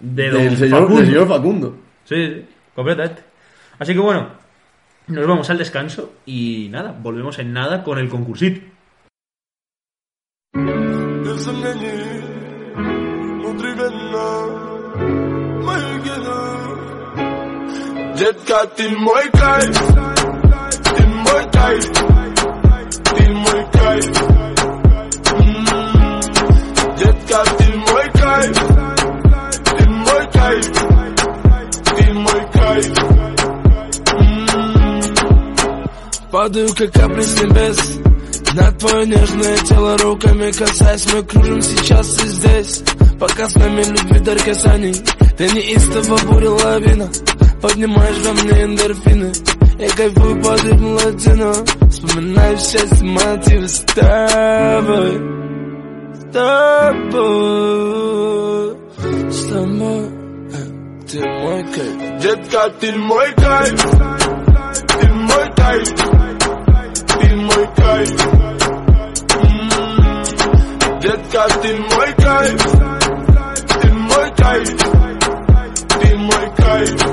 De 0.00 0.30
del, 0.30 0.56
señor, 0.56 0.80
Facundo. 0.80 0.96
del 0.96 1.06
señor 1.06 1.28
Facundo. 1.28 1.76
Sí, 2.04 2.26
sí, 2.26 2.44
completamente. 2.74 3.22
Así 3.78 3.92
que 3.92 4.00
bueno, 4.00 4.28
nos 5.06 5.26
vamos 5.26 5.50
al 5.50 5.58
descanso 5.58 6.14
y 6.24 6.68
nada, 6.70 6.96
volvemos 6.98 7.38
en 7.38 7.52
nada 7.52 7.84
con 7.84 7.98
el 7.98 8.08
concursito. 8.08 8.60
Детка, 18.18 18.66
ты 18.76 18.88
мой 18.96 19.30
кайф, 19.30 19.78
ты 20.96 21.06
мой 21.06 21.50
кайф, 21.52 21.84
ты 23.04 23.32
мой 23.32 23.66
кайф. 23.72 24.06
М, 25.34 25.66
Детка, 26.98 27.44
ты 27.58 27.76
мой 27.76 28.10
кайф, 28.12 28.58
ты 29.78 29.88
мой 29.88 30.32
кайф, 30.32 30.66
ты 31.96 32.12
мой 32.14 32.42
кайф. 32.52 32.98
М, 34.14 35.14
Падаю, 36.32 36.68
как 36.74 36.92
капли 36.92 37.22
с 37.22 37.40
небес. 37.40 37.98
На 38.54 38.72
твое 38.72 39.06
нежное 39.06 39.56
тело 39.58 39.96
руками 39.98 40.50
касаясь 40.50 41.06
Мы 41.12 41.22
кружим 41.22 41.60
сейчас 41.60 42.24
и 42.24 42.26
здесь 42.28 42.82
Пока 43.18 43.48
с 43.48 43.54
нами 43.56 43.82
любви 43.82 44.20
дар 44.20 44.38
касаний 44.38 44.94
Ты 45.36 45.44
неистово 45.48 46.16
буря 46.26 46.50
лавина. 46.50 47.08
Поднимаешь 47.60 48.18
во 48.24 48.32
мне 48.32 48.64
эндорфины 48.64 49.32
Я 49.78 49.88
кайфую 49.88 50.40
под 50.42 50.64
ритм 50.64 50.86
латино 50.94 51.52
Вспоминаю 51.90 52.56
все 52.58 52.78
эти 52.78 53.02
мотивы 53.02 53.68
с 53.68 53.80
тобой 53.80 55.20
С 56.14 56.32
тобой. 56.32 57.08
С 59.30 59.44
тобой. 59.46 60.04
Э, 60.52 60.56
Ты 61.10 61.18
мой 61.26 61.64
кайф. 61.64 62.20
Детка, 62.22 62.70
ты 62.80 62.92
мой 62.96 63.32
кайф. 63.34 63.82
Ты 65.00 65.08
мой 65.12 65.46
кайф. 65.56 65.88
Ты 67.20 67.36
мой 67.36 67.66
кайф. 67.76 68.26
М, 69.40 71.00
Детка, 71.00 71.46
ты 71.62 71.76
мой 71.76 72.12
кайф 72.14 72.97
мой 74.18 74.30
кайф. 74.34 74.68
Ты 76.00 76.16
мой 76.16 76.46
кайф. 76.56 77.06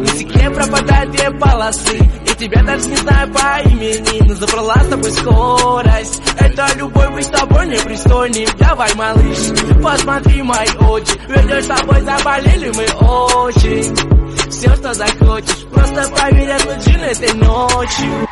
На 0.00 0.06
стекле 0.06 0.50
пропадают 0.50 1.10
две 1.12 1.30
полосы 1.30 1.96
И 1.98 2.34
тебя 2.36 2.62
даже 2.64 2.88
не 2.88 2.96
знаю 2.96 3.32
по 3.32 3.60
имени 3.68 4.28
Но 4.28 4.34
забрала 4.34 4.74
с 4.74 4.88
тобой 4.88 5.10
скорость. 5.12 6.22
Это 6.38 6.66
любовь 6.76 7.10
быть 7.14 7.26
с 7.26 7.28
тобой 7.28 7.68
непристойным 7.68 8.48
Давай, 8.58 8.94
малыш, 8.94 9.38
посмотри 9.82 10.42
мои 10.42 10.68
очи. 10.80 11.12
Ведь 11.28 11.64
с 11.64 11.66
тобой 11.68 12.00
заболели 12.00 12.72
мы 12.74 12.84
очень. 13.06 13.94
Все, 14.50 14.74
что 14.74 14.94
захочешь 14.94 15.64
Просто 15.72 16.08
поверь, 16.10 16.56
джин 16.80 17.00
этой 17.00 17.34
ночью 17.34 18.26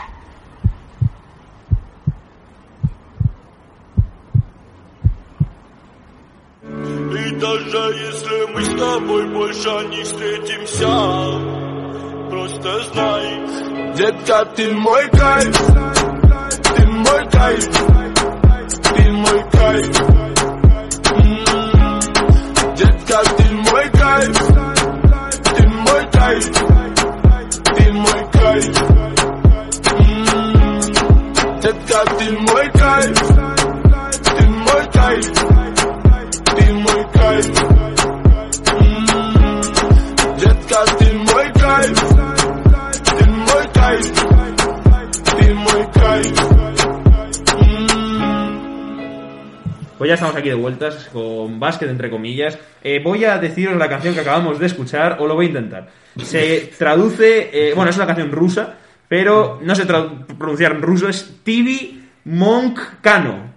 И 7.15 7.31
даже 7.73 7.95
если 7.95 8.53
мы 8.53 8.63
с 8.63 8.69
тобой 8.79 9.27
больше 9.29 9.71
не 9.89 10.03
встретимся 10.03 10.89
Просто 12.29 12.85
знай. 12.93 13.95
Детка, 13.97 14.45
ты 14.55 14.73
мой 14.73 15.09
кайф 15.11 15.57
Ты 16.77 16.87
мой 16.87 17.31
кайф 17.31 17.69
Ты 18.95 19.13
мой 19.13 19.51
кайф. 19.53 20.01
М, 21.13 22.01
Детка, 22.77 23.23
ты 23.39 23.55
мой 23.55 23.91
кайф 23.91 24.39
Ты 25.57 25.69
мой 25.69 26.11
кайф 26.13 26.51
Ты 27.77 27.93
мой 27.93 28.31
кайф. 28.33 28.83
М, 29.99 30.81
Детка, 31.61 32.05
ты 32.19 32.39
мой 32.39 32.71
кайф 32.73 33.32
Mm. 37.33 37.63
Pues 49.97 50.09
ya 50.09 50.15
estamos 50.15 50.37
aquí 50.37 50.49
de 50.49 50.55
vueltas 50.55 51.09
con 51.13 51.59
básquet, 51.59 51.89
entre 51.89 52.11
comillas. 52.11 52.59
Eh, 52.83 53.01
voy 53.03 53.25
a 53.25 53.39
deciros 53.39 53.77
la 53.77 53.89
canción 53.89 54.15
que 54.15 54.21
acabamos 54.21 54.59
de 54.59 54.67
escuchar, 54.67 55.17
o 55.21 55.27
lo 55.27 55.35
voy 55.35 55.47
a 55.47 55.49
intentar. 55.49 55.89
Se 56.23 56.73
traduce, 56.79 57.51
eh, 57.53 57.73
bueno, 57.75 57.91
es 57.91 57.97
una 57.97 58.07
canción 58.07 58.31
rusa, 58.31 58.75
pero 59.09 59.59
no 59.63 59.75
sé 59.75 59.87
pronunciar 59.87 60.73
en 60.73 60.83
ruso, 60.83 61.09
es 61.09 61.37
Tibi 61.43 62.05
Monk 62.25 62.79
Kano. 63.01 63.53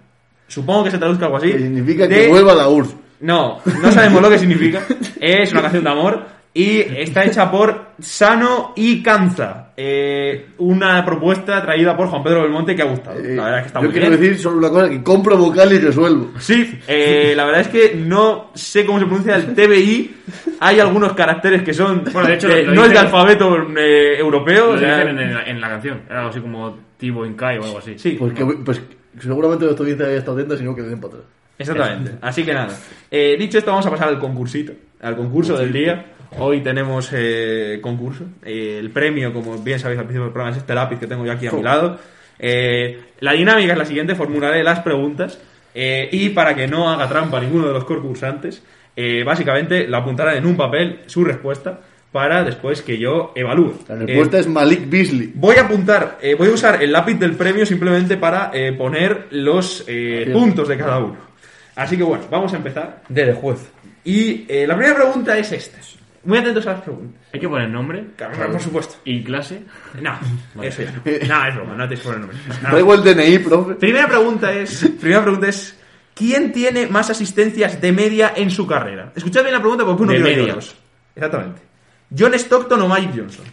Supongo 0.48 0.84
que 0.84 0.92
se 0.92 0.98
traduzca 0.98 1.26
algo 1.26 1.36
así. 1.36 1.50
Que 1.50 1.58
significa 1.58 2.08
que 2.08 2.28
vuelva 2.28 2.54
la 2.54 2.68
URSS. 2.68 3.05
No, 3.20 3.58
no 3.82 3.92
sabemos 3.92 4.20
lo 4.22 4.30
que 4.30 4.38
significa. 4.38 4.80
Es 5.20 5.52
una 5.52 5.62
canción 5.62 5.84
de 5.84 5.90
amor 5.90 6.24
Y 6.54 6.78
está 6.80 7.24
hecha 7.24 7.50
por 7.50 7.88
Sano 8.00 8.72
y 8.76 9.02
Canza. 9.02 9.72
Eh, 9.76 10.46
una 10.58 11.04
propuesta 11.04 11.60
traída 11.60 11.94
por 11.94 12.08
Juan 12.08 12.22
Pedro 12.22 12.42
Belmonte 12.42 12.74
que 12.74 12.80
ha 12.80 12.86
gustado. 12.86 13.18
Eh, 13.20 13.34
La 13.36 13.44
verdad 13.44 13.58
es 13.58 13.62
que 13.64 13.66
está 13.68 13.80
yo 13.80 13.84
muy 13.84 13.92
quiero 13.92 14.08
bien. 14.08 14.20
decir 14.22 14.38
solo 14.38 14.56
una 14.56 14.70
cosa, 14.70 14.88
que 14.88 15.02
compro 15.02 15.36
vocal 15.36 15.70
y 15.74 15.78
resuelvo. 15.78 16.32
Sí, 16.38 16.78
eh, 16.88 17.34
la 17.36 17.44
verdad 17.44 17.60
es 17.60 17.68
que 17.68 17.94
no 17.94 18.52
sé 18.54 18.86
cómo 18.86 18.98
se 18.98 19.04
pronuncia 19.04 19.36
el 19.36 19.54
TBI. 19.54 20.14
Hay 20.60 20.80
algunos 20.80 21.12
caracteres 21.12 21.62
que 21.62 21.74
son. 21.74 22.04
Bueno, 22.10 22.26
de 22.28 22.34
hecho, 22.36 22.48
eh, 22.48 22.62
lo 22.64 22.74
no 22.74 22.84
es 22.86 22.90
de 22.92 22.98
alfabeto 22.98 23.54
eh, 23.76 24.18
europeo. 24.18 24.68
Lo 24.68 24.72
o 24.76 24.78
sea, 24.78 24.96
dicen 25.00 25.18
en, 25.18 25.34
la- 25.34 25.42
en 25.44 25.60
la 25.60 25.68
canción. 25.68 26.00
Era 26.08 26.20
algo 26.20 26.30
así 26.30 26.40
como 26.40 26.78
Tibo 26.96 27.26
Inkai 27.26 27.58
o 27.58 27.64
algo 27.64 27.78
así. 27.80 27.98
sí, 27.98 28.16
Pues, 28.18 28.32
que, 28.32 28.46
pues 28.46 28.80
seguramente 29.20 29.66
nuestra 29.66 29.82
audiencia 29.84 30.06
haya 30.06 30.16
estado 30.16 30.38
atenta, 30.38 30.56
sino 30.56 30.74
que 30.74 30.80
den 30.80 30.98
para 31.02 31.14
atrás. 31.16 31.26
Exactamente. 31.58 32.12
Así 32.20 32.44
que 32.44 32.52
nada. 32.54 32.68
Eh, 33.10 33.36
dicho 33.38 33.58
esto, 33.58 33.70
vamos 33.70 33.86
a 33.86 33.90
pasar 33.90 34.08
al 34.08 34.18
concursito, 34.18 34.72
al 35.00 35.16
concurso 35.16 35.56
del 35.56 35.72
día. 35.72 36.06
Hoy 36.38 36.60
tenemos 36.60 37.10
eh, 37.12 37.78
concurso. 37.80 38.24
Eh, 38.44 38.78
el 38.80 38.90
premio, 38.90 39.32
como 39.32 39.56
bien 39.58 39.78
sabéis 39.78 39.98
al 39.98 40.04
principio 40.06 40.24
del 40.24 40.32
programa, 40.32 40.54
es 40.56 40.58
este 40.62 40.74
lápiz 40.74 40.98
que 40.98 41.06
tengo 41.06 41.24
yo 41.24 41.32
aquí 41.32 41.46
a 41.46 41.52
mi 41.52 41.62
lado. 41.62 41.98
Eh, 42.38 43.00
la 43.20 43.32
dinámica 43.32 43.72
es 43.72 43.78
la 43.78 43.84
siguiente: 43.84 44.14
formularé 44.14 44.62
las 44.62 44.80
preguntas. 44.80 45.38
eh, 45.78 46.08
y 46.10 46.30
para 46.30 46.54
que 46.54 46.66
no 46.66 46.88
haga 46.90 47.06
trampa 47.06 47.38
ninguno 47.40 47.66
de 47.68 47.74
los 47.74 47.84
concursantes, 47.84 48.62
eh, 48.96 49.22
básicamente 49.24 49.86
la 49.86 49.98
apuntarán 49.98 50.36
en 50.38 50.46
un 50.46 50.56
papel 50.56 51.00
su 51.06 51.22
respuesta 51.22 51.80
para 52.10 52.44
después 52.44 52.80
que 52.80 52.96
yo 52.96 53.32
evalúe. 53.34 53.74
La 53.88 53.96
respuesta 53.96 54.38
Eh, 54.38 54.40
es 54.40 54.46
Malik 54.48 54.88
Beasley. 54.88 55.32
Voy 55.34 55.56
a 55.56 55.62
apuntar, 55.62 56.18
eh, 56.22 56.34
voy 56.34 56.48
a 56.48 56.52
usar 56.52 56.82
el 56.82 56.92
lápiz 56.92 57.18
del 57.18 57.32
premio 57.32 57.66
simplemente 57.66 58.16
para 58.16 58.50
eh, 58.54 58.72
poner 58.72 59.26
los 59.32 59.84
eh, 59.86 60.30
puntos 60.32 60.66
de 60.68 60.78
cada 60.78 60.98
uno. 60.98 61.25
Así 61.76 61.96
que 61.96 62.02
bueno, 62.02 62.24
vamos 62.30 62.52
a 62.52 62.56
empezar. 62.56 63.02
De, 63.08 63.24
de 63.26 63.32
juez. 63.34 63.70
Y 64.04 64.44
eh, 64.48 64.66
la 64.66 64.74
primera 64.76 64.96
pregunta 64.96 65.36
es 65.38 65.52
esta. 65.52 65.78
Muy 66.24 66.38
atentos 66.38 66.66
a 66.66 66.72
las 66.72 66.80
preguntas. 66.80 67.20
Hay 67.32 67.38
que 67.38 67.48
poner 67.48 67.68
nombre 67.70 68.04
Claro, 68.16 68.50
por 68.50 68.60
supuesto. 68.60 68.96
y 69.04 69.22
clase. 69.22 69.62
No, 70.00 70.18
eso 70.62 70.82
ya. 70.82 70.92
No, 71.28 71.46
es 71.46 71.54
broma, 71.54 71.74
no 71.76 71.88
te 71.88 71.96
poner 71.98 72.20
nombre. 72.20 72.36
No. 72.62 72.70
Traigo 72.70 72.94
el 72.94 73.02
DNI, 73.04 73.38
profe. 73.40 73.74
Primera 73.74 74.08
pregunta 74.08 74.52
es, 74.52 74.90
primera 75.00 75.22
pregunta 75.22 75.48
es, 75.48 75.78
¿quién 76.14 76.50
tiene 76.50 76.86
más 76.88 77.10
asistencias 77.10 77.80
de 77.80 77.92
media 77.92 78.32
en 78.34 78.50
su 78.50 78.66
carrera? 78.66 79.12
Escuchad 79.14 79.42
bien 79.42 79.54
la 79.54 79.60
pregunta 79.60 79.84
porque 79.84 80.02
uno 80.02 80.12
De 80.12 80.22
quiero 80.22 80.40
media. 80.40 80.56
Exactamente. 81.14 81.60
¿John 82.18 82.34
Stockton 82.34 82.80
o 82.82 82.88
Mike 82.88 83.12
Johnson? 83.16 83.44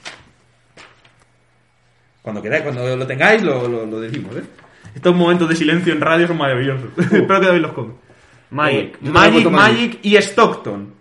Cuando 2.22 2.42
queráis, 2.42 2.64
cuando 2.64 2.96
lo 2.96 3.06
tengáis, 3.06 3.44
lo, 3.44 3.68
lo- 3.68 3.86
lo 3.86 4.00
decimos, 4.00 4.36
¿eh? 4.38 4.44
Estos 4.96 5.16
momentos 5.16 5.50
de 5.50 5.56
silencio 5.56 5.92
en 5.94 6.00
radio 6.02 6.28
son 6.28 6.38
maravillosos. 6.38 6.90
Espero 6.98 7.40
que 7.40 7.48
David 7.48 7.62
los 7.62 7.74
come. 7.74 7.94
Magic. 8.54 9.02
Magic, 9.02 9.50
Magic 9.50 10.00
y 10.04 10.16
Stockton. 10.18 10.94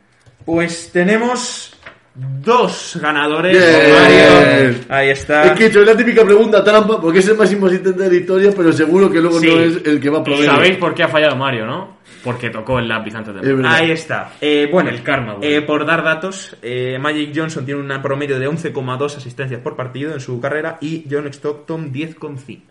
Pues 0.44 0.90
tenemos 0.92 1.74
dos 2.14 2.98
ganadores. 3.00 3.56
Mario. 3.56 4.84
Ahí 4.88 5.10
está. 5.10 5.44
Es 5.44 5.52
que 5.52 5.64
he 5.64 5.66
hecho 5.68 5.82
la 5.82 5.96
típica 5.96 6.24
pregunta 6.24 6.62
trampa, 6.64 7.00
porque 7.00 7.20
es 7.20 7.28
el 7.28 7.36
más 7.36 7.48
asistente 7.48 7.92
de 7.92 8.08
la 8.08 8.14
historia, 8.14 8.52
pero 8.56 8.72
seguro 8.72 9.10
que 9.10 9.20
luego 9.20 9.38
Sí. 9.40 9.46
no 9.46 9.60
es 9.60 9.76
el 9.84 10.00
que 10.00 10.10
va 10.10 10.18
a 10.18 10.24
proveer. 10.24 10.46
¿Sabéis 10.46 10.76
por 10.78 10.94
qué 10.94 11.02
ha 11.04 11.08
fallado 11.08 11.36
Mario, 11.36 11.66
no? 11.66 11.98
Porque 12.24 12.50
tocó 12.50 12.78
el 12.78 12.88
lápiz 12.88 13.14
antes 13.14 13.34
de. 13.34 13.66
Ahí 13.68 13.90
está. 13.90 14.32
Eh, 14.40 14.68
bueno, 14.70 14.90
El 14.90 15.02
karma, 15.02 15.36
eh, 15.40 15.60
por 15.62 15.84
dar 15.86 16.04
datos, 16.04 16.56
eh, 16.62 16.98
Magic 17.00 17.32
Johnson 17.34 17.64
tiene 17.64 17.80
un 17.80 18.02
promedio 18.02 18.38
de 18.38 18.46
11,2 18.48 19.16
asistencias 19.16 19.60
por 19.60 19.74
partido 19.76 20.12
en 20.12 20.20
su 20.20 20.40
carrera 20.40 20.78
y 20.80 21.04
John 21.10 21.26
Stockton 21.26 21.92
10,5. 21.92 22.62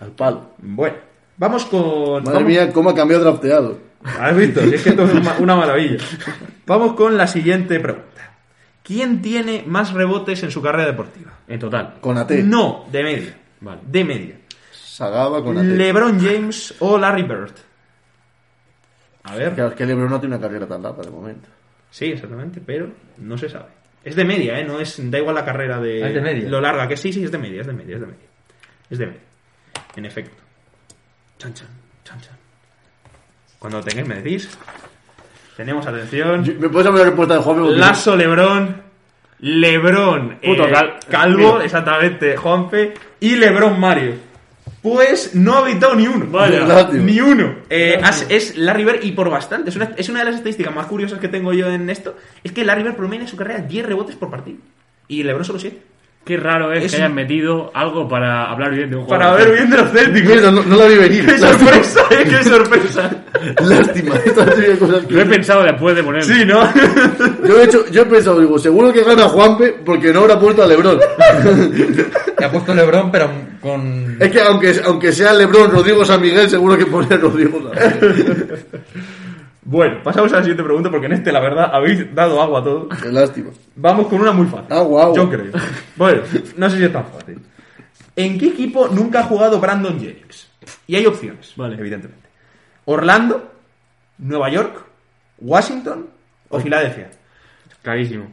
Al 0.00 0.10
palo. 0.12 0.52
Bueno, 0.58 0.96
vamos 1.36 1.64
con. 1.66 2.24
Madre 2.24 2.32
vamos- 2.34 2.48
mía, 2.48 2.72
cómo 2.72 2.90
ha 2.90 2.94
cambiado 2.94 3.24
drafteado. 3.24 3.78
¿Has 4.04 4.36
visto? 4.36 4.60
Es 4.60 4.82
que 4.82 4.90
esto 4.90 5.04
es 5.04 5.14
una, 5.14 5.36
una 5.38 5.56
maravilla. 5.56 5.96
Vamos 6.66 6.92
con 6.94 7.16
la 7.16 7.26
siguiente 7.26 7.80
pregunta. 7.80 8.10
¿Quién 8.82 9.22
tiene 9.22 9.64
más 9.66 9.92
rebotes 9.94 10.42
en 10.42 10.50
su 10.50 10.60
carrera 10.60 10.86
deportiva? 10.90 11.32
En 11.48 11.58
total. 11.58 11.94
Con 12.00 12.18
AT. 12.18 12.30
No, 12.42 12.84
de 12.92 13.02
media. 13.02 13.34
Vale. 13.60 13.80
De 13.86 14.04
media. 14.04 14.36
Sagaba 14.70 15.42
con 15.42 15.56
AT. 15.56 15.64
LeBron 15.64 16.20
James 16.20 16.74
o 16.80 16.98
Larry 16.98 17.22
Bird. 17.22 17.52
A 19.24 19.36
ver. 19.36 19.54
Claro, 19.54 19.70
es 19.70 19.76
que 19.76 19.86
LeBron 19.86 20.10
no 20.10 20.20
tiene 20.20 20.36
una 20.36 20.42
carrera 20.46 20.66
tan 20.66 20.82
larga 20.82 21.02
de 21.02 21.10
momento. 21.10 21.48
Sí, 21.90 22.06
exactamente, 22.06 22.60
pero 22.64 22.90
no 23.18 23.38
se 23.38 23.48
sabe. 23.48 23.68
Es 24.04 24.14
de 24.16 24.24
media, 24.24 24.58
¿eh? 24.60 24.64
No 24.64 24.80
es, 24.80 24.96
da 25.10 25.18
igual 25.18 25.34
la 25.34 25.44
carrera 25.46 25.80
de, 25.80 26.04
Ah, 26.04 26.08
es 26.08 26.14
de 26.14 26.20
media. 26.20 26.48
lo 26.50 26.60
larga 26.60 26.86
que 26.86 26.96
sí, 26.98 27.10
sí, 27.12 27.24
es 27.24 27.30
de 27.32 27.38
media, 27.38 27.62
es 27.62 27.66
de 27.66 27.72
media, 27.72 27.94
es 27.94 28.00
de 28.02 28.06
media. 28.06 28.26
Es 28.90 28.98
de 28.98 29.06
media. 29.06 29.20
En 29.96 30.04
efecto. 30.04 30.42
Chan, 31.44 31.52
chan, 31.52 31.68
chan, 32.04 32.20
chan. 32.20 32.36
Cuando 33.58 33.82
tengáis 33.82 34.08
me 34.08 34.14
decís. 34.16 34.48
Tenemos 35.58 35.86
atención. 35.86 36.42
Yo- 36.42 36.54
¿Me 36.58 36.68
puedes 36.70 36.86
saber 36.86 37.00
la 37.00 37.04
respuesta 37.06 37.34
de 37.34 37.40
Juan? 37.42 37.58
Porque- 37.58 37.76
Lazo 37.76 38.16
Lebrón. 38.16 38.82
Lebrón. 39.40 40.38
Puto 40.42 40.66
eh, 40.66 40.72
cal- 40.72 40.98
Calvo, 41.10 41.52
Mira. 41.54 41.64
exactamente, 41.64 42.36
Juanfe. 42.36 42.94
Y 43.20 43.36
Lebrón 43.36 43.78
Mario. 43.78 44.14
Pues 44.82 45.34
no 45.34 45.54
ha 45.54 45.58
habitado 45.58 45.94
ni 45.94 46.06
uno. 46.06 46.26
Vaya. 46.30 46.60
Lástima. 46.66 47.02
Ni 47.04 47.20
uno. 47.20 47.56
Eh, 47.70 48.00
es 48.30 48.56
Larry 48.56 48.84
Bird 48.84 49.04
y 49.04 49.12
por 49.12 49.28
bastante. 49.30 49.70
Es 49.70 49.76
una, 49.76 49.90
es 49.96 50.08
una 50.08 50.20
de 50.20 50.24
las 50.26 50.34
estadísticas 50.36 50.74
más 50.74 50.86
curiosas 50.86 51.18
que 51.20 51.28
tengo 51.28 51.52
yo 51.52 51.68
en 51.70 51.88
esto. 51.90 52.16
Es 52.42 52.52
que 52.52 52.64
Larry 52.64 52.82
Bird 52.84 52.96
promedia 52.96 53.22
en 53.22 53.28
su 53.28 53.36
carrera 53.36 53.60
10 53.60 53.84
rebotes 53.86 54.16
por 54.16 54.30
partido. 54.30 54.58
Y 55.08 55.22
LeBron 55.22 55.44
solo 55.44 55.58
7. 55.58 55.82
Qué 56.24 56.38
raro 56.38 56.72
es, 56.72 56.84
Es 56.84 56.90
que 56.92 56.96
un- 56.96 57.02
hayan 57.02 57.14
metido 57.14 57.70
algo 57.74 58.08
para 58.08 58.50
hablar 58.50 58.74
bien 58.74 58.88
de 58.88 58.96
un 58.96 59.06
Para 59.06 59.26
jugador. 59.32 59.46
ver 59.46 59.56
bien 59.58 59.70
de 59.70 59.76
los 59.76 59.90
Celtics. 59.90 60.42
No, 60.42 60.50
no 60.62 60.76
la 60.76 60.86
vi 60.86 60.94
venir. 60.96 61.26
¡Qué 61.26 61.38
sorpresa! 61.38 62.00
eh, 62.10 62.24
¡Qué 62.28 62.42
sorpresa! 62.44 63.10
Lástima. 63.62 64.14
Cosas 64.78 65.04
que- 65.04 65.14
Lo 65.14 65.20
he 65.20 65.26
pensado 65.26 65.62
después 65.64 65.94
de 65.94 66.02
ponerlo. 66.02 66.34
Sí, 66.34 66.44
¿no? 66.46 66.60
Yo 67.46 67.60
he, 67.60 67.64
hecho, 67.64 67.84
yo 67.90 68.02
he 68.02 68.06
pensado, 68.06 68.40
digo, 68.40 68.58
seguro 68.58 68.90
que 68.90 69.04
gana 69.04 69.24
Juanpe 69.24 69.74
porque 69.84 70.12
no 70.14 70.20
habrá 70.20 70.40
puesto 70.40 70.62
a 70.62 70.66
Lebron. 70.66 70.98
Que 72.38 72.44
ha 72.44 72.50
puesto 72.50 72.74
Lebron, 72.74 73.10
pero 73.12 73.30
con. 73.60 74.16
es 74.18 74.30
que 74.30 74.40
aunque, 74.40 74.74
aunque 74.84 75.12
sea 75.12 75.34
Lebron, 75.34 75.70
Rodrigo 75.70 76.04
San 76.06 76.22
Miguel, 76.22 76.48
seguro 76.48 76.78
que 76.78 76.86
pone 76.86 77.14
a 77.14 77.18
Rodrigo 77.18 77.70
San 77.74 77.92
Miguel. 78.00 78.58
Bueno, 79.66 80.02
pasamos 80.02 80.30
a 80.32 80.36
la 80.36 80.42
siguiente 80.42 80.62
pregunta 80.62 80.90
porque 80.90 81.06
en 81.06 81.12
este, 81.12 81.32
la 81.32 81.40
verdad, 81.40 81.70
habéis 81.72 82.14
dado 82.14 82.40
agua 82.40 82.60
a 82.60 82.64
todo. 82.64 82.88
Qué 82.88 83.10
lástima. 83.10 83.50
Vamos 83.76 84.08
con 84.08 84.20
una 84.20 84.32
muy 84.32 84.46
fácil. 84.46 84.66
Ah, 84.70 84.82
guau. 84.82 85.14
Yo 85.16 85.30
creo. 85.30 85.52
Bueno, 85.96 86.22
no 86.56 86.70
sé 86.70 86.76
si 86.78 86.84
es 86.84 86.92
tan 86.92 87.06
fácil. 87.06 87.40
¿En 88.16 88.38
qué 88.38 88.48
equipo 88.48 88.88
nunca 88.88 89.20
ha 89.20 89.24
jugado 89.24 89.58
Brandon 89.58 89.98
Jennings? 89.98 90.50
Y 90.86 90.96
hay 90.96 91.06
opciones, 91.06 91.54
Vale. 91.56 91.76
evidentemente. 91.76 92.28
¿Orlando? 92.84 93.50
¿Nueva 94.18 94.50
York? 94.50 94.84
¿Washington? 95.38 96.06
¿O 96.48 96.60
Filadelfia? 96.60 97.10
Clarísimo. 97.82 98.26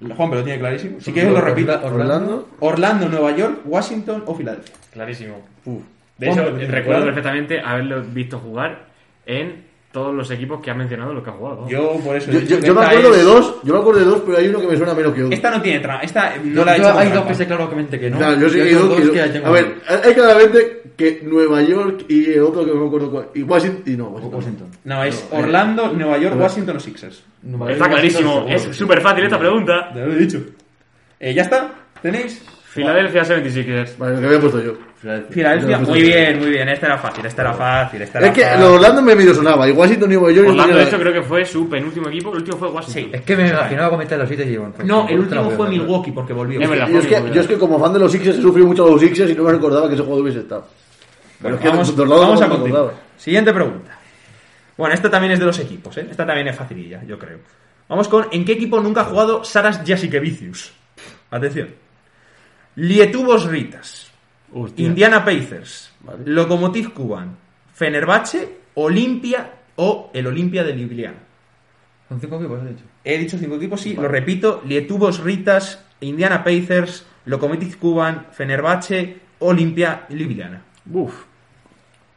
Juan, 0.00 0.28
pero 0.28 0.40
lo 0.40 0.44
tiene 0.44 0.58
clarísimo. 0.58 1.00
Si 1.00 1.12
quieres 1.12 1.32
lo 1.32 1.40
repito. 1.40 1.72
Orlando. 1.82 2.48
Orlando, 2.60 3.08
Nueva 3.08 3.34
York, 3.34 3.60
Washington 3.64 4.24
o 4.26 4.34
Filadelfia. 4.34 4.74
Clarísimo. 4.92 5.46
Uf. 5.64 5.82
De 6.18 6.30
hecho, 6.30 6.44
recuerdo 6.68 7.04
perfectamente 7.04 7.60
haberlo 7.60 8.02
visto 8.02 8.38
jugar 8.38 8.86
en 9.24 9.64
todos 9.92 10.14
los 10.14 10.30
equipos 10.30 10.60
que 10.60 10.70
ha 10.70 10.74
mencionado 10.74 11.14
lo 11.14 11.22
que 11.22 11.30
ha 11.30 11.32
jugado. 11.32 11.66
Yo 11.68 11.98
por 12.04 12.16
eso. 12.16 12.30
Yo, 12.30 12.40
yo- 12.40 12.58
yo 12.58 12.74
me 12.74 12.84
acuerdo 12.84 13.10
es- 13.12 13.16
de 13.16 13.22
dos, 13.22 13.54
yo 13.62 13.72
me 13.74 13.80
acuerdo 13.80 14.00
de 14.00 14.06
dos, 14.06 14.22
pero 14.26 14.38
hay 14.38 14.48
uno 14.48 14.60
que 14.60 14.66
me 14.66 14.76
suena 14.76 14.94
menos 14.94 15.14
que 15.14 15.22
otro. 15.24 15.34
Esta 15.34 15.50
no 15.50 15.62
tiene 15.62 15.80
trama. 15.80 16.00
Esta 16.02 16.34
no 16.36 16.52
Yo- 16.54 16.64
la 16.64 16.76
he 16.76 16.78
yo- 16.78 16.84
hecho. 16.88 16.98
hay 16.98 17.04
dos 17.06 17.12
trampa. 17.14 17.28
que 17.28 17.34
sé 17.34 17.46
claramente 17.46 18.00
que 18.00 18.10
no. 18.10 18.18
Claro, 18.18 18.40
yo 18.40 18.48
sí 18.50 18.58
que 18.58 18.74
dos 18.74 19.00
que- 19.00 19.10
que 19.10 19.22
tengo 19.28 19.46
A 19.46 19.50
ver, 19.50 19.74
hay 20.04 20.14
claramente 20.14 20.82
que 20.96 21.20
Nueva 21.24 21.62
York 21.62 22.04
y 22.08 22.32
el 22.32 22.42
otro 22.42 22.64
que 22.64 22.72
no 22.72 22.80
me 22.80 22.86
acuerdo 22.88 23.10
cuál. 23.10 23.28
Y 23.34 23.42
Washington. 23.42 23.82
Y 23.86 23.96
no, 23.96 24.08
Washington. 24.08 24.38
Washington. 24.38 24.68
No, 24.84 25.04
es 25.04 25.26
No, 25.30 25.38
eh, 25.38 25.42
Orlando, 25.42 25.92
Nueva 25.92 26.18
York. 26.18 26.36
Washington 26.40 26.76
o 26.76 26.80
Sixers. 26.80 27.22
Nueva 27.42 27.72
Está 27.72 27.84
York, 27.84 27.92
clarísimo. 27.92 28.46
Es 28.48 28.62
súper 28.76 29.00
fácil 29.00 29.24
esta 29.24 29.38
pregunta. 29.38 29.92
Ya 29.94 30.04
lo 30.04 30.12
he 30.12 30.16
dicho. 30.16 30.42
Eh, 31.20 31.32
¿Ya 31.32 31.42
está? 31.42 31.70
¿Tenéis? 32.02 32.42
Filadelfia 32.76 33.22
76ers. 33.24 33.96
Vale, 33.98 34.14
lo 34.14 34.20
que 34.20 34.26
había 34.26 34.40
puesto 34.40 34.62
yo. 34.62 34.72
Filadelfia. 35.30 35.78
Muy 35.78 36.02
bien, 36.02 36.38
muy 36.38 36.50
bien. 36.50 36.68
Esta 36.68 36.86
era 36.86 36.98
fácil, 36.98 37.24
esta 37.26 37.42
era 37.42 37.52
fácil, 37.52 38.02
esta 38.02 38.18
era 38.18 38.28
Es 38.28 38.32
que 38.34 38.42
fácil. 38.42 38.60
lo 38.60 38.68
de 38.68 38.74
Orlando 38.76 39.02
me 39.02 39.14
medio 39.14 39.34
sonaba. 39.34 39.68
Y 39.68 39.72
Washington 39.72 40.10
y 40.12 40.14
Nueva 40.14 40.32
York. 40.32 40.48
Orlando, 40.48 40.76
de 40.76 40.84
hecho, 40.84 40.98
creo 40.98 41.12
que 41.12 41.22
fue 41.22 41.44
su 41.44 41.68
penúltimo 41.68 42.08
equipo. 42.08 42.30
El 42.30 42.36
último 42.36 42.56
fue 42.56 42.68
Washington. 42.68 43.02
Sí. 43.04 43.10
Es 43.12 43.22
que 43.22 43.36
me 43.36 43.48
imaginaba 43.48 43.90
comentar 43.90 44.18
los 44.18 44.28
sitios 44.28 44.46
y 44.46 44.50
digo, 44.50 44.72
pues, 44.74 44.86
No, 44.86 45.02
pues, 45.02 45.12
el 45.12 45.16
te 45.16 45.22
último 45.38 45.50
fue. 45.56 45.68
Milwaukee 45.68 46.12
porque 46.12 46.32
volvió. 46.32 46.60
Es 46.60 46.68
verdad. 46.70 46.88
Yo 46.88 46.98
es, 46.98 47.06
que, 47.06 47.22
yo 47.32 47.40
es 47.40 47.46
que 47.46 47.58
como 47.58 47.78
fan 47.80 47.92
de 47.92 47.98
los 47.98 48.12
Sixers 48.12 48.38
he 48.38 48.42
sufrido 48.42 48.66
mucho 48.68 48.86
a 48.86 48.90
los 48.90 49.00
Sixers 49.00 49.30
y 49.30 49.34
no 49.34 49.42
me 49.44 49.52
recordaba 49.52 49.88
que 49.88 49.94
ese 49.94 50.02
jugador 50.02 50.22
hubiese 50.22 50.40
estado. 50.40 50.66
Bueno, 51.40 51.56
es 51.56 51.62
que 51.62 51.68
vamos, 51.68 51.90
Orlando 51.90 52.20
vamos 52.20 52.42
a 52.42 52.48
continuar. 52.48 52.90
Siguiente 53.16 53.52
pregunta. 53.52 53.98
Bueno, 54.76 54.94
esta 54.94 55.10
también 55.10 55.32
es 55.32 55.38
de 55.38 55.46
los 55.46 55.58
equipos, 55.58 55.96
¿eh? 55.98 56.06
Esta 56.10 56.26
también 56.26 56.48
es 56.48 56.56
facililla, 56.56 57.02
yo 57.04 57.18
creo. 57.18 57.38
Vamos 57.88 58.08
con 58.08 58.26
¿en 58.32 58.44
qué 58.44 58.52
equipo 58.52 58.80
nunca 58.80 59.02
ha 59.02 59.04
jugado 59.04 59.44
Saras 59.44 59.80
Jasikevicius? 59.86 60.72
Atención. 61.30 61.68
Lietuvos 62.76 63.46
Ritas, 63.46 64.12
Hostia. 64.52 64.86
Indiana 64.86 65.24
Pacers, 65.24 65.92
Vale. 66.00 66.22
Lokomotiv 66.26 66.92
Kuban, 66.92 67.36
Fenerbahce, 67.72 68.58
Olimpia 68.74 69.50
o 69.76 70.10
el 70.12 70.26
Olimpia 70.26 70.62
de 70.62 70.76
Ljubljana. 70.76 71.18
Son 72.08 72.20
cinco 72.20 72.36
equipos, 72.36 72.60
has 72.60 72.68
dicho. 72.68 72.84
He 73.02 73.18
dicho 73.18 73.38
cinco 73.38 73.56
equipos, 73.56 73.80
sí, 73.80 73.94
lo 73.94 74.08
repito. 74.08 74.62
Lietuvos 74.64 75.24
Ritas, 75.24 75.82
Indiana 76.00 76.44
Pacers, 76.44 77.06
Lokomotiv 77.24 77.78
Kuban, 77.78 78.26
Fenerbahce, 78.32 79.16
Olimpia 79.40 80.06
Ljubljana. 80.08 80.62
Uf. 80.92 81.24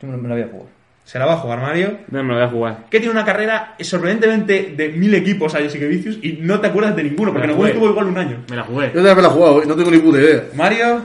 Yo 0.02 0.08
me, 0.08 0.18
me 0.18 0.28
la 0.30 0.36
voy 0.36 0.44
a 0.44 0.48
jugar. 0.48 0.79
Se 1.10 1.18
la 1.18 1.26
va 1.26 1.34
a 1.34 1.38
jugar 1.38 1.60
Mario. 1.60 2.02
No 2.12 2.22
me 2.22 2.30
lo 2.30 2.36
voy 2.36 2.44
a 2.44 2.50
jugar. 2.50 2.86
Que 2.88 3.00
tiene 3.00 3.12
una 3.12 3.26
carrera 3.26 3.74
sorprendentemente 3.80 4.76
de 4.78 4.90
mil 4.90 5.12
equipos 5.16 5.56
a 5.56 5.58
Jessica 5.58 5.88
Vicious 5.88 6.20
y 6.22 6.34
no 6.34 6.60
te 6.60 6.68
acuerdas 6.68 6.96
de 6.96 7.02
ninguno, 7.02 7.32
porque 7.34 7.48
Me 7.48 7.48
la 7.48 7.54
en 7.54 7.56
el 7.56 7.56
juego 7.56 7.62
jugué. 7.64 7.72
estuvo 7.72 7.90
igual 7.90 8.06
un 8.06 8.18
año. 8.20 8.38
Me 8.48 8.56
la 8.56 8.62
jugué. 8.64 8.86
Yo 8.90 8.94
también 8.94 9.16
me 9.16 9.22
la 9.24 9.28
he 9.28 9.32
jugado, 9.32 9.64
¿eh? 9.64 9.66
no 9.66 9.76
tengo 9.76 9.90
ni 9.90 9.98
puta 9.98 10.20
idea. 10.20 10.44
Mario, 10.54 11.02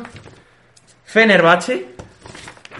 Fenerbahce, 1.07 1.86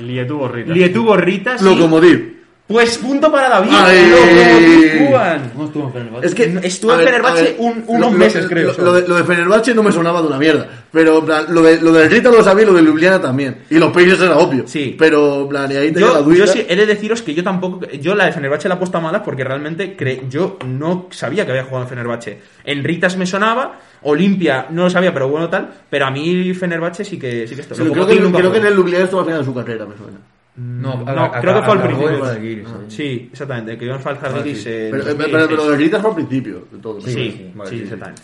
Lietu 0.01 0.37
Borrita. 0.37 0.71
Lietu 0.75 1.03
Gorritas. 1.07 1.63
Locomotiv. 1.63 2.34
Pues 2.75 2.99
punto 2.99 3.31
para 3.31 3.49
David. 3.51 3.71
Ay. 3.73 5.49
¿Cómo 5.53 5.65
estuvo 5.67 5.85
en 5.87 5.93
Fenerbahce? 5.93 6.27
Es 6.27 6.35
que 6.35 6.59
Estuvo 6.67 6.91
a 6.91 6.95
en 6.95 6.99
ver, 6.99 7.09
Fenerbahce 7.09 7.55
un- 7.59 7.85
unos 7.87 8.11
meses, 8.13 8.47
creo, 8.49 8.67
Lo, 8.67 8.75
solo. 8.75 8.87
lo 8.87 8.93
de, 9.01 9.07
lo 9.09 9.15
de 9.15 9.23
Fenerbahce 9.23 9.75
no 9.77 9.85
me 9.85 9.93
sonaba 9.93 10.21
de 10.21 10.27
una 10.27 10.39
mierda. 10.39 10.67
Pero 10.91 11.25
plan, 11.25 11.45
lo, 11.51 11.63
de, 11.63 11.81
lo 11.81 11.93
del 11.93 12.11
Rita 12.11 12.33
lo 12.33 12.43
sabía 12.43 12.65
y 12.65 12.67
lo 12.67 12.73
de 12.73 12.83
Ljubljana 12.83 13.21
también. 13.21 13.59
Y 13.71 13.79
los 13.79 13.93
Pacers 13.93 14.21
era 14.23 14.37
obvio. 14.39 14.65
Sí. 14.67 14.97
Pero 14.99 15.43
en 15.43 15.49
plan, 15.51 15.71
y 15.71 15.77
ahí 15.77 15.93
la 15.93 16.01
Yo, 16.01 16.23
duda. 16.25 16.37
yo 16.37 16.47
sí 16.49 16.67
he 16.69 16.75
de 16.75 16.85
deciros 16.87 17.23
que 17.23 17.33
yo 17.33 17.45
tampoco. 17.45 17.87
Yo 18.01 18.17
la 18.17 18.27
de 18.27 18.33
Fenerbahce 18.33 18.69
la 18.69 18.75
he 18.75 18.79
puesto 18.79 18.99
a 18.99 19.01
malas 19.01 19.23
porque 19.25 19.45
realmente 19.45 19.97
cre- 19.97 20.29
yo 20.29 20.59
no 20.67 21.07
sabía 21.13 21.45
que 21.45 21.53
había 21.53 21.63
jugado 21.65 21.85
en 21.85 21.89
Fenerbahce. 21.91 22.39
En 22.65 22.83
Ritas 22.83 23.17
me 23.17 23.27
sonaba, 23.27 23.79
Olimpia 24.03 24.67
no 24.71 24.83
lo 24.83 24.91
sabía, 24.91 25.15
pero 25.15 25.29
bueno, 25.29 25.49
tal. 25.49 25.71
Pero 25.89 26.07
a 26.07 26.11
mí 26.11 26.53
Fenerbahce 26.55 27.05
sí 27.05 27.21
que, 27.21 27.47
sí 27.47 27.55
que 27.55 27.61
esto. 27.61 27.77
Sí, 27.77 27.85
creo 27.85 28.05
que, 28.05 28.19
creo 28.19 28.51
que 28.51 28.59
en 28.59 28.67
el 28.67 28.75
Ljubljana 28.75 29.05
estuvo 29.05 29.21
al 29.21 29.27
final 29.27 29.41
de 29.43 29.45
su 29.47 29.55
carrera, 29.55 29.87
me 29.87 29.97
suena. 29.97 30.19
No, 30.57 30.97
No, 31.05 31.33
creo 31.33 31.55
que 31.57 31.63
fue 31.63 31.73
al 31.73 31.83
principio. 31.83 32.35
Guiris, 32.41 32.69
sí. 32.89 32.97
Sí, 32.97 33.29
exactamente. 33.33 33.77
Que 33.79 33.87
yo 33.87 33.95
en 33.95 34.01
Falzardiris. 34.01 34.63
sí. 34.63 34.69
eh, 34.69 34.89
Pero, 34.93 35.09
en 35.11 35.17
pero, 35.17 35.31
pero, 35.31 35.39
2006. 35.47 35.57
lo 35.59 35.71
del 35.71 35.79
Rita 35.81 36.01
fue 36.01 36.11
al 36.11 36.17
principio 36.17 36.69
de 36.71 36.79
todo. 36.79 37.01
Sí, 37.01 37.11
Sí, 37.13 37.31
sí, 37.33 37.53
vale, 37.55 37.71
sí, 37.71 37.77
sí. 37.79 37.83
exactamente. 37.83 38.23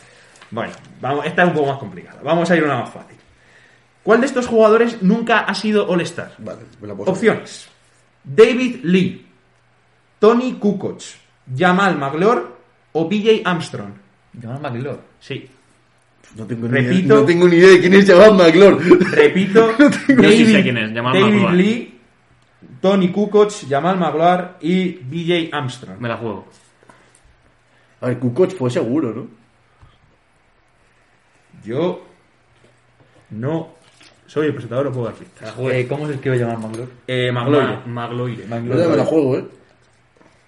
Bueno, 0.53 0.73
vamos, 1.01 1.27
esta 1.27 1.43
es 1.43 1.49
un 1.49 1.55
poco 1.55 1.67
más 1.69 1.79
complicada. 1.79 2.21
Vamos 2.25 2.51
a 2.51 2.57
ir 2.57 2.63
a 2.63 2.67
una 2.67 2.79
más 2.81 2.91
fácil. 2.91 3.17
¿Cuál 4.03 4.21
de 4.21 4.27
estos 4.27 4.47
jugadores 4.47 5.03
nunca 5.03 5.41
ha 5.41 5.55
sido 5.55 5.89
All-Star? 5.89 6.33
Vale, 6.39 6.61
me 6.81 6.89
la 6.89 6.95
puedo 6.95 7.11
Opciones: 7.11 7.69
David 8.25 8.77
Lee, 8.85 9.27
Tony 10.19 10.55
Kukoc, 10.55 11.01
Jamal 11.57 11.99
Maglor 11.99 12.57
o 12.93 13.09
BJ 13.09 13.43
Armstrong. 13.45 13.93
Jamal 14.41 14.61
McLeod. 14.73 14.99
Sí, 15.21 15.49
No 16.37 16.47
tengo, 16.47 16.69
ni 16.69 16.75
Repito. 16.75 16.95
idea, 17.07 17.15
no 17.17 17.25
tengo 17.25 17.49
ni 17.49 17.57
idea 17.57 17.69
de 17.71 17.81
quién 17.81 17.95
es 17.95 18.07
Jamal 18.07 18.35
McLeod. 18.35 18.81
repito: 19.13 19.73
sí 20.07 20.15
David, 20.15 20.53
sé 20.53 20.63
quién 20.63 20.79
es, 20.79 20.93
Jamal 20.95 21.13
David. 21.21 21.49
Lee, 21.53 22.00
Tony 22.81 23.11
Kukoc, 23.11 23.51
Jamal 23.69 23.99
Magloire 23.99 24.49
y 24.61 24.91
BJ 24.93 25.51
Armstrong. 25.53 25.99
Me 26.01 26.09
la 26.09 26.17
juego. 26.17 26.47
A 28.01 28.07
ver, 28.07 28.19
Kukoc 28.19 28.53
fue 28.57 28.71
seguro, 28.71 29.13
¿no? 29.13 29.27
Yo 31.65 32.03
no 33.31 33.75
soy 34.27 34.47
el 34.47 34.53
presentador, 34.55 34.87
no 34.87 34.93
puedo 34.93 35.07
dar 35.07 35.15
pistas. 35.15 35.55
Eh, 35.73 35.87
¿Cómo 35.89 36.07
se 36.07 36.15
escribe 36.15 36.39
Jamal 36.39 36.59
McLeod? 36.59 36.89
Eh, 37.07 37.31
Magloire. 37.33 37.79
Ma- 37.87 38.07
Magloire. 38.07 38.37
Yo 38.37 38.49
también 38.49 38.91
me 38.91 38.97
la 38.97 39.05
juego, 39.05 39.37
¿eh? 39.37 39.45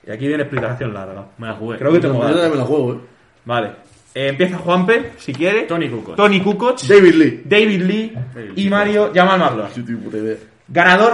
Y 0.07 0.11
aquí 0.11 0.27
viene 0.27 0.43
explicación 0.43 0.95
larga. 0.95 1.27
Me 1.39 1.47
la 1.49 1.55
jugué. 1.55 1.79
Creo 1.79 1.91
que 1.91 1.97
Yo 1.99 2.01
tengo 2.09 2.19
también 2.21 2.37
datos. 2.39 2.51
me 2.53 2.57
la 2.59 2.65
juego, 2.65 2.93
¿eh? 2.95 2.99
Vale. 3.45 3.69
Eh, 4.15 4.29
empieza 4.29 4.59
Juanpe, 4.59 5.13
si 5.19 5.33
quiere. 5.33 5.63
Tony 5.63 5.89
Kukoc. 5.89 6.17
Tony 6.17 6.41
Kukoc. 6.41 6.81
David 6.83 7.15
Lee. 7.15 7.43
David 7.45 7.83
Lee 7.83 8.19
y 8.57 8.69
Mario 8.69 9.11
Magloire. 9.15 9.69
Yo 9.75 9.99
puta 9.99 10.17
idea. 10.19 10.37
Ganador 10.69 11.13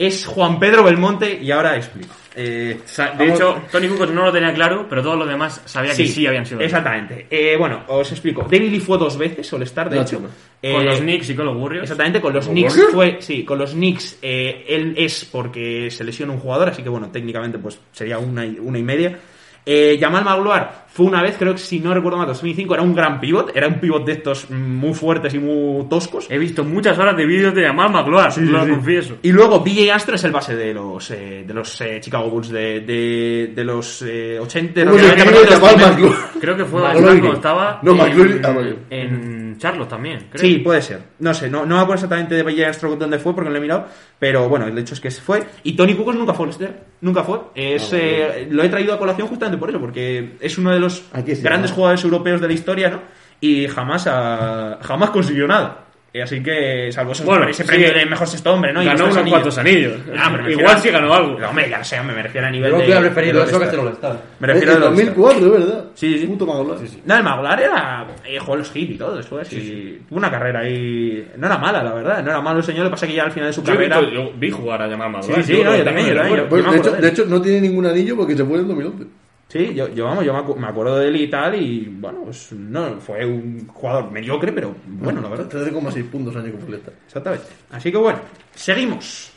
es 0.00 0.24
Juan 0.24 0.58
Pedro 0.58 0.82
Belmonte 0.82 1.38
y 1.42 1.50
ahora 1.50 1.76
explico. 1.76 2.14
Eh, 2.34 2.78
De 2.96 3.04
vamos- 3.18 3.34
hecho, 3.34 3.62
Tony 3.70 3.88
Kukoc 3.88 4.10
no 4.12 4.24
lo 4.24 4.32
tenía 4.32 4.54
claro, 4.54 4.86
pero 4.88 5.02
todos 5.02 5.18
los 5.18 5.28
demás 5.28 5.60
sabía 5.66 5.94
que 5.94 6.06
sí 6.06 6.26
habían 6.26 6.46
sido. 6.46 6.60
Exactamente. 6.60 7.26
Eh, 7.28 7.54
bueno, 7.58 7.82
os 7.88 8.10
explico. 8.10 8.46
David 8.50 8.70
Lee 8.70 8.80
fue 8.80 8.96
dos 8.96 9.18
veces 9.18 9.52
All-Star, 9.52 9.90
de 9.90 9.96
No, 9.96 10.02
hecho. 10.02 10.22
Eh, 10.62 10.72
Con 10.72 10.86
los 10.86 11.00
Knicks 11.00 11.28
y 11.30 11.34
con 11.34 11.44
los 11.46 11.56
Warriors. 11.56 11.82
Exactamente, 11.82 12.20
con 12.20 12.32
los 12.32 12.46
Knicks 12.48 12.72
Warriors? 12.76 12.94
fue, 12.94 13.16
sí, 13.20 13.44
con 13.44 13.58
los 13.58 13.72
Knicks 13.72 14.18
eh, 14.22 14.64
él 14.68 14.94
es 14.96 15.24
porque 15.30 15.90
se 15.90 16.02
lesiona 16.04 16.32
un 16.32 16.38
jugador, 16.38 16.68
así 16.70 16.82
que 16.82 16.88
bueno, 16.88 17.10
técnicamente 17.10 17.58
pues 17.58 17.78
sería 17.92 18.18
una 18.18 18.46
y, 18.46 18.58
una 18.58 18.78
y 18.78 18.82
media. 18.82 19.18
Eh, 19.66 19.98
Jamal 20.00 20.24
Magloire 20.24 20.66
fue 20.88 21.06
una 21.06 21.22
vez, 21.22 21.36
creo 21.38 21.52
que 21.52 21.60
si 21.60 21.78
no 21.78 21.94
recuerdo 21.94 22.18
mal, 22.18 22.26
2005, 22.26 22.74
era 22.74 22.82
un 22.82 22.94
gran 22.94 23.20
pivot, 23.20 23.52
era 23.54 23.68
un 23.68 23.74
pivot 23.78 24.04
de 24.04 24.12
estos 24.12 24.50
muy 24.50 24.92
fuertes 24.92 25.32
y 25.34 25.38
muy 25.38 25.84
toscos. 25.88 26.26
He 26.30 26.38
visto 26.38 26.64
muchas 26.64 26.98
horas 26.98 27.16
de 27.16 27.26
vídeos 27.26 27.54
de 27.54 27.64
Jamal 27.66 27.92
Magloire, 27.92 28.32
lo 28.42 28.66
confieso. 28.68 29.16
Y 29.22 29.30
luego 29.32 29.60
BJ 29.60 29.92
Astro 29.92 30.16
es 30.16 30.24
el 30.24 30.32
base 30.32 30.56
de 30.56 30.74
los 30.74 31.10
eh, 31.12 31.44
de 31.46 31.54
los 31.54 31.80
eh, 31.80 31.98
Chicago 32.00 32.28
Bulls 32.30 32.48
de, 32.48 32.80
de, 32.80 33.52
de 33.54 33.64
los 33.64 34.02
eh, 34.02 34.38
80, 34.40 34.84
¿Cómo 34.84 34.98
se 34.98 35.02
90, 35.02 35.22
escribe 35.22 35.38
de 35.44 35.50
los 35.50 35.54
Jamal 35.60 35.74
primeros. 35.94 35.96
McLeod? 36.18 36.40
Creo 36.40 36.56
que 36.56 36.64
fue 36.64 36.82
Magloire. 36.82 37.18
cuando 37.20 37.36
estaba 37.36 37.80
No, 37.82 37.92
en, 37.92 38.44
ah, 38.44 38.54
en 38.90 39.58
Charlotte 39.58 39.88
también. 39.88 40.26
Creo. 40.30 40.40
Sí, 40.42 40.58
puede 40.58 40.82
ser. 40.82 41.00
No 41.20 41.32
sé, 41.34 41.48
no, 41.48 41.60
no 41.66 41.76
me 41.76 41.82
acuerdo 41.82 41.94
exactamente 41.94 42.34
de 42.34 42.42
Bayer 42.42 42.74
Stroke 42.74 42.98
dónde 42.98 43.18
fue 43.18 43.34
porque 43.34 43.48
no 43.48 43.52
lo 43.52 43.58
he 43.58 43.60
mirado, 43.62 43.86
pero 44.18 44.48
bueno, 44.48 44.66
el 44.66 44.76
hecho 44.78 44.94
es 44.94 45.00
que 45.00 45.10
se 45.10 45.20
fue. 45.20 45.44
Y 45.62 45.74
Tony 45.74 45.94
Kukoc 45.94 46.14
nunca 46.14 46.34
fue 46.34 46.46
All-Star, 46.46 46.74
nunca 47.02 47.22
fue. 47.22 47.38
Es, 47.54 47.92
eh, 47.92 48.48
lo 48.50 48.62
he 48.62 48.68
traído 48.68 48.94
a 48.94 48.98
colación 48.98 49.28
justamente 49.28 49.49
por 49.58 49.70
eso, 49.70 49.80
porque 49.80 50.32
es 50.40 50.58
uno 50.58 50.72
de 50.72 50.80
los 50.80 51.04
Aquí 51.12 51.34
sí, 51.36 51.42
grandes 51.42 51.70
¿no? 51.70 51.76
jugadores 51.76 52.04
europeos 52.04 52.40
de 52.40 52.46
la 52.48 52.52
historia, 52.54 52.90
¿no? 52.90 53.00
Y 53.40 53.66
jamás, 53.68 54.06
ha- 54.06 54.78
jamás 54.82 55.10
consiguió 55.10 55.46
nada. 55.46 55.84
Y 56.12 56.20
así 56.20 56.42
que, 56.42 56.90
salvo 56.90 57.12
esos- 57.12 57.24
Bueno, 57.24 57.46
ese 57.46 57.62
sí. 57.62 57.68
premio 57.68 57.94
de 57.94 58.04
mejor 58.04 58.26
sexto 58.26 58.52
hombre, 58.52 58.72
¿no? 58.72 58.82
Y 58.82 58.86
Ganó 58.86 59.04
unos 59.04 59.16
anillos. 59.16 59.30
cuantos 59.30 59.58
anillos. 59.58 59.92
Ah, 60.18 60.28
pero 60.32 60.42
me 60.42 60.50
Igual 60.50 60.74
a- 60.74 60.78
sí 60.80 60.88
ganó 60.90 61.14
algo. 61.14 61.36
Pero, 61.36 61.48
hombre, 61.50 61.70
ya 61.70 61.84
sé, 61.84 62.02
me 62.02 62.20
refiero 62.20 62.48
a 62.48 62.50
Yo 62.50 62.56
nivel 62.56 62.70
creo 62.70 62.78
de. 62.80 62.84
hubiera 62.86 63.00
preferido 63.00 63.44
eso 63.44 63.60
que 63.60 63.66
All-Star. 63.76 64.16
Me 64.40 64.46
refiero 64.48 64.72
en 64.72 64.76
al 64.78 64.82
All-Star. 64.88 65.14
2004, 65.14 65.44
¿de 65.44 65.50
verdad? 65.60 65.84
Sí, 65.94 66.18
sí. 66.18 66.26
Puto 66.26 66.46
Magloire. 66.46 66.84
No, 67.06 67.16
el 67.16 67.22
Maglar 67.22 67.60
era. 67.60 68.06
Eh, 68.26 68.38
jugó 68.40 68.56
los 68.56 68.74
hits 68.74 68.90
y 68.90 68.98
todo 68.98 69.16
después. 69.18 69.52
y 69.52 70.00
Tuvo 70.08 70.18
una 70.18 70.32
carrera 70.32 70.60
ahí. 70.62 71.28
No 71.36 71.46
era 71.46 71.58
mala, 71.58 71.84
la 71.84 71.94
verdad. 71.94 72.24
No 72.24 72.30
era 72.30 72.40
malo 72.40 72.58
el 72.58 72.64
señor. 72.64 72.82
Lo 72.82 72.90
que 72.90 72.94
pasa 72.94 73.06
es 73.06 73.10
que 73.12 73.16
ya 73.16 73.22
al 73.22 73.30
final 73.32 73.48
de 73.50 73.52
su 73.52 73.62
Yo, 73.62 73.72
carrera. 73.72 74.00
visto- 74.00 74.12
yo 74.12 74.32
vi 74.36 74.50
jugar 74.50 74.82
a 74.82 74.90
Jamal 74.90 75.12
Magloire. 75.12 75.44
Sí, 75.44 75.54
sí, 75.54 75.62
no, 75.62 75.76
yo 75.76 75.84
también, 75.84 76.08
yo 76.08 76.14
también, 76.16 76.36
yo- 76.38 76.48
Pues, 76.48 76.62
de, 76.64 76.68
acuerdo 76.70 76.90
hecho, 76.90 77.02
de 77.02 77.08
hecho, 77.08 77.24
no 77.26 77.40
tiene 77.40 77.60
ningún 77.60 77.86
anillo 77.86 78.16
porque 78.16 78.36
se 78.36 78.44
fue 78.44 78.58
en 78.58 78.66
2011. 78.66 79.04
Sí, 79.50 79.74
yo, 79.74 79.88
yo 79.88 80.04
vamos, 80.04 80.24
yo 80.24 80.32
me, 80.32 80.38
acu- 80.38 80.54
me 80.56 80.68
acuerdo 80.68 80.96
de 80.98 81.08
él 81.08 81.16
y 81.16 81.28
tal. 81.28 81.60
Y 81.60 81.86
bueno, 81.90 82.20
pues 82.24 82.52
no, 82.52 83.00
fue 83.00 83.26
un 83.26 83.66
jugador 83.66 84.08
mediocre, 84.10 84.52
pero 84.52 84.74
bueno, 84.86 85.20
la 85.20 85.28
verdad. 85.28 85.50
13,6 85.50 86.08
puntos 86.08 86.36
año 86.36 86.52
completo. 86.52 86.92
Exactamente. 87.06 87.46
Así 87.70 87.90
que 87.90 87.98
bueno, 87.98 88.20
seguimos. 88.54 89.32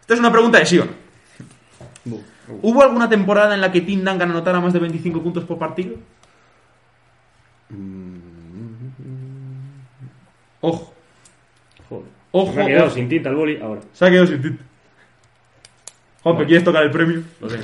Esta 0.00 0.14
es 0.14 0.20
una 0.20 0.32
pregunta 0.32 0.58
de 0.58 0.66
Sion. 0.66 0.88
¿Hubo 2.62 2.82
alguna 2.82 3.08
temporada 3.08 3.54
en 3.54 3.60
la 3.60 3.70
que 3.72 3.80
Tim 3.80 4.04
Duncan 4.04 4.30
anotara 4.30 4.60
más 4.60 4.72
de 4.72 4.80
25 4.80 5.22
puntos 5.22 5.44
por 5.44 5.56
partido? 5.58 5.94
Ojo. 10.60 10.94
Joder. 11.88 12.04
Ojo, 12.32 12.52
Me 12.54 12.62
ha 12.62 12.66
quedado 12.66 12.86
ojo. 12.86 12.94
sin 12.94 13.08
tinta 13.08 13.28
el 13.28 13.36
boli 13.36 13.58
ahora. 13.60 13.80
Se 13.92 14.04
ha 14.04 14.10
quedado 14.10 14.26
sin 14.26 14.42
tinta. 14.42 14.64
Juanpe, 16.22 16.46
¿quieres 16.46 16.64
tocar 16.64 16.82
el 16.82 16.90
premio? 16.90 17.22
Lo 17.40 17.48
tengo. 17.48 17.62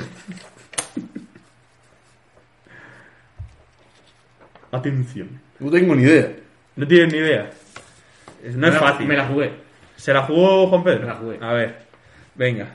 Atención. 4.73 5.29
No 5.59 5.71
tengo 5.71 5.95
ni 5.95 6.03
idea. 6.03 6.31
No 6.77 6.87
tienes 6.87 7.13
ni 7.13 7.19
idea. 7.19 7.51
Es- 8.45 8.55
No 8.55 8.61
Me 8.63 8.69
es 8.69 8.75
la- 8.75 8.81
fácil. 8.81 9.07
Me 9.07 9.17
la 9.17 9.27
jugué. 9.27 9.51
¿Se 9.97 10.13
la 10.15 10.23
jugó 10.23 10.67
Juan 10.69 10.83
Pedro? 10.85 11.01
Me 11.01 11.07
la 11.07 11.15
jugué. 11.15 11.39
A 11.43 11.53
ver. 11.53 11.79
Venga. 12.35 12.69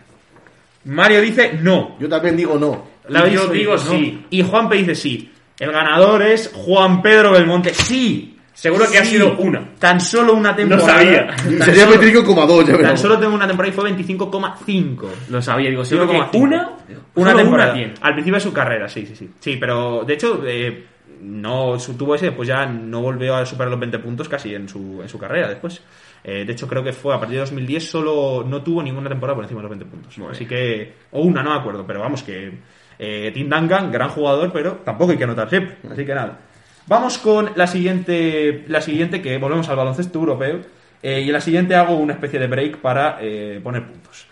Mario 0.86 1.22
dice 1.22 1.54
no. 1.62 1.96
Yo 2.00 2.08
también 2.08 2.38
digo 2.38 2.58
no. 2.60 2.88
La 3.10 3.28
Yo 3.28 3.48
digo 3.48 3.74
no. 3.74 3.78
sí. 3.80 4.26
Y 4.30 4.42
Juanpe 4.44 4.76
dice 4.78 4.96
sí. 4.96 5.32
El 5.60 5.72
ganador 5.72 6.22
es 6.22 6.52
Juan 6.54 7.02
Pedro 7.02 7.32
Belmonte. 7.32 7.74
Sí. 7.74 8.32
Seguro 8.54 8.86
que 8.90 8.98
ha 9.00 9.06
sido 9.06 9.36
una. 9.38 9.68
Tan 9.80 10.00
solo 10.00 10.34
una 10.34 10.56
temporada. 10.56 10.88
sabía. 11.00 11.28
Tan 11.36 11.62
Sería 11.64 11.86
solo- 11.86 11.98
25,2, 12.02 12.60
ya 12.66 12.72
Tan 12.74 12.78
verás. 12.82 13.02
solo 13.02 13.20
tengo 13.20 13.34
una 13.36 13.48
temporada 13.48 13.74
y 13.74 13.76
fue 13.76 13.84
25,5. 13.92 15.08
Lo 15.30 15.42
sabía, 15.42 15.70
digo, 15.70 15.84
seguro 15.84 16.08
que 16.10 16.18
5,5. 16.18 16.38
una. 16.42 16.70
Una 17.16 17.36
temporada. 17.36 17.74
tiene. 17.74 17.94
Al 18.02 18.14
principio 18.14 18.36
de 18.36 18.42
su 18.42 18.54
carrera, 18.54 18.88
sí, 18.88 19.06
sí, 19.06 19.16
sí. 19.16 19.30
Sí, 19.40 19.58
pero 19.60 20.04
de 20.06 20.14
hecho, 20.14 20.42
eh, 20.46 20.86
no 21.26 21.78
tuvo 21.98 22.16
ese, 22.16 22.28
después 22.28 22.48
ya 22.48 22.66
no 22.66 23.02
volvió 23.02 23.36
a 23.36 23.46
superar 23.46 23.72
los 23.72 23.80
20 23.80 24.00
puntos 24.00 24.30
casi 24.30 24.54
en 24.54 24.70
su, 24.70 25.02
en 25.02 25.10
su 25.10 25.18
carrera 25.18 25.50
después. 25.50 25.82
Eh, 26.24 26.46
de 26.46 26.54
hecho, 26.54 26.68
creo 26.68 26.84
que 26.84 26.94
fue 26.94 27.14
a 27.14 27.20
partir 27.20 27.36
de 27.36 27.42
2010 27.42 27.90
solo 27.90 28.44
no 28.48 28.64
tuvo 28.64 28.82
ninguna 28.82 29.10
temporada 29.10 29.36
por 29.36 29.44
encima 29.44 29.60
de 29.60 29.64
los 29.64 29.78
20 29.78 29.86
puntos. 29.86 30.16
Así 30.32 30.46
que, 30.46 30.94
o 31.12 31.22
una, 31.22 31.44
no 31.44 31.52
me 31.52 31.60
acuerdo, 31.60 31.86
pero 31.86 32.00
vamos, 32.00 32.24
que 32.24 32.52
eh, 32.98 33.32
Tim 33.34 33.50
Duncan, 33.50 33.92
gran 33.92 34.10
jugador, 34.10 34.52
pero 34.52 34.74
tampoco 34.84 35.12
hay 35.12 35.18
que 35.18 35.24
anotar 35.24 35.50
siempre. 35.50 35.78
Así 35.92 36.06
que 36.06 36.16
nada. 36.16 36.40
Vamos 36.88 37.18
con 37.18 37.52
la 37.56 37.68
siguiente, 37.68 38.64
la 38.68 38.82
siguiente 38.82 39.22
que 39.22 39.38
volvemos 39.38 39.68
al 39.70 39.76
baloncesto 39.76 40.20
europeo. 40.20 40.62
eh, 41.02 41.22
y 41.22 41.28
en 41.28 41.34
la 41.34 41.42
siguiente 41.42 41.76
hago 41.76 41.96
una 41.96 42.14
especie 42.14 42.40
de 42.40 42.48
break 42.48 42.78
para 42.78 43.18
eh, 43.22 43.60
poner 43.64 43.86
puntos. 43.86 44.28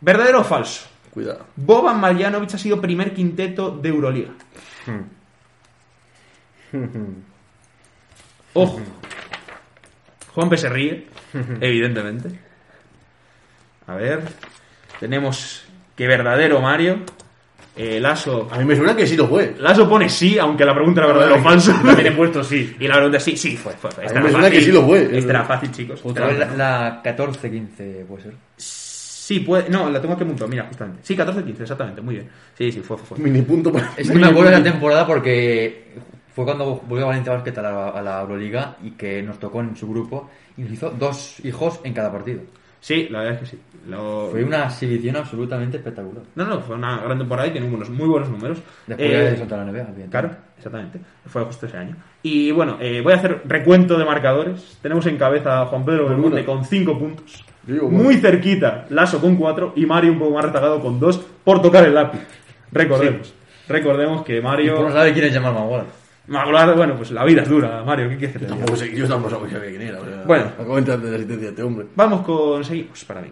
¿Verdadero 0.00 0.40
o 0.40 0.44
falso? 0.44 0.88
Cuidado. 1.10 1.46
Boban 1.56 2.00
Marjanovic 2.00 2.54
ha 2.54 2.58
sido 2.58 2.80
primer 2.80 3.12
quinteto 3.12 3.70
de 3.70 3.88
Euroliga. 3.88 4.30
Ojo. 8.54 8.80
Juanpe 10.34 10.56
se 10.56 10.68
ríe, 10.68 11.06
evidentemente. 11.60 12.30
A 13.86 13.94
ver. 13.94 14.22
Tenemos 14.98 15.64
que 15.96 16.06
verdadero 16.06 16.60
Mario. 16.60 16.98
Eh, 17.76 17.98
Lasso. 18.00 18.48
A 18.50 18.58
mí 18.58 18.64
me 18.64 18.76
suena 18.76 18.94
que 18.94 19.06
sí 19.06 19.16
lo 19.16 19.26
fue. 19.26 19.54
Lasso 19.58 19.88
pone 19.88 20.08
sí, 20.08 20.38
aunque 20.38 20.64
la 20.64 20.74
pregunta 20.74 21.00
era 21.00 21.12
verdadero 21.12 21.36
o 21.36 21.42
falso. 21.42 21.72
También 21.84 22.08
he 22.08 22.12
puesto 22.12 22.44
sí. 22.44 22.76
Y 22.78 22.86
la 22.86 22.94
pregunta 22.94 23.18
es 23.18 23.24
sí, 23.24 23.36
sí, 23.36 23.56
fue. 23.56 23.72
fue, 23.74 23.90
fue. 23.90 24.06
A 24.06 24.12
mí 24.12 24.20
me 24.20 24.30
suena 24.30 24.50
que 24.50 24.60
sí 24.60 24.72
lo 24.72 24.84
fue. 24.84 25.16
Esta 25.16 25.30
era 25.30 25.44
fácil, 25.44 25.70
chicos. 25.70 26.00
Pero 26.12 26.32
la, 26.32 26.46
la 26.56 27.02
14-15 27.02 28.04
puede 28.06 28.22
ser. 28.22 28.34
Sí, 28.56 29.40
puede. 29.40 29.70
No, 29.70 29.88
la 29.88 30.00
tengo 30.00 30.14
aquí 30.14 30.24
apuntado, 30.24 30.48
mira, 30.48 30.64
justamente. 30.66 31.00
Sí, 31.04 31.16
14-15, 31.16 31.60
exactamente, 31.60 32.00
muy 32.02 32.16
bien. 32.16 32.28
Sí, 32.58 32.72
sí, 32.72 32.80
fue, 32.80 32.98
fue. 32.98 33.16
fue. 33.16 33.18
Mini 33.18 33.42
punto 33.42 33.72
para... 33.72 33.92
Es 33.96 34.10
que 34.10 34.18
me 34.18 34.26
acuerdo 34.26 34.50
de 34.50 34.58
la 34.58 34.62
temporada 34.64 35.06
porque 35.06 35.94
fue 36.44 36.54
cuando 36.54 36.76
volvió 36.86 37.06
Valencia 37.06 37.32
Basket 37.32 37.58
a 37.58 37.62
la, 37.62 37.88
a 37.90 38.02
la 38.02 38.20
Euroliga 38.20 38.76
y 38.82 38.92
que 38.92 39.22
nos 39.22 39.38
tocó 39.38 39.60
en 39.60 39.76
su 39.76 39.88
grupo 39.88 40.28
y 40.56 40.62
nos 40.62 40.72
hizo 40.72 40.90
dos 40.90 41.44
hijos 41.44 41.80
en 41.84 41.92
cada 41.94 42.10
partido. 42.12 42.40
Sí, 42.82 43.08
la 43.10 43.18
verdad 43.20 43.34
es 43.34 43.40
que 43.40 43.56
sí. 43.56 43.62
Lo- 43.88 44.28
Fue 44.30 44.42
una 44.42 44.64
exhibición 44.64 45.16
absolutamente 45.16 45.76
espectacular. 45.76 46.22
No, 46.34 46.44
no, 46.46 46.60
fue 46.60 46.76
una 46.76 46.98
gran 47.02 47.18
temporada 47.18 47.46
y 47.48 47.50
tiene 47.50 47.68
buenos, 47.68 47.90
muy 47.90 48.08
buenos 48.08 48.30
números. 48.30 48.58
Después 48.86 49.10
Eh, 49.10 49.30
de 49.32 49.36
soltar 49.36 49.58
la 49.58 49.64
NBA, 49.66 49.70
evidentemente. 49.80 50.10
Claro, 50.10 50.30
exactamente. 50.56 51.00
Fue 51.26 51.44
justo 51.44 51.66
ese 51.66 51.76
año. 51.76 51.96
Y 52.22 52.50
bueno, 52.52 52.78
eh, 52.80 53.00
voy 53.02 53.12
a 53.12 53.16
hacer 53.16 53.42
recuento 53.46 53.98
de 53.98 54.04
marcadores. 54.06 54.78
Tenemos 54.80 55.04
en 55.06 55.18
cabeza 55.18 55.60
a 55.60 55.66
Juan 55.66 55.84
Pedro 55.84 56.08
Belmonte 56.08 56.42
con 56.44 56.64
5 56.64 56.98
puntos. 56.98 57.44
Digo, 57.64 57.88
bueno. 57.88 58.04
Muy 58.04 58.16
cerquita, 58.16 58.86
Lasso 58.88 59.20
con 59.20 59.36
4 59.36 59.74
y 59.76 59.84
Mario 59.84 60.12
un 60.12 60.18
poco 60.18 60.34
más 60.34 60.44
retagado 60.46 60.80
con 60.80 60.98
2 60.98 61.18
por 61.44 61.60
tocar 61.60 61.84
el 61.84 61.94
lápiz. 61.94 62.20
Recordemos. 62.72 63.34
Recordemos 63.68 64.24
que 64.24 64.38
Y 64.38 64.40
por 64.40 64.44
no 64.44 64.50
Mario... 64.50 64.90
saber 64.90 65.12
quién 65.12 65.26
es 65.26 65.34
Jamal 65.34 65.54
Bueno, 66.30 66.96
pues 66.96 67.10
la 67.10 67.24
vida 67.24 67.42
es 67.42 67.48
dura, 67.48 67.82
Mario. 67.82 68.08
¿Qué 68.08 68.16
quieres 68.16 68.32
que 68.34 68.38
te 68.38 68.44
diga? 68.44 68.56
Tampoco 68.58 68.76
sé, 68.78 68.94
yo 68.94 69.08
tampoco 69.08 69.48
sabía 69.48 69.68
quién 69.68 69.82
era. 69.82 70.00
o 70.00 70.04
sea, 70.04 70.22
Bueno. 70.24 70.44
Acabo 70.44 70.74
de 70.74 70.78
entrar 70.78 71.00
de 71.00 71.10
la 71.10 71.16
asistencia 71.16 71.46
de 71.46 71.50
este 71.50 71.62
hombre. 71.64 71.86
Vamos 71.96 72.24
con... 72.24 72.64
Seguimos 72.64 73.04
para 73.04 73.20
mí. 73.20 73.30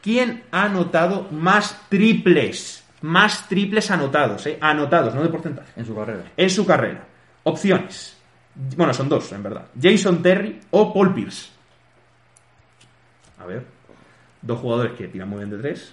¿Quién 0.00 0.44
ha 0.50 0.64
anotado 0.64 1.28
más 1.30 1.82
triples? 1.90 2.82
Más 3.02 3.46
triples 3.46 3.90
anotados, 3.90 4.46
¿eh? 4.46 4.56
Anotados, 4.60 5.14
no 5.14 5.22
de 5.22 5.28
porcentaje. 5.28 5.70
En 5.76 5.84
su 5.84 5.94
carrera. 5.94 6.22
en 6.36 6.50
su 6.50 6.66
carrera. 6.66 7.04
Opciones. 7.44 8.16
Bueno, 8.76 8.94
son 8.94 9.08
dos, 9.08 9.30
en 9.32 9.42
verdad. 9.42 9.66
Jason 9.80 10.22
Terry 10.22 10.58
o 10.70 10.92
Paul 10.94 11.12
Pierce. 11.14 11.50
A 13.38 13.44
ver. 13.44 13.64
Dos 14.40 14.58
jugadores 14.60 14.92
que 14.92 15.08
tiran 15.08 15.28
muy 15.28 15.38
bien 15.38 15.50
de 15.50 15.58
tres. 15.58 15.92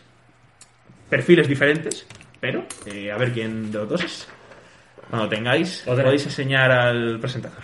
Perfiles 1.10 1.48
diferentes, 1.48 2.08
pero 2.40 2.64
eh, 2.86 3.12
a 3.12 3.18
ver 3.18 3.34
quién 3.34 3.72
de 3.72 3.80
los 3.80 3.90
dos 3.90 4.04
es. 4.04 4.28
Cuando 5.10 5.30
tengáis, 5.30 5.84
podéis 5.86 6.26
enseñar 6.26 6.72
al 6.72 7.20
presentador. 7.20 7.60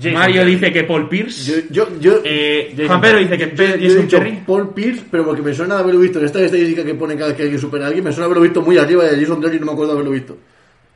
Jason 0.00 0.12
Mario 0.18 0.44
dice 0.44 0.70
que 0.70 0.84
Paul 0.84 1.08
Pierce. 1.08 1.64
Yo, 1.70 1.86
yo, 1.88 1.98
yo, 1.98 2.20
eh, 2.22 2.74
Juan 2.86 3.00
Pedro 3.00 3.18
dice 3.20 3.38
que 3.38 3.56
yo- 3.56 3.64
yo 3.76 3.90
he 3.98 4.02
dicho 4.02 4.18
Terry. 4.18 4.42
Paul 4.46 4.74
Pierce, 4.74 5.02
pero 5.10 5.24
porque 5.24 5.40
me 5.40 5.54
suena 5.54 5.76
de 5.76 5.80
haberlo 5.80 6.00
visto 6.00 6.18
en 6.18 6.26
esta 6.26 6.40
estadística 6.42 6.84
que 6.84 6.94
pone 6.94 7.14
cada 7.14 7.28
vez 7.28 7.36
que 7.36 7.42
alguien 7.44 7.60
supera 7.60 7.84
a 7.84 7.86
alguien, 7.88 8.04
me 8.04 8.12
suena 8.12 8.26
haberlo 8.26 8.42
visto 8.42 8.60
muy 8.60 8.76
arriba 8.76 9.04
de 9.04 9.18
Jason 9.18 9.40
Terry 9.40 9.56
y 9.56 9.60
no 9.60 9.66
me 9.66 9.72
acuerdo 9.72 9.92
de 9.92 9.98
haberlo 9.98 10.12
visto. 10.12 10.36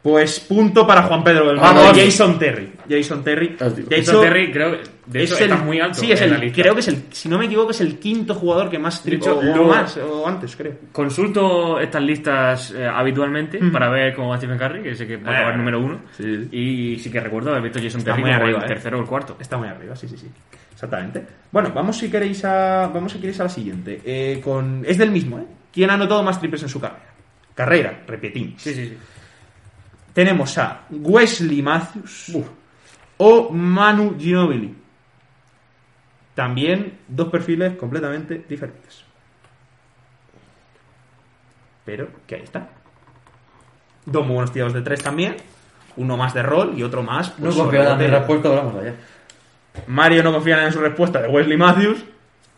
Pues 0.03 0.41
punto 0.41 0.87
para 0.87 1.03
Juan 1.05 1.25
Pedro. 1.25 1.55
Vamos. 1.57 1.93
Jason 1.97 2.39
Terry. 2.39 2.72
Jason 2.89 3.23
Terry. 3.25 3.57
Ah, 3.61 3.65
Jason 3.69 3.87
hecho, 3.93 4.21
Terry, 4.21 4.53
creo 4.53 4.73
que 4.73 4.81
de 5.07 5.23
hecho, 5.23 5.35
es 5.35 5.41
el, 5.41 5.51
está 5.51 5.65
muy 5.65 5.81
alto. 5.81 5.99
Sí, 5.99 6.13
es 6.13 6.21
en 6.21 6.31
la 6.31 6.37
el, 6.37 6.41
lista. 6.43 6.63
creo 6.63 6.75
que 6.75 6.81
es 6.81 6.89
el, 6.89 7.03
si 7.11 7.29
no 7.29 7.39
me 7.39 7.47
equivoco, 7.47 7.71
es 7.73 7.81
el 7.81 7.99
quinto 7.99 8.35
jugador 8.35 8.71
que 8.71 8.79
más 8.79 9.03
De 9.03 9.11
triple 9.11 9.31
hecho, 9.31 9.39
o, 9.39 9.65
más, 9.69 9.97
o 9.97 10.27
antes, 10.27 10.55
creo. 10.57 10.75
Consulto 10.93 11.81
estas 11.81 12.03
listas 12.03 12.71
eh, 12.73 12.87
habitualmente 12.87 13.59
para 13.73 13.89
ver 13.91 14.15
cómo 14.15 14.29
va 14.29 14.39
Stephen 14.39 14.59
Curry, 14.59 14.83
que 14.83 14.95
sé 14.95 15.07
que 15.07 15.17
va 15.17 15.31
a 15.31 15.35
acabar 15.35 15.55
Eh, 15.55 15.59
número 15.59 15.81
uno. 15.81 16.01
sí. 16.17 16.49
Y 16.53 16.99
sí 16.99 17.11
que 17.11 17.21
recuerdo 17.21 17.51
haber 17.51 17.63
visto 17.63 17.79
Jason 17.79 18.01
Está 18.01 18.13
Terry 18.13 18.23
muy 18.23 18.33
como 18.33 18.43
arriba, 18.45 18.59
el 18.59 18.65
eh. 18.65 18.69
tercero 18.69 18.99
o 18.99 19.01
el 19.01 19.07
cuarto. 19.07 19.37
Está 19.41 19.57
muy 19.57 19.69
arriba, 19.69 19.97
sí, 19.97 20.09
sí, 20.09 20.17
sí. 20.17 20.29
Exactamente. 20.73 21.25
Bueno, 21.51 21.71
vamos 21.75 21.97
si 21.97 22.11
queréis 22.11 22.45
a, 22.45 22.89
vamos 22.89 23.13
si 23.13 23.19
queréis 23.19 23.39
a 23.41 23.45
la 23.45 23.49
siguiente. 23.49 24.01
Eh, 24.05 24.41
con, 24.43 24.85
es 24.87 24.99
del 24.99 25.11
mismo, 25.11 25.39
¿eh? 25.39 25.47
¿Quién 25.73 25.91
ha 25.91 25.95
anotado 25.95 26.23
más 26.23 26.39
triples 26.39 26.63
en 26.63 26.69
su 26.69 26.81
carrera? 26.81 27.07
Carrera, 27.55 28.03
repetimos. 28.07 28.61
Sí, 28.61 28.75
sí, 28.75 28.89
sí. 28.89 28.97
Tenemos 30.13 30.59
a 30.59 30.83
Wesley 30.91 31.63
Matthews 31.63 32.33
o 33.25 33.51
Manu 33.51 34.17
Ginobili. 34.19 34.75
También 36.35 36.99
dos 37.07 37.29
perfiles 37.29 37.77
completamente 37.77 38.45
diferentes. 38.49 39.05
Pero 41.85 42.09
que 42.27 42.35
ahí 42.37 42.43
está. 42.43 42.69
Dos 44.07 44.25
muy 44.27 44.35
buenos 44.35 44.53
tiros 44.53 44.73
de 44.73 44.83
tres 44.83 45.03
también. 45.03 45.37
Uno 45.97 46.17
más 46.17 46.35
de 46.35 46.43
rol 46.43 46.73
y 46.77 46.83
otro 46.83 47.03
más. 47.03 47.39
No 47.39 47.45
pues, 47.47 47.57
confío 47.57 47.83
en 47.83 47.89
sobre 47.89 48.05
mi 48.09 48.11
respuesta, 48.15 48.49
hablamos 48.49 48.75
allá. 48.77 48.95
Mario 49.87 50.23
no 50.25 50.33
confía 50.33 50.65
en 50.65 50.73
su 50.73 50.81
respuesta 50.81 51.21
de 51.23 51.29
Wesley 51.29 51.57
Matthews. 51.57 52.05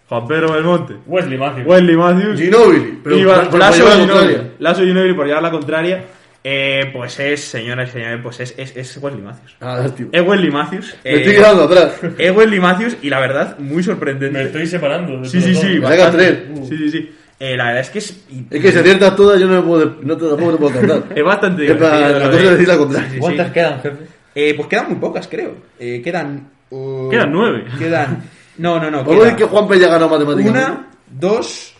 Juan 0.08 0.26
Pedro 0.26 0.52
Belmonte. 0.52 0.96
Wesley 1.06 1.38
Matthews. 1.38 1.66
Wesley 1.66 1.96
Matthews. 1.96 2.40
Ginobili, 2.40 3.00
pero 3.02 3.16
y 3.16 3.24
va- 3.24 3.40
por- 3.42 3.50
por 3.50 3.58
Lasso 3.58 3.78
llevar 3.84 3.96
la 3.98 4.02
Ginobili. 4.04 4.50
Lasso 4.58 4.82
Ginobili 4.82 5.14
por 5.14 5.26
llevar 5.26 5.42
la 5.42 5.50
contraria. 5.50 6.04
Eh, 6.46 6.90
pues 6.92 7.18
es, 7.20 7.42
señoras 7.42 7.88
y 7.88 7.92
señores, 7.92 8.20
pues 8.22 8.38
es, 8.40 8.54
es, 8.58 8.76
es 8.76 8.98
Wesley 8.98 9.22
Matthews. 9.22 9.56
Ah, 9.60 9.78
lástima. 9.82 10.10
Es 10.12 10.22
Wesley 10.22 10.50
Matthews. 10.50 10.94
Me 11.02 11.10
eh, 11.10 11.16
estoy 11.16 11.32
quedando 11.36 11.64
atrás. 11.64 11.94
es 12.18 12.36
Wesley 12.36 12.60
Matthews 12.60 12.96
y 13.00 13.08
la 13.08 13.18
verdad, 13.20 13.58
muy 13.58 13.82
sorprendente. 13.82 14.38
Me 14.38 14.44
estoy 14.44 14.66
separando. 14.66 15.20
de 15.22 15.28
Sí, 15.28 15.40
sí, 15.40 15.54
sí. 15.54 15.66
Me 15.66 15.80
bastante. 15.80 16.16
tres. 16.18 16.68
Sí, 16.68 16.76
sí, 16.76 16.90
sí. 16.90 17.14
Eh, 17.40 17.56
la 17.56 17.64
verdad 17.64 17.80
es 17.80 17.90
que 17.90 17.98
es, 17.98 18.24
Es 18.50 18.60
que 18.62 18.72
si 18.72 18.78
aciertas 18.78 19.16
todas, 19.16 19.40
yo 19.40 19.46
no 19.46 19.54
me 19.60 19.62
puedo, 19.66 19.96
no 20.02 20.16
te, 20.18 20.28
tampoco 20.28 20.52
te 20.52 20.58
puedo 20.58 20.74
cantar. 20.80 21.04
es 21.18 21.24
bastante 21.24 21.66
Es 21.66 21.72
para- 21.78 21.96
divertido, 21.96 22.18
la 22.18 22.26
cosa 22.26 22.36
de- 22.38 22.44
es 22.44 22.50
decir 22.50 22.68
la 22.68 22.76
contraria. 22.78 23.08
Sí, 23.08 23.14
sí, 23.14 23.20
¿Cuántas 23.20 23.50
quedan, 23.52 23.80
jefe? 23.80 23.96
Eh, 24.34 24.54
pues 24.54 24.68
quedan 24.68 24.86
muy 24.88 24.96
pocas, 24.96 25.28
creo. 25.28 25.56
Eh, 25.78 26.02
quedan. 26.04 26.50
uh, 26.70 27.08
Quedan 27.10 27.32
nueve. 27.32 27.64
Quedan. 27.78 28.22
No, 28.58 28.78
no, 28.78 28.90
no. 28.90 29.02
Vamos 29.02 29.22
a 29.22 29.26
ver 29.28 29.36
que 29.36 29.44
Juanpe 29.44 29.78
ya 29.78 29.88
ganó 29.88 30.08
matemáticamente. 30.10 30.58
Una, 30.60 30.86
dos 31.10 31.74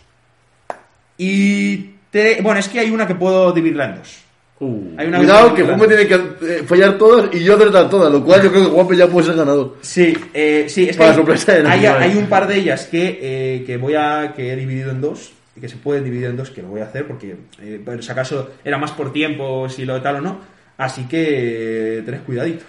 y 1.17 1.91
tres. 2.09 2.41
Bueno, 2.43 2.59
es 2.59 2.67
que 2.67 2.79
hay 2.79 2.89
una 2.91 3.05
que 3.07 3.15
puedo 3.15 3.51
dividirla 3.51 3.85
en 3.85 3.95
dos. 3.95 4.24
Uh, 4.57 4.93
Hay 4.97 5.07
una 5.07 5.17
Cuidado 5.17 5.53
que 5.53 5.63
Juanpe 5.63 5.83
en 5.83 5.89
tiene 5.89 6.07
que 6.07 6.15
eh, 6.15 6.63
fallar 6.65 6.97
todas 6.97 7.33
y 7.35 7.43
yo 7.43 7.55
acertar 7.55 7.89
todas, 7.89 8.09
lo 8.09 8.23
cual 8.23 8.41
yo 8.41 8.49
creo 8.51 8.63
que 8.63 8.71
Juanpe 8.71 8.95
ya 8.95 9.07
puede 9.07 9.27
ser 9.27 9.35
ganador. 9.35 9.75
Sí, 9.81 10.17
eh, 10.33 10.65
sí, 10.69 10.83
es 10.83 10.91
que 10.95 10.97
Para 10.97 11.09
hay, 11.09 11.15
sorpresa 11.17 11.51
de 11.51 11.57
hay, 11.57 11.63
nadie. 11.63 11.87
hay 11.89 12.17
un 12.17 12.27
par 12.27 12.47
de 12.47 12.55
ellas 12.55 12.85
que, 12.85 13.19
eh, 13.21 13.63
que 13.65 13.75
voy 13.75 13.95
a 13.95 14.31
que 14.33 14.53
he 14.53 14.55
dividido 14.55 14.91
en 14.91 15.01
dos 15.01 15.33
y 15.57 15.59
que 15.59 15.67
se 15.67 15.75
pueden 15.75 16.05
dividir 16.05 16.27
en 16.27 16.37
dos 16.37 16.51
que 16.51 16.61
lo 16.61 16.69
voy 16.69 16.79
a 16.79 16.85
hacer 16.85 17.05
porque 17.05 17.35
eh, 17.61 17.81
por 17.83 18.01
si 18.01 18.09
acaso 18.11 18.51
era 18.63 18.77
más 18.77 18.91
por 18.91 19.11
tiempo 19.11 19.67
si 19.67 19.83
lo 19.83 20.01
tal 20.01 20.17
o 20.17 20.21
no 20.21 20.39
así 20.77 21.03
que 21.05 21.97
eh, 21.97 22.01
tened 22.03 22.21
cuidadito 22.23 22.63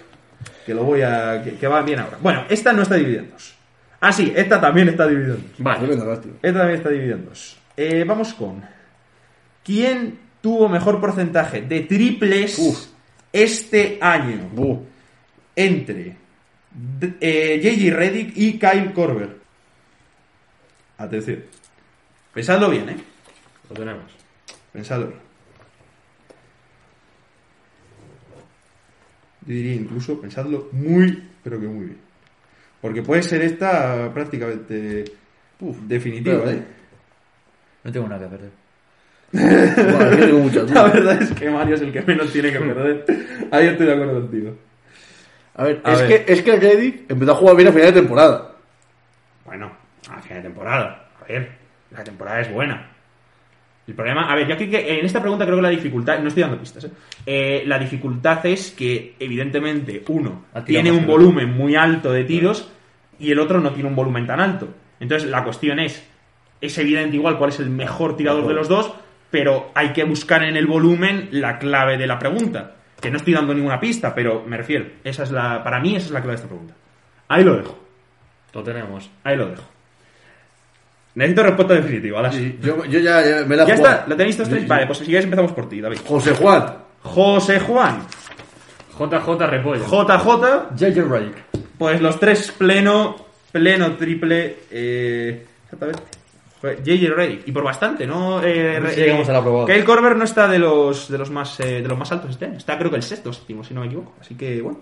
que 0.65 0.73
lo 0.73 0.83
voy 0.83 1.01
a 1.03 1.41
que, 1.43 1.55
que 1.55 1.67
va 1.67 1.81
bien 1.83 1.99
ahora 1.99 2.17
bueno 2.21 2.43
esta 2.49 2.73
no 2.73 2.81
está 2.81 2.95
dividida 2.95 3.21
en 3.21 3.31
dos 3.31 3.55
ah 4.01 4.11
sí 4.11 4.33
esta 4.35 4.59
también 4.59 4.89
está 4.89 5.07
dividida 5.07 5.35
en 5.35 5.41
dos 5.41 5.51
vale. 5.59 5.79
Tremenda 5.79 6.05
lástima. 6.05 6.33
Esta 6.41 6.59
también 6.59 6.77
está 6.77 6.89
dividida 6.89 7.15
en 7.15 7.25
dos. 7.25 7.57
Eh, 7.77 8.03
vamos 8.07 8.33
con. 8.33 8.61
¿Quién 9.63 10.19
tuvo 10.41 10.69
mejor 10.69 10.99
porcentaje 10.99 11.61
de 11.61 11.81
triples 11.81 12.57
Uf. 12.59 12.85
este 13.31 13.97
año? 14.01 14.49
Entre 15.55 16.15
eh, 17.19 17.59
JJ 17.63 17.93
Reddick 17.95 18.37
y 18.37 18.59
Kyle 18.59 18.93
Korver. 18.93 19.37
Atención. 20.97 21.43
Pensadlo 22.33 22.69
bien, 22.69 22.89
¿eh? 22.89 22.97
Lo 23.69 23.75
tenemos. 23.75 24.11
Pensadlo 24.71 25.07
bien. 25.07 25.19
Yo 29.47 29.53
diría 29.53 29.73
incluso, 29.75 30.19
pensadlo 30.19 30.69
muy, 30.73 31.29
pero 31.43 31.59
que 31.59 31.67
muy 31.67 31.85
bien. 31.85 31.97
Porque 32.81 33.01
puede 33.01 33.23
ser 33.23 33.41
esta 33.41 34.11
prácticamente 34.13 35.05
uf, 35.59 35.77
definitiva, 35.81 36.35
Espérate. 36.35 36.59
¿eh? 36.59 36.67
No 37.83 37.91
tengo 37.91 38.07
nada 38.07 38.25
que 38.25 38.35
perder. 38.35 38.66
Vale, 39.31 40.17
yo 40.19 40.25
tengo 40.25 40.39
muchas 40.39 40.71
La 40.71 40.81
dudas. 40.81 40.93
verdad 40.93 41.21
es 41.21 41.31
que 41.31 41.49
Mario 41.49 41.75
es 41.75 41.81
el 41.81 41.91
que 41.91 42.01
menos 42.01 42.31
tiene 42.31 42.51
que 42.51 42.59
perder. 42.59 43.05
Ahí 43.51 43.67
estoy 43.67 43.85
de 43.87 43.93
acuerdo 43.93 44.13
contigo. 44.21 44.55
A 45.55 45.63
ver, 45.63 45.81
A 45.83 45.93
es, 45.93 45.99
ver. 46.07 46.25
Que, 46.25 46.33
es 46.33 46.41
que 46.43 46.55
Reddick 46.55 47.11
empezó 47.11 47.31
a 47.31 47.35
jugar 47.35 47.55
bien 47.55 47.67
a 47.67 47.71
final 47.71 47.87
de 47.93 47.99
temporada. 47.99 48.51
Bueno, 49.45 49.71
a 50.09 50.21
final 50.21 50.43
de 50.43 50.49
temporada. 50.49 51.09
A 51.21 51.25
ver, 51.31 51.51
la 51.91 52.03
temporada 52.03 52.41
es 52.41 52.51
buena. 52.51 52.91
El 53.87 53.93
problema, 53.95 54.29
a 54.31 54.35
ver, 54.35 54.47
yo 54.47 54.55
aquí 54.55 54.69
que 54.69 54.99
en 54.99 55.05
esta 55.05 55.21
pregunta 55.21 55.45
creo 55.45 55.57
que 55.57 55.61
la 55.61 55.69
dificultad, 55.69 56.19
no 56.19 56.27
estoy 56.27 56.43
dando 56.43 56.59
pistas, 56.59 56.83
¿eh? 56.83 56.91
Eh, 57.25 57.63
la 57.65 57.79
dificultad 57.79 58.45
es 58.45 58.71
que 58.71 59.15
evidentemente 59.17 60.03
uno 60.09 60.43
Ha 60.53 60.63
tirado 60.65 60.65
tiene 60.65 60.91
más 60.91 60.99
un 60.99 61.05
que 61.05 61.11
volumen 61.11 61.53
muy 61.53 61.75
alto 61.77 62.11
de 62.11 62.25
tiros 62.25 62.69
y 63.17 63.31
el 63.31 63.39
otro 63.39 63.61
no 63.61 63.71
tiene 63.71 63.87
un 63.87 63.95
volumen 63.95 64.27
tan 64.27 64.41
alto. 64.41 64.67
Entonces 64.99 65.29
la 65.29 65.43
cuestión 65.45 65.79
es, 65.79 66.05
es 66.59 66.77
evidente 66.77 67.15
igual 67.15 67.37
cuál 67.37 67.51
es 67.51 67.59
el 67.61 67.69
mejor 67.69 68.17
tirador 68.17 68.45
de 68.47 68.53
los 68.55 68.67
dos, 68.67 68.93
pero 69.29 69.71
hay 69.75 69.89
que 69.93 70.03
buscar 70.03 70.43
en 70.43 70.55
el 70.57 70.67
volumen 70.67 71.29
la 71.31 71.57
clave 71.59 71.97
de 71.97 72.07
la 72.07 72.17
pregunta. 72.19 72.73
Que 72.99 73.11
no 73.11 73.17
estoy 73.17 73.33
dando 73.33 73.53
ninguna 73.53 73.79
pista, 73.79 74.15
pero 74.15 74.43
me 74.47 74.57
refiero, 74.57 74.85
esa 75.03 75.23
es 75.23 75.31
la, 75.31 75.63
para 75.63 75.79
mí 75.79 75.95
esa 75.95 76.07
es 76.07 76.11
la 76.11 76.19
clave 76.21 76.31
de 76.31 76.35
esta 76.35 76.47
pregunta. 76.47 76.73
Ahí 77.27 77.43
lo 77.43 77.55
dejo. 77.57 77.77
Lo 78.53 78.63
tenemos. 78.63 79.09
Ahí 79.23 79.35
lo 79.37 79.47
dejo. 79.49 79.63
Necesito 81.15 81.43
respuesta 81.43 81.73
definitiva. 81.75 82.17
ahora 82.17 82.31
sí. 82.31 82.57
Yo, 82.61 82.85
yo 82.85 82.99
ya, 82.99 83.21
ya 83.25 83.45
me 83.45 83.55
la 83.55 83.63
he 83.63 83.67
¿Ya 83.67 83.75
jugado. 83.75 83.95
está? 83.95 84.07
¿Lo 84.07 84.15
tenéis 84.15 84.37
todos 84.37 84.49
tres? 84.49 84.61
Sí, 84.63 84.67
Vale, 84.67 84.81
sí. 84.83 84.87
pues 84.87 84.97
si 84.99 85.05
quieres 85.05 85.23
empezamos 85.25 85.51
por 85.51 85.67
ti, 85.69 85.81
David. 85.81 85.99
José 86.05 86.33
Juan. 86.35 86.73
José 87.03 87.59
Juan. 87.59 88.01
JJ 88.97 89.29
Repollo. 89.47 89.83
JJ. 89.85 90.75
JJ 90.75 90.97
Redick. 91.09 91.35
Pues 91.77 92.01
los 92.01 92.19
tres 92.19 92.51
pleno, 92.51 93.15
pleno, 93.51 93.95
triple. 93.95 94.57
Eh, 94.71 95.45
exactamente. 95.65 96.01
JJ 96.61 97.13
Reddick. 97.13 97.47
Y 97.47 97.51
por 97.51 97.63
bastante, 97.63 98.07
¿no? 98.07 98.41
Eh, 98.43 98.81
si 98.89 99.01
llegamos 99.01 99.29
a 99.29 99.33
la. 99.33 99.65
Kyle 99.65 99.83
Korver 99.83 100.15
no 100.15 100.23
está 100.23 100.47
de 100.47 100.59
los, 100.59 101.09
de 101.09 101.17
los 101.17 101.29
más 101.29 101.59
eh, 101.59 101.81
de 101.81 101.87
los 101.87 101.97
más 101.97 102.11
altos 102.11 102.31
este 102.31 102.45
año. 102.45 102.57
Está 102.57 102.77
creo 102.77 102.89
que 102.89 102.97
el 102.97 103.03
sexto, 103.03 103.31
séptimo, 103.31 103.63
si 103.63 103.73
no 103.73 103.81
me 103.81 103.87
equivoco. 103.87 104.15
Así 104.19 104.35
que, 104.35 104.61
bueno. 104.61 104.79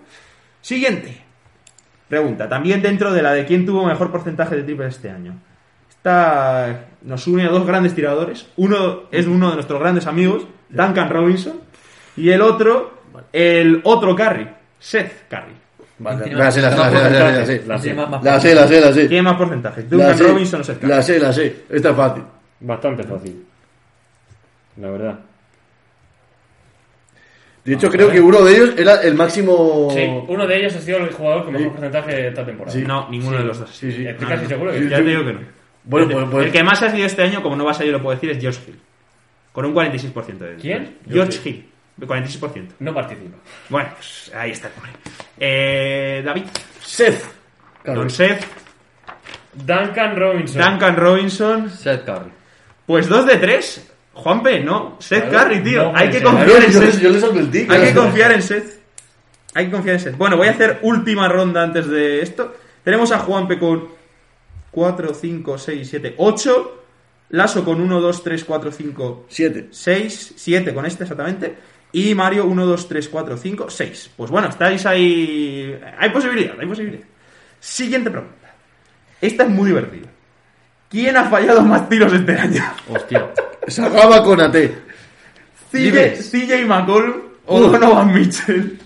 Siguiente. 0.60 1.22
Pregunta. 2.08 2.48
También 2.48 2.82
dentro 2.82 3.12
de 3.12 3.22
la 3.22 3.32
de 3.32 3.44
quién 3.44 3.66
tuvo 3.66 3.84
mejor 3.84 4.10
porcentaje 4.10 4.56
de 4.56 4.62
triple 4.62 4.86
este 4.86 5.10
año. 5.10 5.34
Está, 5.88 6.86
nos 7.02 7.26
une 7.26 7.44
a 7.44 7.48
dos 7.48 7.66
grandes 7.66 7.94
tiradores. 7.94 8.46
Uno 8.56 9.02
es 9.10 9.26
uno 9.26 9.50
de 9.50 9.54
nuestros 9.56 9.80
grandes 9.80 10.06
amigos, 10.06 10.46
Duncan 10.68 11.10
Robinson, 11.10 11.60
y 12.16 12.30
el 12.30 12.42
otro, 12.42 13.00
el 13.32 13.80
otro 13.84 14.14
Curry, 14.14 14.48
Seth 14.78 15.28
Curry. 15.28 15.65
Vale, 15.98 16.30
la 16.32 16.50
sé, 16.52 16.60
la 16.60 16.70
sé, 16.70 16.76
la 16.76 16.90
sé, 16.90 16.92
la 16.92 16.92
sé, 16.92 16.92
la 16.92 17.18
porcentaje. 17.18 17.46
sé. 17.46 17.62
La 17.66 17.78
sé. 17.78 17.82
Tiene 19.08 19.22
más- 19.22 19.36
porcentaje. 19.36 19.82
Duncan 19.84 20.18
Robinson 20.18 20.62
Curry. 20.62 20.88
La 20.88 21.02
sé, 21.02 21.18
la 21.18 21.32
sé. 21.32 21.56
Esta 21.70 21.90
es 21.90 21.96
fácil. 21.96 22.22
Bastante 22.60 23.02
fácil. 23.04 23.44
La 24.76 24.90
verdad. 24.90 25.18
De 27.64 27.74
hecho, 27.74 27.90
creo 27.90 28.10
que 28.10 28.20
uno 28.20 28.42
de 28.44 28.54
ellos 28.54 28.74
era 28.76 29.00
el 29.02 29.14
máximo. 29.14 29.88
Sí, 29.92 30.06
uno 30.28 30.46
de 30.46 30.56
ellos 30.56 30.76
ha 30.76 30.80
sido 30.80 30.98
el 30.98 31.10
jugador 31.10 31.44
con 31.44 31.52
mejor 31.54 31.72
porcentaje 31.72 32.12
de 32.14 32.28
esta 32.28 32.44
temporada. 32.46 32.78
No, 32.80 33.08
ninguno 33.10 33.38
de 33.38 33.44
los 33.44 33.58
dos. 33.58 33.70
Sí, 33.70 33.90
sí. 33.90 34.06
Estoy 34.06 34.28
casi 34.28 34.46
seguro 34.46 34.72
que. 34.72 34.88
Ya 34.88 34.96
te 34.98 35.02
digo 35.02 35.24
que 35.24 35.32
no. 35.32 35.40
Bueno, 35.82 36.06
el, 36.06 36.12
pues, 36.12 36.28
pues- 36.30 36.46
el 36.46 36.52
que 36.52 36.62
más 36.62 36.82
ha 36.82 36.90
sido 36.90 37.06
este 37.06 37.22
año, 37.22 37.42
como 37.42 37.56
no 37.56 37.64
va 37.64 37.70
a 37.72 37.74
ser 37.74 37.86
yo 37.86 37.92
lo 37.92 38.02
puedo 38.02 38.14
decir, 38.14 38.30
es 38.30 38.38
George 38.40 38.60
Hill. 38.68 38.78
Con 39.52 39.64
un 39.64 39.72
46% 39.74 40.38
de 40.44 40.56
¿Quién? 40.56 40.98
George 41.10 41.40
Hill. 41.48 41.66
De 41.96 42.06
46%. 42.06 42.68
No 42.80 42.92
participa. 42.94 43.36
Bueno, 43.68 43.88
pues 43.94 44.30
ahí 44.34 44.50
está 44.50 44.68
el 44.68 44.74
hombre. 44.74 44.92
Eh, 45.38 46.22
David. 46.24 46.44
Seth. 46.82 47.24
Don 47.84 48.10
Seth. 48.10 48.44
Duncan 49.54 50.16
Robinson. 50.16 50.60
Duncan 50.62 50.96
Robinson. 50.96 51.70
Seth 51.70 52.04
Curry. 52.04 52.30
Pues 52.86 53.08
2 53.08 53.26
de 53.26 53.36
3. 53.36 53.92
Juanpe, 54.14 54.60
no. 54.60 54.96
Seth 55.00 55.28
Claro, 55.28 55.50
Curry, 55.50 55.62
tío. 55.62 55.92
no 55.92 55.96
Hay 55.98 56.10
que 56.10 56.22
confiar 56.22 56.62
en 56.64 56.72
yo, 56.72 56.80
les, 56.80 56.94
Seth. 56.94 57.02
yo 57.02 57.10
les 57.10 57.24
advertí. 57.24 57.66
Hay 57.70 57.80
que 57.88 57.94
confiar 57.94 58.32
en 58.32 58.42
Seth. 58.42 58.80
Hay 59.54 59.66
que 59.66 59.70
confiar 59.72 59.96
en 59.96 60.00
Seth. 60.00 60.16
Bueno, 60.16 60.36
voy 60.36 60.48
a 60.48 60.50
hacer 60.52 60.78
última 60.82 61.28
ronda 61.28 61.62
antes 61.62 61.86
de 61.88 62.20
esto. 62.22 62.54
Tenemos 62.84 63.10
a 63.12 63.18
Juanpe 63.20 63.58
con 63.58 63.88
4, 64.70 65.14
5, 65.14 65.58
6, 65.58 65.88
7, 65.88 66.14
8. 66.18 66.82
Lasso 67.30 67.64
con 67.64 67.80
1, 67.80 68.00
2, 68.00 68.22
3, 68.22 68.44
4, 68.44 68.70
5, 68.70 69.26
Siete. 69.28 69.68
6, 69.70 70.34
7 70.36 70.72
con 70.74 70.86
este 70.86 71.04
exactamente. 71.04 71.56
Y 71.92 72.14
Mario 72.14 72.46
1, 72.46 72.66
2, 72.66 72.88
3, 72.88 73.08
4, 73.08 73.36
5, 73.36 73.70
6. 73.70 74.10
Pues 74.16 74.30
bueno, 74.30 74.48
estáis 74.48 74.84
ahí. 74.86 75.78
Hay 75.98 76.10
posibilidad, 76.10 76.54
hay 76.58 76.66
posibilidad. 76.66 77.04
Siguiente 77.60 78.10
pregunta. 78.10 78.54
Esta 79.20 79.44
es 79.44 79.48
muy 79.50 79.68
divertida. 79.68 80.08
¿Quién 80.90 81.16
ha 81.16 81.24
fallado 81.24 81.62
más 81.62 81.88
tiros 81.88 82.12
este 82.12 82.32
año? 82.38 82.62
Hostia. 82.88 83.32
Sacaba 83.66 84.22
con 84.22 84.40
AT. 84.40 84.54
CJ, 84.54 84.72
Dime. 85.72 86.10
CJ 86.16 86.66
McCollum 86.66 87.16
o 87.46 87.60
Uf. 87.60 87.72
Donovan 87.72 88.12
Mitchell. 88.14 88.78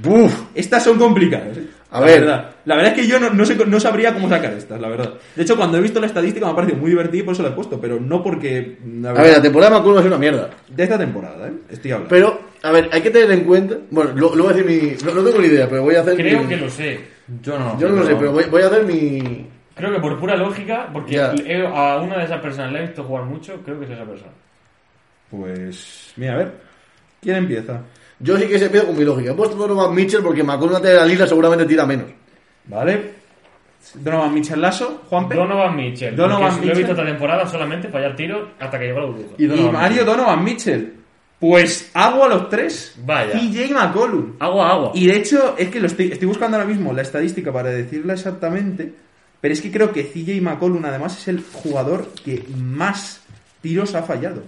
Buf. 0.00 0.32
Estas 0.54 0.84
son 0.84 0.98
complicadas. 0.98 1.56
¿eh? 1.58 1.66
A 1.92 2.00
la 2.00 2.06
ver. 2.06 2.20
Verdad. 2.22 2.50
La 2.64 2.74
verdad 2.76 2.92
es 2.94 3.00
que 3.02 3.06
yo 3.06 3.20
no, 3.20 3.30
no, 3.30 3.44
sé, 3.44 3.54
no 3.66 3.78
sabría 3.78 4.14
cómo 4.14 4.28
sacar 4.28 4.52
estas, 4.54 4.80
la 4.80 4.88
verdad. 4.88 5.12
De 5.36 5.42
hecho, 5.42 5.56
cuando 5.56 5.76
he 5.76 5.80
visto 5.80 6.00
la 6.00 6.06
estadística 6.06 6.46
me 6.46 6.52
ha 6.52 6.54
parecido 6.56 6.78
muy 6.78 6.90
divertido 6.90 7.22
y 7.22 7.26
por 7.26 7.34
eso 7.34 7.42
la 7.42 7.50
he 7.50 7.52
puesto, 7.52 7.78
pero 7.80 8.00
no 8.00 8.22
porque. 8.22 8.78
La 9.00 9.10
A 9.10 9.12
verdad, 9.12 9.24
ver, 9.28 9.36
la 9.36 9.42
temporada 9.42 9.80
de 9.80 9.90
a 9.90 9.98
ser 9.98 10.06
una 10.06 10.18
mierda. 10.18 10.50
de 10.68 10.82
esta 10.82 10.98
temporada, 10.98 11.48
¿eh? 11.48 11.52
Estoy 11.70 11.90
hablando. 11.92 12.08
Pero, 12.08 12.40
a 12.62 12.72
ver, 12.72 12.88
hay 12.92 13.02
que 13.02 13.10
tener 13.10 13.30
en 13.32 13.44
cuenta. 13.44 13.76
Bueno, 13.90 14.12
lo, 14.14 14.34
lo 14.34 14.44
voy 14.44 14.52
a 14.52 14.56
decir 14.56 14.70
mi. 14.70 15.04
No, 15.04 15.14
no 15.14 15.22
tengo 15.24 15.40
ni 15.40 15.48
idea, 15.48 15.68
pero 15.68 15.82
voy 15.82 15.94
a 15.96 16.00
hacer. 16.00 16.16
Creo 16.16 16.42
mi- 16.42 16.48
que 16.48 16.56
lo 16.56 16.70
sé. 16.70 17.00
Yo 17.42 17.58
no. 17.58 17.78
Yo 17.78 17.88
no 17.88 17.96
lo 17.96 18.06
sé, 18.06 18.14
pero 18.16 18.32
voy, 18.32 18.44
voy 18.44 18.62
a 18.62 18.66
hacer 18.66 18.84
mi. 18.84 19.46
Creo 19.74 19.92
que 19.92 20.00
por 20.00 20.18
pura 20.18 20.34
lógica, 20.36 20.88
porque 20.92 21.16
he- 21.16 21.66
a 21.66 21.98
una 21.98 22.18
de 22.18 22.24
esas 22.24 22.40
personas 22.40 22.72
le 22.72 22.78
he 22.78 22.82
visto 22.86 23.04
jugar 23.04 23.24
mucho, 23.24 23.60
creo 23.64 23.78
que 23.78 23.84
es 23.86 23.90
esa 23.90 24.04
persona. 24.04 24.32
Pues. 25.30 26.12
Mira, 26.16 26.34
a 26.34 26.36
ver. 26.38 26.52
¿Quién 27.20 27.36
empieza? 27.36 27.80
Yo 28.22 28.38
sí 28.38 28.46
que 28.46 28.58
se 28.58 28.70
pido 28.70 28.86
con 28.86 28.96
mi 28.96 29.04
lógica. 29.04 29.32
He 29.32 29.34
puesto 29.34 29.56
Donovan 29.56 29.94
Mitchell 29.94 30.22
porque 30.22 30.42
McCollum 30.44 30.80
de 30.80 30.94
la 30.94 31.04
liga 31.04 31.26
seguramente 31.26 31.66
tira 31.66 31.84
menos. 31.84 32.06
¿Vale? 32.66 33.22
Donovan 33.94 34.32
Mitchell 34.32 34.60
Lasso, 34.60 35.02
Juanpe. 35.08 35.34
Donovan 35.34 35.74
Mitchell. 35.76 36.14
Donovan 36.14 36.50
porque 36.52 36.66
Lo 36.66 36.72
he 36.72 36.76
Mitchell. 36.76 36.78
visto 36.78 36.92
esta 36.92 37.04
temporada 37.04 37.46
solamente 37.48 37.88
fallar 37.88 38.14
tiros 38.14 38.48
hasta 38.60 38.78
que 38.78 38.86
llegó 38.86 39.00
la 39.00 39.06
burbuja. 39.06 39.34
Y 39.38 39.44
y 39.44 39.46
Donovan 39.48 39.72
Mario 39.72 39.88
Mitchell. 39.88 40.06
Donovan 40.06 40.44
Mitchell. 40.44 40.92
Pues 41.40 41.90
hago 41.94 42.24
a 42.24 42.28
los 42.28 42.48
tres. 42.48 42.94
Vaya. 43.04 43.32
CJ 43.32 43.72
McCollum. 43.74 44.34
Agua, 44.38 44.70
agua. 44.70 44.92
Y 44.94 45.08
de 45.08 45.16
hecho, 45.16 45.56
es 45.58 45.68
que 45.70 45.80
lo 45.80 45.88
estoy, 45.88 46.12
estoy 46.12 46.28
buscando 46.28 46.56
ahora 46.56 46.68
mismo 46.68 46.92
la 46.92 47.02
estadística 47.02 47.52
para 47.52 47.70
decirla 47.70 48.12
exactamente, 48.12 48.94
pero 49.40 49.52
es 49.52 49.60
que 49.60 49.72
creo 49.72 49.92
que 49.92 50.04
CJ 50.04 50.40
McCollum 50.40 50.84
además 50.84 51.18
es 51.18 51.26
el 51.26 51.42
jugador 51.42 52.06
que 52.24 52.44
más 52.56 53.20
tiros 53.60 53.96
ha 53.96 54.04
fallado. 54.04 54.44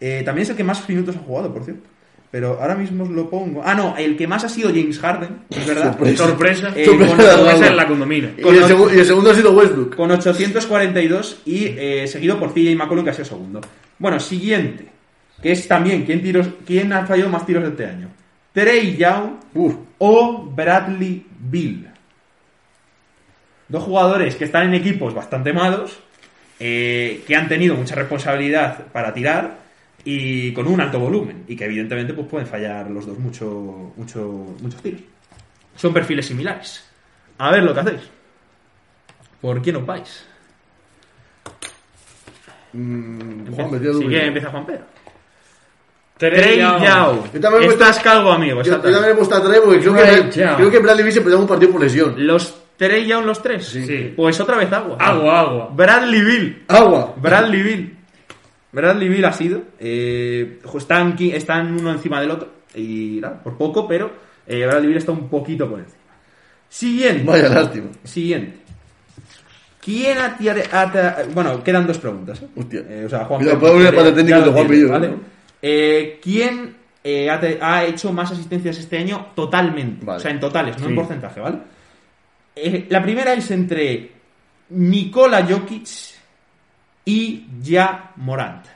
Eh, 0.00 0.22
también 0.24 0.44
es 0.44 0.50
el 0.50 0.56
que 0.56 0.62
más 0.64 0.88
minutos 0.88 1.16
ha 1.16 1.20
jugado, 1.20 1.52
por 1.52 1.64
cierto. 1.64 1.82
Pero 2.30 2.58
ahora 2.60 2.74
mismo 2.74 3.04
os 3.04 3.10
lo 3.10 3.30
pongo. 3.30 3.62
Ah, 3.64 3.74
no, 3.74 3.96
el 3.96 4.16
que 4.16 4.26
más 4.26 4.42
ha 4.44 4.48
sido 4.48 4.68
James 4.70 4.98
Harden, 4.98 5.38
es 5.50 5.66
verdad. 5.68 5.92
Sorpresa. 5.96 6.26
Sorpresa. 6.26 6.72
Eh, 6.74 6.84
Sorpresa 6.84 7.36
con, 7.52 7.60
de 7.60 7.70
la 7.70 7.86
condomina. 7.86 8.30
Y 8.36 8.42
Con 8.42 8.54
el, 8.56 9.00
y 9.00 9.04
segundo 9.04 9.30
ha 9.30 9.34
sido 9.34 9.52
Westbrook. 9.52 9.94
con 9.94 10.10
842 10.10 11.42
y 11.46 11.66
eh, 11.66 12.06
seguido 12.08 12.38
por 12.40 12.52
CJ 12.52 12.74
McCollum 12.76 13.04
que 13.04 13.10
ha 13.10 13.14
sido 13.14 13.24
segundo. 13.26 13.60
Bueno, 13.98 14.18
siguiente, 14.18 14.88
que 15.40 15.52
es 15.52 15.68
también 15.68 16.04
quién 16.04 16.22
tiros, 16.22 16.48
quién 16.66 16.92
ha 16.92 17.06
fallado 17.06 17.30
más 17.30 17.46
tiros 17.46 17.62
este 17.64 17.86
año. 17.86 18.08
Trey 18.52 18.96
Young 18.96 19.34
Uf. 19.54 19.74
o 19.98 20.44
Bradley 20.54 21.24
Bill. 21.38 21.88
Dos 23.68 23.82
jugadores 23.84 24.34
que 24.36 24.44
están 24.44 24.68
en 24.68 24.74
equipos 24.74 25.14
bastante 25.14 25.52
malos, 25.52 25.98
eh, 26.60 27.22
que 27.26 27.34
han 27.36 27.48
tenido 27.48 27.74
mucha 27.74 27.94
responsabilidad 27.94 28.86
para 28.92 29.12
tirar 29.14 29.63
y 30.04 30.52
con 30.52 30.66
un 30.66 30.80
alto 30.80 30.98
volumen 30.98 31.44
y 31.48 31.56
que 31.56 31.64
evidentemente 31.64 32.12
pues 32.14 32.26
pueden 32.28 32.46
fallar 32.46 32.90
los 32.90 33.06
dos 33.06 33.18
mucho, 33.18 33.92
mucho, 33.96 34.54
muchos 34.60 34.82
tiros. 34.82 35.00
Son 35.76 35.92
perfiles 35.92 36.26
similares. 36.26 36.84
A 37.38 37.50
ver 37.50 37.62
lo 37.62 37.74
que 37.74 37.80
hacéis. 37.80 38.00
¿Por 39.40 39.60
quién 39.60 39.76
os 39.76 39.86
vais? 39.86 40.26
Mm, 42.72 43.52
Juan, 43.54 43.70
me 43.70 43.78
tira 43.78 43.92
Si 43.92 43.98
duro. 43.98 44.08
quiere 44.08 44.26
empieza 44.26 44.50
Juan 44.50 44.66
Pedro. 44.66 44.84
Trey 46.16 46.62
me 46.62 47.66
Estás 47.66 47.98
calvo, 47.98 48.30
amigo. 48.30 48.62
Yo, 48.62 48.72
yo 48.72 48.80
también 48.80 49.12
he 49.12 49.14
puesto 49.14 49.34
a 49.34 49.42
Trey 49.42 49.60
porque 49.64 49.80
creo 49.80 49.94
que, 49.94 50.30
creo 50.30 50.70
que 50.70 50.78
Bradley 50.78 51.02
Beal 51.02 51.12
se 51.12 51.20
perdió 51.20 51.38
un 51.40 51.46
partido 51.46 51.72
por 51.72 51.80
lesión. 51.80 52.14
¿Los 52.18 52.62
Trey 52.76 53.06
Young 53.06 53.24
los 53.24 53.42
tres? 53.42 53.66
Sí. 53.66 54.12
Pues 54.16 54.38
otra 54.40 54.56
vez 54.56 54.72
agua. 54.72 54.96
Agua, 55.00 55.40
agua. 55.40 55.70
Bradley 55.72 56.22
Bill. 56.22 56.64
Agua. 56.68 57.14
Bradley 57.16 57.62
Bill. 57.62 57.96
Bradley 58.74 59.08
Bill 59.08 59.24
ha 59.24 59.32
sido. 59.32 59.62
eh, 59.78 60.58
están, 60.76 61.16
están 61.20 61.72
uno 61.78 61.92
encima 61.92 62.20
del 62.20 62.30
otro. 62.32 62.48
Y 62.74 63.18
nada, 63.22 63.40
por 63.42 63.56
poco, 63.56 63.86
pero 63.86 64.10
eh, 64.46 64.66
Bradley 64.66 64.88
Bill 64.88 64.96
está 64.98 65.12
un 65.12 65.28
poquito 65.28 65.68
por 65.70 65.78
encima. 65.78 65.98
Siguiente. 66.68 67.22
Vaya 67.24 67.48
lástima. 67.48 67.86
Siguiente. 68.02 68.58
¿Quién 69.80 70.18
ha 70.18 70.36
tirado- 70.36 70.62
Bueno, 71.34 71.62
quedan 71.62 71.86
dos 71.86 71.98
preguntas. 71.98 72.42
¿eh? 72.42 72.46
Hostia. 72.56 72.80
Eh, 72.88 73.04
o 73.06 73.08
sea, 73.08 73.26
Juan 73.26 73.46
empate 73.46 74.12
técnico 74.12 74.38
ya 74.38 74.44
de 74.44 74.50
Juan 74.50 74.54
tiene, 74.54 74.68
Pillo, 74.68 74.88
¿vale? 74.90 75.08
¿no? 75.08 75.20
Eh, 75.62 76.18
¿Quién 76.22 76.74
eh, 77.04 77.30
ha, 77.30 77.84
hecho 77.84 78.12
más 78.12 78.32
asistencias 78.32 78.78
este 78.78 78.98
año 78.98 79.28
totalmente? 79.36 80.04
Vale. 80.04 80.16
O 80.16 80.20
sea, 80.20 80.30
en 80.30 80.40
totales, 80.40 80.78
no 80.78 80.84
en 80.84 80.90
Sí. 80.90 80.96
porcentaje, 80.96 81.40
¿vale? 81.40 81.58
Eh, 82.56 82.86
la 82.88 83.02
primera 83.02 83.34
es 83.34 83.50
entre 83.50 84.10
Nikola 84.70 85.46
Jokic 85.46 85.86
y 87.04 87.46
Ja 87.64 88.12
Morant. 88.16 88.66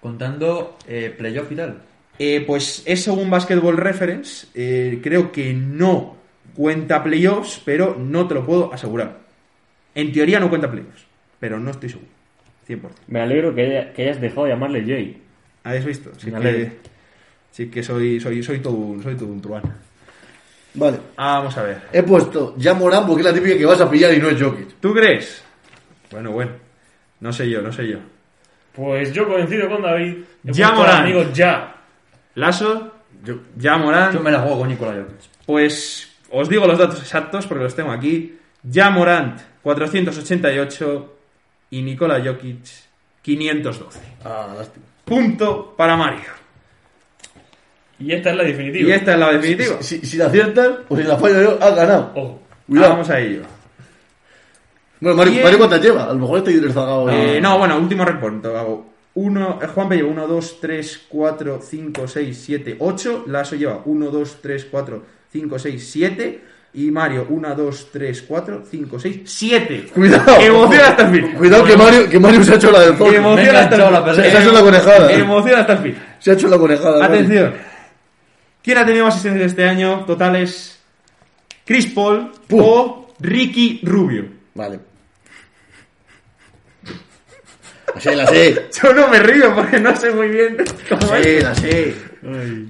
Contando 0.00 0.78
eh, 0.86 1.14
playoff 1.16 1.50
y 1.52 1.56
tal. 1.56 1.82
Eh, 2.18 2.44
pues 2.46 2.82
es 2.86 3.02
según 3.02 3.30
Basketball 3.30 3.76
Reference. 3.76 4.46
eh, 4.54 5.00
creo 5.02 5.30
que 5.32 5.52
no 5.54 6.16
cuenta 6.54 7.02
playoffs, 7.02 7.60
pero 7.64 7.96
no 7.98 8.26
te 8.28 8.34
lo 8.34 8.44
puedo 8.44 8.72
asegurar. 8.72 9.18
En 9.94 10.12
teoría 10.12 10.38
no 10.40 10.48
cuenta 10.48 10.70
playoffs, 10.70 11.04
pero 11.38 11.58
no 11.58 11.70
estoy 11.70 11.88
seguro. 11.88 12.08
100%. 12.68 12.80
Me 13.08 13.20
alegro 13.20 13.54
que, 13.54 13.62
haya- 13.62 13.92
que 13.92 14.02
hayas 14.02 14.20
dejado 14.20 14.44
de 14.44 14.50
llamarle 14.52 14.84
Jay. 14.84 15.22
¿Habéis 15.64 15.84
visto? 15.84 16.10
Sí 16.18 16.30
que, 16.30 16.36
alegro. 16.36 16.72
sí 17.50 17.66
que 17.70 17.82
soy, 17.82 18.20
soy, 18.20 18.42
soy, 18.42 18.58
todo, 18.60 18.74
un, 18.74 19.02
soy 19.02 19.14
todo 19.16 19.28
un 19.28 19.40
truán. 19.40 19.62
Vale. 20.74 20.98
Ah, 21.16 21.38
vamos 21.38 21.56
a 21.58 21.62
ver. 21.64 21.82
He 21.92 22.02
puesto 22.02 22.54
ya 22.56 22.74
Morán 22.74 23.06
porque 23.06 23.22
es 23.22 23.26
la 23.26 23.34
típica 23.34 23.58
que 23.58 23.64
vas 23.66 23.80
a 23.80 23.90
pillar 23.90 24.14
y 24.14 24.18
no 24.18 24.28
es 24.28 24.40
Jokic. 24.40 24.74
¿Tú 24.80 24.94
crees? 24.94 25.42
Bueno, 26.12 26.30
bueno. 26.30 26.52
No 27.20 27.32
sé 27.32 27.48
yo, 27.50 27.60
no 27.62 27.72
sé 27.72 27.86
yo. 27.88 27.98
Pues 28.72 29.12
yo 29.12 29.26
coincido 29.28 29.68
con 29.68 29.82
David. 29.82 30.14
He 30.44 30.52
Ya 30.52 30.68
puesto 30.68 30.68
al 30.68 30.76
Morant. 30.76 31.00
amigo 31.00 31.32
ya. 31.32 31.76
Lasso, 32.34 32.94
Ya 33.56 33.76
Morán. 33.76 34.12
Yo 34.12 34.20
me 34.20 34.30
la 34.30 34.40
juego 34.40 34.60
con 34.60 34.68
Nikola 34.68 34.92
Jokic. 34.92 35.30
Pues 35.46 36.10
os 36.30 36.48
digo 36.48 36.66
los 36.66 36.78
datos 36.78 37.00
exactos 37.00 37.46
porque 37.46 37.64
los 37.64 37.74
tengo 37.74 37.90
aquí. 37.90 38.38
Ya 38.62 38.90
Morant, 38.90 39.40
488 39.62 41.16
y 41.70 41.82
Nikola 41.82 42.22
Jokic, 42.24 42.64
512. 43.22 43.98
Ah, 44.24 44.54
lástima. 44.56 44.86
Punto 45.04 45.74
para 45.76 45.96
Mario. 45.96 46.30
Y 47.98 48.12
esta 48.12 48.30
es 48.30 48.36
la 48.36 48.44
definitiva. 48.44 48.88
Y 48.88 48.92
esta 48.92 49.12
es 49.12 49.18
la 49.18 49.32
definitiva. 49.32 49.82
Si, 49.82 49.98
si 50.06 50.16
la 50.16 50.26
aciertas 50.26 50.70
o 50.88 50.96
si 50.96 51.02
la 51.02 51.16
fallo 51.18 51.42
yo, 51.42 51.58
has 51.62 51.74
ganado. 51.76 52.12
Ojo. 52.14 52.42
Cuidado. 52.66 52.90
Vamos 52.92 53.10
a 53.10 53.18
ello. 53.20 53.42
Bueno, 55.00 55.16
Mario. 55.16 55.42
Mario 55.42 55.58
¿cuántas 55.58 55.82
lleva? 55.82 56.04
A 56.04 56.12
lo 56.12 56.20
mejor 56.20 56.38
estoy 56.38 56.60
rezagado. 56.60 57.10
Eh, 57.10 57.40
no, 57.40 57.58
bueno, 57.58 57.78
último 57.78 58.04
reporto. 58.04 58.56
Hago 58.56 58.86
uno, 59.14 59.58
eh, 59.60 59.66
Juanpe 59.66 59.96
lleva 59.96 60.10
1, 60.10 60.26
2, 60.26 60.60
3, 60.60 61.06
4, 61.08 61.60
5, 61.62 62.08
6, 62.08 62.42
7, 62.44 62.76
8. 62.78 63.24
Lasso 63.26 63.56
lleva 63.56 63.80
1, 63.84 64.10
2, 64.10 64.38
3, 64.42 64.64
4, 64.70 65.02
5, 65.32 65.58
6, 65.58 65.90
7. 65.90 66.40
Y 66.72 66.90
Mario, 66.90 67.26
1, 67.28 67.54
2, 67.56 67.88
3, 67.90 68.22
4, 68.22 68.62
5, 68.70 68.98
6, 69.00 69.20
7. 69.24 69.86
Cuidado. 69.92 70.40
Emociona 70.40 70.88
hasta 70.88 71.08
el 71.08 71.10
fin. 71.10 71.32
Cuidado 71.32 71.64
que 71.64 71.76
Mario, 71.76 72.08
que 72.08 72.20
Mario 72.20 72.44
se 72.44 72.52
ha 72.52 72.56
hecho 72.56 72.70
la 72.70 72.80
del 72.80 72.96
zorro. 72.96 73.12
Emociona 73.12 73.60
hasta 73.60 73.76
el 73.76 73.82
fin. 74.04 74.14
Se, 74.14 74.30
se 74.30 74.36
ha 74.36 74.40
hecho 74.40 74.52
la 74.52 74.60
conejada. 74.60 75.12
Emociona 75.12 75.60
hasta 75.60 75.72
el 75.72 75.78
fin. 75.78 75.96
Se 76.18 76.30
ha 76.30 76.34
hecho 76.34 76.48
la 76.48 76.58
conejada. 76.58 76.98
Mario. 77.00 77.16
Atención. 77.16 77.54
¿Quién 78.62 78.78
ha 78.78 78.84
tenido 78.84 79.06
más 79.06 79.14
asistencias 79.14 79.50
este 79.50 79.64
año? 79.64 80.04
Totales. 80.06 80.78
Chris 81.64 81.86
Paul 81.86 82.30
Pum. 82.46 82.60
o 82.62 83.08
Ricky 83.18 83.80
Rubio. 83.82 84.26
Vale. 84.54 84.89
La 87.94 88.00
sé, 88.00 88.16
la 88.16 88.26
sé. 88.26 88.68
Yo 88.82 88.92
no 88.94 89.08
me 89.08 89.18
río 89.20 89.54
porque 89.54 89.78
no 89.80 89.94
sé 89.96 90.10
muy 90.12 90.28
bien 90.28 90.56
cómo 90.88 91.06
La 91.12 91.18
es. 91.18 91.24
sé, 91.24 91.40
la 91.42 91.54
sé. 91.54 91.94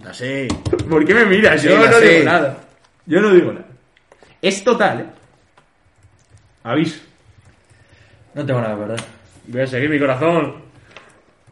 La 0.04 0.14
sé. 0.14 0.48
¿Por 0.88 1.04
qué 1.04 1.14
me 1.14 1.24
miras? 1.26 1.60
Sí, 1.60 1.68
Yo 1.68 1.76
no 1.78 1.92
sé. 1.92 2.08
digo 2.10 2.24
nada. 2.24 2.58
Yo 3.06 3.20
no 3.20 3.30
digo 3.32 3.52
nada. 3.52 3.66
Es 4.42 4.64
total, 4.64 5.00
¿eh? 5.00 5.06
Aviso. 6.62 7.00
No 8.34 8.46
tengo 8.46 8.60
nada, 8.60 8.74
¿verdad? 8.74 9.00
Voy 9.46 9.62
a 9.62 9.66
seguir 9.66 9.90
mi 9.90 9.98
corazón. 9.98 10.54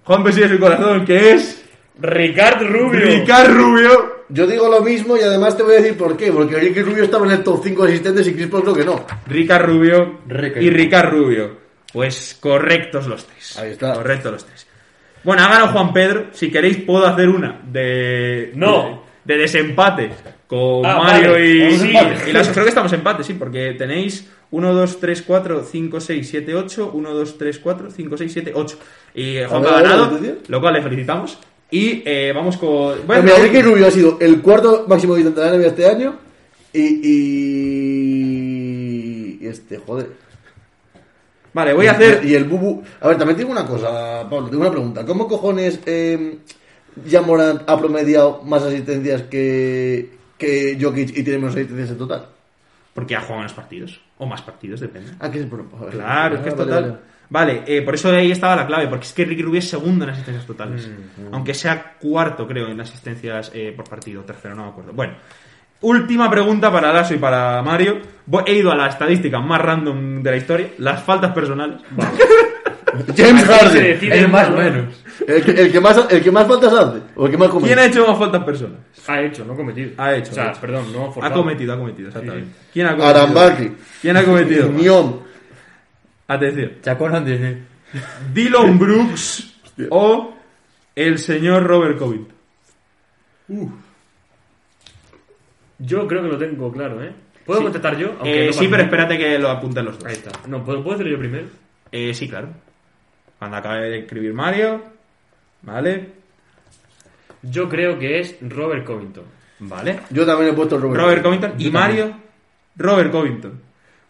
Juan 0.04 0.32
sigue 0.32 0.48
su 0.48 0.58
corazón, 0.58 1.04
que 1.04 1.32
es 1.32 1.64
Ricard 2.00 2.62
Rubio. 2.62 3.00
Ricard 3.00 3.50
Rubio. 3.52 4.18
Yo 4.30 4.46
digo 4.46 4.68
lo 4.68 4.80
mismo 4.82 5.16
y 5.16 5.20
además 5.20 5.56
te 5.56 5.62
voy 5.62 5.74
a 5.74 5.80
decir 5.80 5.96
por 5.96 6.16
qué. 6.16 6.30
Porque 6.32 6.56
Ricky 6.56 6.82
Rubio 6.82 7.04
estaba 7.04 7.26
en 7.26 7.32
el 7.32 7.42
top 7.42 7.60
5 7.64 7.82
de 7.84 7.92
asistentes 7.92 8.26
y 8.28 8.34
Chris 8.34 8.46
Paul 8.46 8.62
creo 8.62 8.74
que 8.74 8.84
no. 8.84 9.04
Ricard 9.26 9.66
Rubio 9.66 10.20
y 10.60 10.70
Ricard 10.70 11.10
Rubio. 11.10 11.67
Pues 11.92 12.36
correctos 12.40 13.06
los 13.06 13.26
tres. 13.26 13.58
Ahí 13.58 13.72
está. 13.72 13.94
Correctos 13.94 14.32
los 14.32 14.46
tres. 14.46 14.66
Bueno, 15.24 15.42
ha 15.42 15.48
ganado 15.48 15.68
Juan 15.68 15.92
Pedro. 15.92 16.26
Si 16.32 16.50
queréis, 16.50 16.78
puedo 16.78 17.06
hacer 17.06 17.28
una 17.28 17.60
de. 17.70 18.52
No. 18.54 19.04
De, 19.24 19.34
de 19.34 19.40
desempate 19.42 20.10
con 20.46 20.86
Ah, 20.86 21.00
Mario 21.02 21.32
vale. 21.32 21.46
y. 21.70 21.78
Sí, 21.78 21.92
y 22.28 22.32
las- 22.32 22.48
creo 22.48 22.64
que 22.64 22.70
estamos 22.70 22.92
empate, 22.92 23.24
sí, 23.24 23.34
porque 23.34 23.74
tenéis 23.76 24.28
1, 24.50 24.74
2, 24.74 25.00
3, 25.00 25.22
4, 25.22 25.64
5, 25.64 26.00
6, 26.00 26.28
7, 26.30 26.54
8. 26.54 26.90
1, 26.94 27.14
2, 27.14 27.38
3, 27.38 27.58
4, 27.58 27.90
5, 27.90 28.16
6, 28.16 28.32
7, 28.32 28.52
8. 28.54 28.78
Y 29.14 29.36
Juan 29.48 29.66
ha 29.66 29.80
ganado, 29.82 30.18
lo 30.48 30.60
cual 30.60 30.74
le 30.74 30.82
felicitamos. 30.82 31.38
Y 31.70 32.02
eh, 32.06 32.32
vamos 32.34 32.56
con. 32.56 33.06
Bueno, 33.06 33.22
Mira, 33.24 33.36
Ricky 33.38 33.60
Rubio 33.62 33.86
ha 33.86 33.90
sido 33.90 34.18
el 34.20 34.40
cuarto 34.40 34.84
máximo 34.88 35.14
visitante 35.14 35.40
de 35.40 35.46
la 35.50 35.56
NBA 35.56 35.66
este 35.66 35.86
año. 35.86 36.16
Y... 36.72 36.98
y 39.42 39.46
Este, 39.46 39.78
joder. 39.78 40.27
Vale, 41.58 41.72
voy 41.74 41.86
a 41.86 41.92
hacer. 41.92 42.24
Y 42.24 42.34
el 42.34 42.44
Bubu. 42.44 42.82
A 43.00 43.08
ver, 43.08 43.18
también 43.18 43.36
tengo 43.36 43.50
una 43.52 43.66
cosa, 43.66 44.26
Pablo, 44.28 44.48
tengo 44.48 44.62
una 44.62 44.70
pregunta. 44.70 45.04
¿Cómo 45.04 45.26
cojones 45.28 45.80
eh, 45.86 46.38
Jan 47.10 47.26
Morant 47.26 47.62
ha 47.68 47.78
promediado 47.78 48.42
más 48.44 48.62
asistencias 48.62 49.22
que, 49.22 50.10
que 50.36 50.78
Jokic 50.80 51.10
y 51.16 51.22
tiene 51.22 51.38
menos 51.38 51.54
asistencias 51.54 51.90
en 51.90 51.98
total? 51.98 52.26
Porque 52.94 53.14
ha 53.14 53.20
jugado 53.20 53.38
menos 53.38 53.52
partidos. 53.52 54.00
O 54.18 54.26
más 54.26 54.42
partidos, 54.42 54.80
depende. 54.80 55.12
Ah, 55.20 55.30
que 55.30 55.40
es 55.40 55.46
por... 55.46 55.68
ver. 55.80 55.90
Claro, 55.90 56.36
es 56.36 56.40
que 56.42 56.48
es 56.48 56.54
Ah, 56.54 56.58
vale, 56.58 56.70
total. 56.70 56.82
vale. 56.90 56.98
Vale, 57.30 57.62
eh, 57.66 57.82
por 57.82 57.94
eso 57.94 58.08
ahí 58.10 58.30
estaba 58.32 58.56
la 58.56 58.66
clave, 58.66 58.88
porque 58.88 59.04
es 59.04 59.12
que 59.12 59.24
Ricky 59.26 59.42
Rubio 59.42 59.58
es 59.58 59.68
segundo 59.68 60.04
en 60.04 60.10
asistencias 60.10 60.46
totales. 60.46 60.88
Mm, 60.88 61.34
Aunque 61.34 61.52
sea 61.52 61.96
cuarto, 62.00 62.46
creo, 62.48 62.68
en 62.68 62.80
asistencias 62.80 63.50
eh, 63.54 63.72
por 63.76 63.86
partido, 63.86 64.22
tercero, 64.22 64.54
no 64.54 64.62
me 64.64 64.68
acuerdo. 64.70 64.92
Bueno, 64.94 65.12
última 65.80 66.30
pregunta 66.30 66.70
para 66.72 66.92
Lasso 66.92 67.14
y 67.14 67.18
para 67.18 67.62
Mario. 67.62 67.98
Voy- 68.26 68.44
He 68.46 68.54
ido 68.54 68.70
a 68.72 68.76
la 68.76 68.88
estadística 68.88 69.38
más 69.40 69.60
random 69.60 70.22
de 70.22 70.30
la 70.30 70.36
historia, 70.36 70.68
las 70.78 71.02
faltas 71.02 71.32
personales. 71.32 71.80
James 73.16 73.44
Harden. 73.44 73.98
El 74.12 74.28
más 74.28 74.50
menos. 74.50 75.04
El 75.26 75.42
que, 75.44 75.50
el 75.52 75.70
que 75.70 75.80
más, 75.80 76.00
el 76.10 76.22
que 76.22 76.30
más 76.32 76.46
faltas 76.48 76.72
hace. 76.72 76.98
O 77.16 77.26
el 77.26 77.30
que 77.30 77.36
más 77.38 77.48
comete. 77.48 77.66
¿Quién 77.74 77.78
ha 77.78 77.86
hecho 77.86 78.06
más 78.06 78.18
faltas 78.18 78.42
personales? 78.44 78.80
Ha 79.06 79.20
hecho, 79.20 79.44
no 79.44 79.54
cometido. 79.54 79.90
Ha 79.98 80.14
hecho, 80.14 80.30
O 80.32 80.34
sea, 80.34 80.44
ha 80.48 80.50
hecho. 80.52 80.60
perdón, 80.60 80.92
no 80.92 81.06
Ha 81.08 81.12
forzado. 81.12 81.34
cometido, 81.42 81.74
ha 81.74 81.78
cometido, 81.78 82.08
exactamente. 82.08 82.50
¿Quién 82.72 82.86
ha 82.86 82.90
cometido? 82.96 83.08
Aram 83.10 83.34
Barkley. 83.34 83.72
¿Quién 84.00 84.16
ha 84.16 84.24
cometido? 84.24 84.68
Niom. 84.70 85.20
Atención. 86.28 86.72
Chacón 86.82 87.14
antes. 87.14 87.56
Dylan 88.32 88.78
Brooks 88.78 89.54
o 89.90 90.34
el 90.94 91.18
señor 91.18 91.64
Robert 91.64 91.98
Covington. 91.98 92.34
Yo 95.78 96.06
creo 96.08 96.22
que 96.22 96.28
lo 96.28 96.38
tengo 96.38 96.72
claro, 96.72 97.02
¿eh? 97.02 97.12
¿Puedo 97.44 97.60
Sí. 97.60 97.64
contestar 97.64 97.96
yo? 97.96 98.08
Aunque 98.18 98.44
Eh, 98.44 98.46
no 98.48 98.52
sí, 98.52 98.68
pero 98.68 98.82
espérate 98.82 99.16
que 99.16 99.38
lo 99.38 99.48
apunten 99.48 99.84
los 99.84 99.98
dos. 99.98 100.04
Ahí 100.06 100.14
está. 100.14 100.30
No, 100.48 100.64
¿puedo, 100.64 100.82
¿puedo 100.82 100.94
hacerlo 100.96 101.12
yo 101.12 101.18
primero? 101.18 101.46
Eh, 101.92 102.12
sí, 102.12 102.28
claro. 102.28 102.48
Cuando 103.38 103.56
acabe 103.56 103.88
de 103.90 103.98
escribir 104.00 104.34
Mario. 104.34 104.82
Vale. 105.62 106.08
Yo 107.42 107.68
creo 107.68 107.98
que 107.98 108.20
es 108.20 108.36
Robert 108.42 108.84
Covington. 108.84 109.24
Vale. 109.60 110.00
Yo 110.10 110.26
también 110.26 110.50
he 110.50 110.52
puesto 110.54 110.78
Robert. 110.78 111.00
Robert 111.00 111.22
Covington. 111.22 111.52
Y 111.58 111.70
Mario. 111.70 112.12
Robert 112.76 113.10
Covington. 113.10 113.60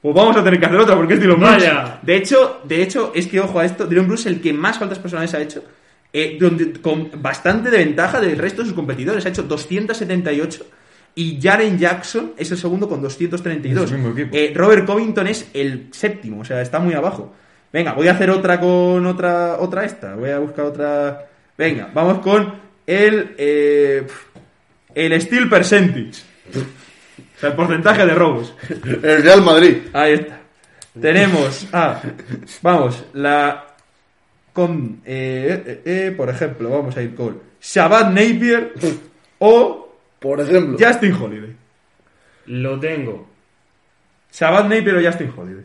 Pues 0.00 0.14
vamos 0.14 0.36
a 0.36 0.44
tener 0.44 0.58
que 0.60 0.66
hacer 0.66 0.78
otra 0.78 0.96
porque 0.96 1.14
es 1.14 1.20
Dylan 1.20 1.38
Brooks. 1.38 1.52
Vaya. 1.54 1.98
De 2.02 2.16
hecho, 2.16 2.60
de 2.64 2.82
hecho, 2.82 3.12
es 3.14 3.26
que 3.26 3.40
ojo 3.40 3.58
a 3.58 3.64
esto. 3.64 3.86
Dylan 3.86 4.06
Brooks 4.06 4.20
es 4.26 4.26
el 4.26 4.40
que 4.40 4.52
más 4.52 4.78
faltas 4.78 4.98
personales 4.98 5.34
ha 5.34 5.40
hecho. 5.40 5.62
eh, 6.10 6.38
donde, 6.40 6.72
con 6.80 7.10
bastante 7.20 7.68
de 7.70 7.76
ventaja 7.78 8.18
del 8.18 8.38
resto 8.38 8.62
de 8.62 8.68
sus 8.68 8.74
competidores. 8.74 9.26
Ha 9.26 9.28
hecho 9.28 9.42
278. 9.42 10.66
Y 11.18 11.40
Jaren 11.42 11.76
Jackson 11.76 12.34
es 12.36 12.48
el 12.52 12.58
segundo 12.58 12.88
con 12.88 13.02
232. 13.02 13.86
Es 13.86 13.90
el 13.90 13.98
mismo 13.98 14.12
equipo. 14.12 14.36
Eh, 14.36 14.52
Robert 14.54 14.86
Covington 14.86 15.26
es 15.26 15.48
el 15.52 15.88
séptimo, 15.90 16.42
o 16.42 16.44
sea, 16.44 16.62
está 16.62 16.78
muy 16.78 16.94
abajo. 16.94 17.34
Venga, 17.72 17.92
voy 17.92 18.06
a 18.06 18.12
hacer 18.12 18.30
otra 18.30 18.60
con 18.60 19.04
otra 19.04 19.56
otra 19.58 19.84
esta. 19.84 20.14
Voy 20.14 20.30
a 20.30 20.38
buscar 20.38 20.66
otra. 20.66 21.26
Venga, 21.56 21.90
vamos 21.92 22.20
con 22.20 22.54
el 22.86 23.34
eh, 23.36 24.06
el 24.94 25.20
steal 25.20 25.48
percentage. 25.48 26.22
O 26.54 27.40
sea, 27.40 27.48
el 27.48 27.56
porcentaje 27.56 28.06
de 28.06 28.14
robos. 28.14 28.54
El 28.84 29.20
Real 29.24 29.42
Madrid. 29.42 29.78
Ahí 29.94 30.12
está. 30.12 30.38
Tenemos 31.00 31.66
a 31.72 32.00
vamos, 32.62 33.06
la 33.14 33.74
con 34.52 35.00
eh, 35.04 35.64
eh, 35.66 35.82
eh, 35.84 36.14
por 36.16 36.28
ejemplo, 36.28 36.70
vamos 36.70 36.96
a 36.96 37.02
ir 37.02 37.16
con 37.16 37.40
Shabbat 37.60 38.12
Napier 38.12 38.72
o 39.40 39.87
Por 40.18 40.40
ejemplo. 40.40 40.76
Justin 40.78 41.12
Holiday. 41.12 41.56
Lo 42.46 42.78
tengo. 42.80 43.28
Shabbat 44.32 44.64
Napier 44.64 44.96
o 44.96 45.02
Justin 45.02 45.32
Holiday. 45.36 45.64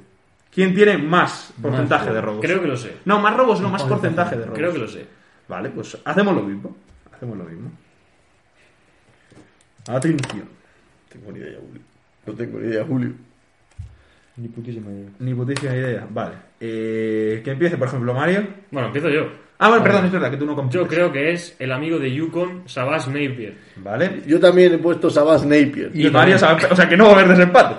¿Quién 0.53 0.75
tiene 0.75 0.97
más 0.97 1.53
porcentaje 1.61 2.11
de 2.11 2.21
robos? 2.21 2.41
Creo 2.41 2.61
que 2.61 2.67
lo 2.67 2.77
sé. 2.77 2.97
No, 3.05 3.19
más 3.19 3.35
robos, 3.35 3.59
no, 3.59 3.69
más 3.69 3.83
porcentaje 3.83 4.35
de 4.35 4.45
robos. 4.45 4.57
Creo 4.57 4.71
que 4.71 4.79
lo 4.79 4.87
sé. 4.87 5.05
Vale, 5.47 5.69
pues 5.69 5.97
hacemos 6.05 6.35
lo 6.35 6.43
mismo. 6.43 6.75
Hacemos 7.11 7.37
lo 7.37 7.43
mismo. 7.45 7.71
Atención. 9.87 10.43
No 10.43 11.09
tengo 11.09 11.31
ni 11.31 11.39
idea, 11.39 11.59
Julio. 11.59 11.81
No 12.25 12.33
tengo 12.33 12.59
ni 12.59 12.67
idea, 12.67 12.85
Julio. 12.85 13.13
Ni 14.37 14.47
putísima 14.47 14.91
idea. 14.91 15.09
Ni 15.19 15.33
putísima 15.33 15.75
idea. 15.75 16.07
Vale. 16.09 16.35
Eh, 16.59 17.41
que 17.43 17.51
empiece, 17.51 17.77
por 17.77 17.87
ejemplo, 17.87 18.13
Mario. 18.13 18.47
Bueno, 18.71 18.87
empiezo 18.87 19.09
yo. 19.09 19.27
Ah, 19.59 19.69
bueno, 19.69 19.83
perdón, 19.83 20.05
es 20.05 20.11
verdad 20.11 20.31
que 20.31 20.37
tú 20.37 20.45
no 20.45 20.55
compites. 20.55 20.81
Yo 20.81 20.87
creo 20.87 21.11
que 21.11 21.31
es 21.31 21.55
el 21.59 21.71
amigo 21.71 21.97
de 21.99 22.11
Yukon, 22.11 22.63
Savas 22.65 23.07
Napier. 23.07 23.53
Vale. 23.77 24.21
Yo 24.27 24.39
también 24.39 24.73
he 24.73 24.77
puesto 24.77 25.09
Sabas 25.09 25.45
Napier. 25.45 25.91
Y 25.93 26.09
Mario 26.09 26.37
sabe, 26.37 26.65
o 26.69 26.75
sea 26.75 26.89
que 26.89 26.97
no 26.97 27.05
va 27.05 27.11
a 27.11 27.13
haber 27.15 27.27
desempate. 27.29 27.75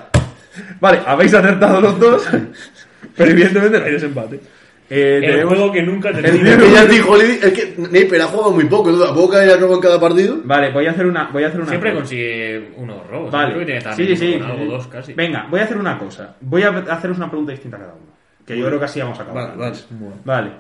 Vale, 0.81 1.01
habéis 1.07 1.35
acertado 1.35 1.81
los 1.81 1.99
dos, 1.99 2.29
pero 3.17 3.31
evidentemente 3.31 3.79
no 3.79 3.85
hay 3.85 3.93
desempate. 3.93 4.41
Eh, 4.89 5.17
El 5.17 5.23
tenemos- 5.31 5.55
juego 5.55 5.73
que 5.73 5.83
nunca 5.83 6.11
El 6.11 6.23
termina. 6.23 6.57
Que 6.59 6.71
ya 6.71 6.85
dijo 6.85 7.17
es 7.17 7.53
que 7.53 7.75
Napier 7.79 8.21
ha 8.23 8.27
jugado 8.27 8.53
muy 8.53 8.65
poco, 8.67 8.91
¿no? 8.91 9.03
¿Tampoco 9.05 9.31
cae 9.33 9.51
a 9.53 9.57
robo 9.57 9.75
en 9.75 9.81
cada 9.81 9.99
partido? 9.99 10.39
Vale, 10.45 10.71
voy 10.73 10.87
a 10.87 10.91
hacer 10.91 11.07
una, 11.07 11.29
voy 11.33 11.43
a 11.43 11.49
hacer 11.49 11.61
una 11.61 11.71
Siempre 11.71 11.91
cosa. 11.91 12.01
consigue 12.03 12.71
uno 12.77 12.93
o 12.95 12.97
dos 12.99 13.07
robos. 13.11 13.33
Vale. 13.33 13.47
Creo 13.49 13.59
que 13.61 13.65
tiene 13.65 13.81
que 13.81 13.89
estar 13.91 13.97
sí, 13.97 14.17
sí, 14.17 14.33
con 14.39 14.47
sí, 14.47 14.53
algo, 14.53 14.73
dos 14.73 14.87
casi. 14.89 15.13
Venga, 15.15 15.47
voy 15.51 15.61
a 15.61 15.65
hacer 15.65 15.77
una 15.79 15.99
cosa. 15.99 16.37
Voy 16.41 16.63
a 16.63 16.69
haceros 16.69 17.17
una 17.17 17.29
pregunta 17.29 17.53
distinta 17.53 17.77
a 17.79 17.81
cada 17.81 17.93
uno. 17.95 18.13
Que 18.47 18.59
yo 18.59 18.67
creo 18.67 18.79
que 18.79 18.85
así 18.85 19.01
vamos 19.01 19.19
a 19.19 19.23
acabar. 19.23 19.57
Vale, 19.57 19.73
Vale. 19.73 20.13
Vale. 20.25 20.51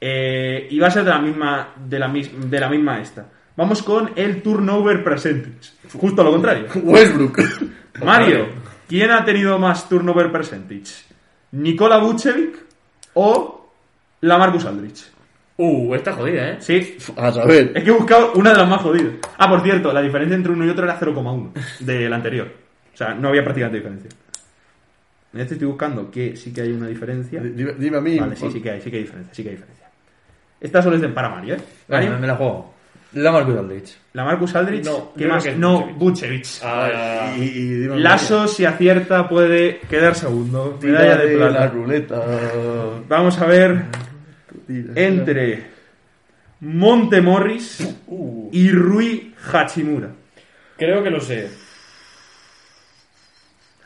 Eh, 0.00 0.68
y 0.70 0.78
va 0.78 0.86
a 0.88 0.90
ser 0.90 1.04
de 1.04 1.10
la 1.10 1.18
misma, 1.20 1.68
de 1.76 1.98
la, 1.98 2.08
mis- 2.08 2.50
de 2.50 2.60
la 2.60 2.68
misma 2.68 3.00
esta. 3.00 3.26
Vamos 3.56 3.82
con 3.82 4.12
el 4.14 4.40
turnover 4.42 5.02
percentage. 5.02 5.72
Justo 5.92 6.22
lo 6.22 6.30
contrario. 6.30 6.66
Westbrook. 6.82 7.38
Mario, 8.04 8.46
¿quién 8.88 9.10
ha 9.10 9.24
tenido 9.24 9.58
más 9.58 9.88
turnover 9.88 10.30
percentage? 10.30 11.04
¿Nikola 11.52 11.98
Vucevic 11.98 12.56
o 13.14 13.72
la 14.20 14.38
Marcus 14.38 14.64
Aldrich? 14.66 15.04
Uh, 15.56 15.92
está 15.96 16.12
jodida, 16.12 16.50
¿eh? 16.50 16.56
Sí, 16.60 16.96
A 17.16 17.32
saber. 17.32 17.72
es 17.74 17.82
que 17.82 17.90
he 17.90 17.92
buscado 17.92 18.32
una 18.34 18.52
de 18.52 18.58
las 18.58 18.68
más 18.68 18.80
jodidas. 18.80 19.14
Ah, 19.38 19.48
por 19.50 19.60
cierto, 19.62 19.92
la 19.92 20.00
diferencia 20.02 20.36
entre 20.36 20.52
uno 20.52 20.64
y 20.64 20.68
otro 20.68 20.84
era 20.84 21.00
0,1 21.00 21.50
del 21.80 22.12
anterior. 22.12 22.48
O 22.94 22.96
sea, 22.96 23.14
no 23.14 23.28
había 23.28 23.42
prácticamente 23.42 23.78
diferencia. 23.78 24.10
En 25.34 25.40
este 25.40 25.54
estoy 25.54 25.66
buscando 25.66 26.08
que 26.12 26.36
sí 26.36 26.52
que 26.52 26.60
hay 26.60 26.70
una 26.70 26.86
diferencia. 26.86 27.40
Dime, 27.42 27.74
dime 27.76 27.96
a 27.96 28.00
mí. 28.00 28.18
Vale, 28.20 28.36
sí, 28.36 28.48
sí 28.52 28.60
que 28.60 28.70
hay, 28.70 28.80
sí 28.80 28.88
que 28.90 28.98
hay 28.98 29.02
diferencia, 29.02 29.34
sí 29.34 29.42
que 29.42 29.48
hay 29.48 29.54
diferencia. 29.56 29.87
Esta 30.60 30.82
solo 30.82 30.96
es 30.96 31.02
de 31.02 31.08
para 31.08 31.28
Mario, 31.28 31.54
¿eh? 31.54 31.60
Vale, 31.88 32.06
Mario, 32.06 32.10
me, 32.12 32.18
me 32.20 32.26
la 32.26 32.36
juego. 32.36 32.74
La 33.14 33.32
Marcus 33.32 33.56
Aldrich. 33.56 33.96
la 34.12 34.24
Marcus 34.24 34.54
Aldrich, 34.54 34.84
No, 34.84 35.12
¿qué 35.16 35.26
más? 35.26 35.42
que 35.42 35.54
No. 35.56 35.86
Vucevic. 35.94 36.46
Ah, 36.62 37.32
Y, 37.38 37.42
y. 37.42 37.86
Lasso, 37.98 38.46
si 38.46 38.64
acierta, 38.66 39.26
puede 39.28 39.80
quedar 39.88 40.14
segundo. 40.14 40.76
Tira 40.80 40.98
Medalla 41.00 41.16
de 41.24 41.36
plata. 41.36 41.52
la 41.60 41.66
ruleta. 41.68 42.22
Vamos 43.08 43.38
a 43.38 43.46
ver 43.46 43.84
entre 44.94 45.66
Monte 46.60 47.22
Morris 47.22 47.96
y 48.52 48.70
Rui 48.72 49.34
Hachimura. 49.52 50.10
creo 50.76 51.02
que 51.02 51.10
lo 51.10 51.20
sé. 51.20 51.48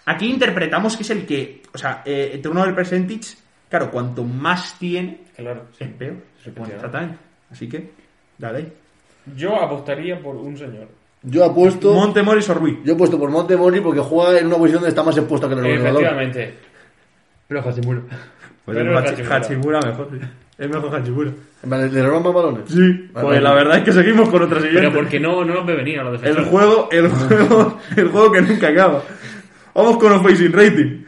Aquí 0.06 0.28
interpretamos 0.28 0.96
que 0.96 1.04
es 1.04 1.10
el 1.10 1.24
que, 1.26 1.62
o 1.72 1.78
sea, 1.78 2.02
eh, 2.04 2.30
el 2.34 2.42
turnover 2.42 2.74
percentage, 2.74 3.36
claro, 3.72 3.90
cuanto 3.90 4.22
más 4.22 4.76
tiene, 4.78 5.20
Claro, 5.34 5.62
sí. 5.78 5.84
es 5.84 5.90
peor. 5.94 6.14
Se 6.38 6.50
supone. 6.50 6.74
Exactamente. 6.74 7.16
Así 7.50 7.68
que, 7.68 7.90
dale 8.38 8.58
ahí. 8.58 8.72
Yo 9.36 9.56
apostaría 9.60 10.20
por 10.20 10.36
un 10.36 10.56
señor. 10.56 10.88
Yo 11.22 11.44
apuesto. 11.44 11.94
Montemoris 11.94 12.48
o 12.50 12.54
Rui. 12.54 12.80
Yo 12.84 12.92
he 12.94 12.96
puesto 12.96 13.18
por 13.18 13.30
Montemori 13.30 13.80
porque 13.80 14.00
juega 14.00 14.38
en 14.40 14.46
una 14.48 14.56
posición 14.56 14.80
donde 14.82 14.88
está 14.90 15.02
más 15.02 15.16
expuesto 15.16 15.48
que 15.48 15.54
en 15.54 15.60
el 15.60 15.64
ordenador. 15.66 16.02
Efectivamente. 16.02 16.54
Pero 17.48 17.62
Hashimura. 17.62 18.00
Pues 18.64 18.76
Pero 18.76 18.98
Hachimura. 18.98 19.24
Hachi- 19.38 19.44
Hachimura 19.44 19.80
mejor. 19.80 20.08
Es 20.58 20.68
mejor 20.68 20.94
Hachimura. 20.96 21.30
Vale, 21.64 21.88
¿Le 21.90 22.02
roban 22.02 22.22
más 22.24 22.34
balones? 22.34 22.64
Sí, 22.68 22.80
Vale, 22.80 23.08
pues 23.12 23.24
vale. 23.24 23.40
la 23.40 23.54
verdad 23.54 23.78
es 23.78 23.84
que 23.84 23.92
seguimos 23.92 24.28
con 24.28 24.42
otra 24.42 24.58
siguiente. 24.60 24.80
Pero 24.88 24.92
porque 25.00 25.20
no, 25.20 25.44
no 25.44 25.54
nos 25.54 25.66
ve 25.66 25.76
venir 25.76 26.00
a 26.00 26.04
los 26.04 26.14
El 26.14 26.20
defensores. 26.34 26.50
juego, 26.50 26.88
el 26.90 27.08
juego, 27.08 27.78
el 27.96 28.08
juego 28.08 28.32
que 28.32 28.42
nunca 28.42 28.68
acaba. 28.68 29.02
Vamos 29.74 29.96
con 29.98 30.12
offensive 30.12 30.50
rating. 30.50 31.04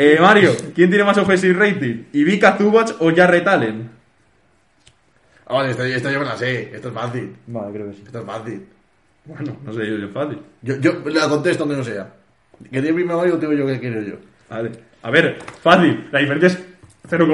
Eh, 0.00 0.16
Mario, 0.20 0.52
¿quién 0.76 0.88
tiene 0.90 1.02
más 1.02 1.18
offensive 1.18 1.54
rating? 1.54 2.04
¿Ivica 2.12 2.56
Zubac 2.56 2.94
o 3.00 3.12
Jarrett 3.12 3.48
Allen? 3.48 3.90
Ah, 5.46 5.54
vale, 5.54 5.70
esto, 5.72 5.82
esto 5.82 6.08
yo 6.12 6.20
me 6.20 6.24
la 6.24 6.36
sé. 6.36 6.70
Esto 6.72 6.88
es 6.88 6.94
fácil. 6.94 7.34
Vale, 7.48 7.72
creo 7.72 7.88
que 7.88 7.94
sí. 7.94 8.02
Esto 8.06 8.20
es 8.20 8.24
fácil. 8.24 8.66
Bueno, 9.24 9.56
no 9.64 9.72
sé 9.72 9.78
yo, 9.86 9.96
es 10.06 10.12
fácil. 10.12 10.38
Yo, 10.62 10.76
yo 10.76 10.92
la 11.06 11.28
contesto 11.28 11.64
aunque 11.64 11.76
no 11.76 11.82
sea. 11.82 12.14
¿Quería 12.70 12.90
a 12.92 13.16
Mario 13.16 13.34
o 13.34 13.38
tengo 13.38 13.52
yo 13.54 13.66
que 13.66 13.80
quiero 13.80 14.00
yo? 14.02 14.14
Vale. 14.48 14.70
A 15.02 15.10
ver, 15.10 15.38
fácil. 15.62 16.08
La 16.12 16.20
diferencia 16.20 16.46
es 16.46 16.64
0, 17.08 17.26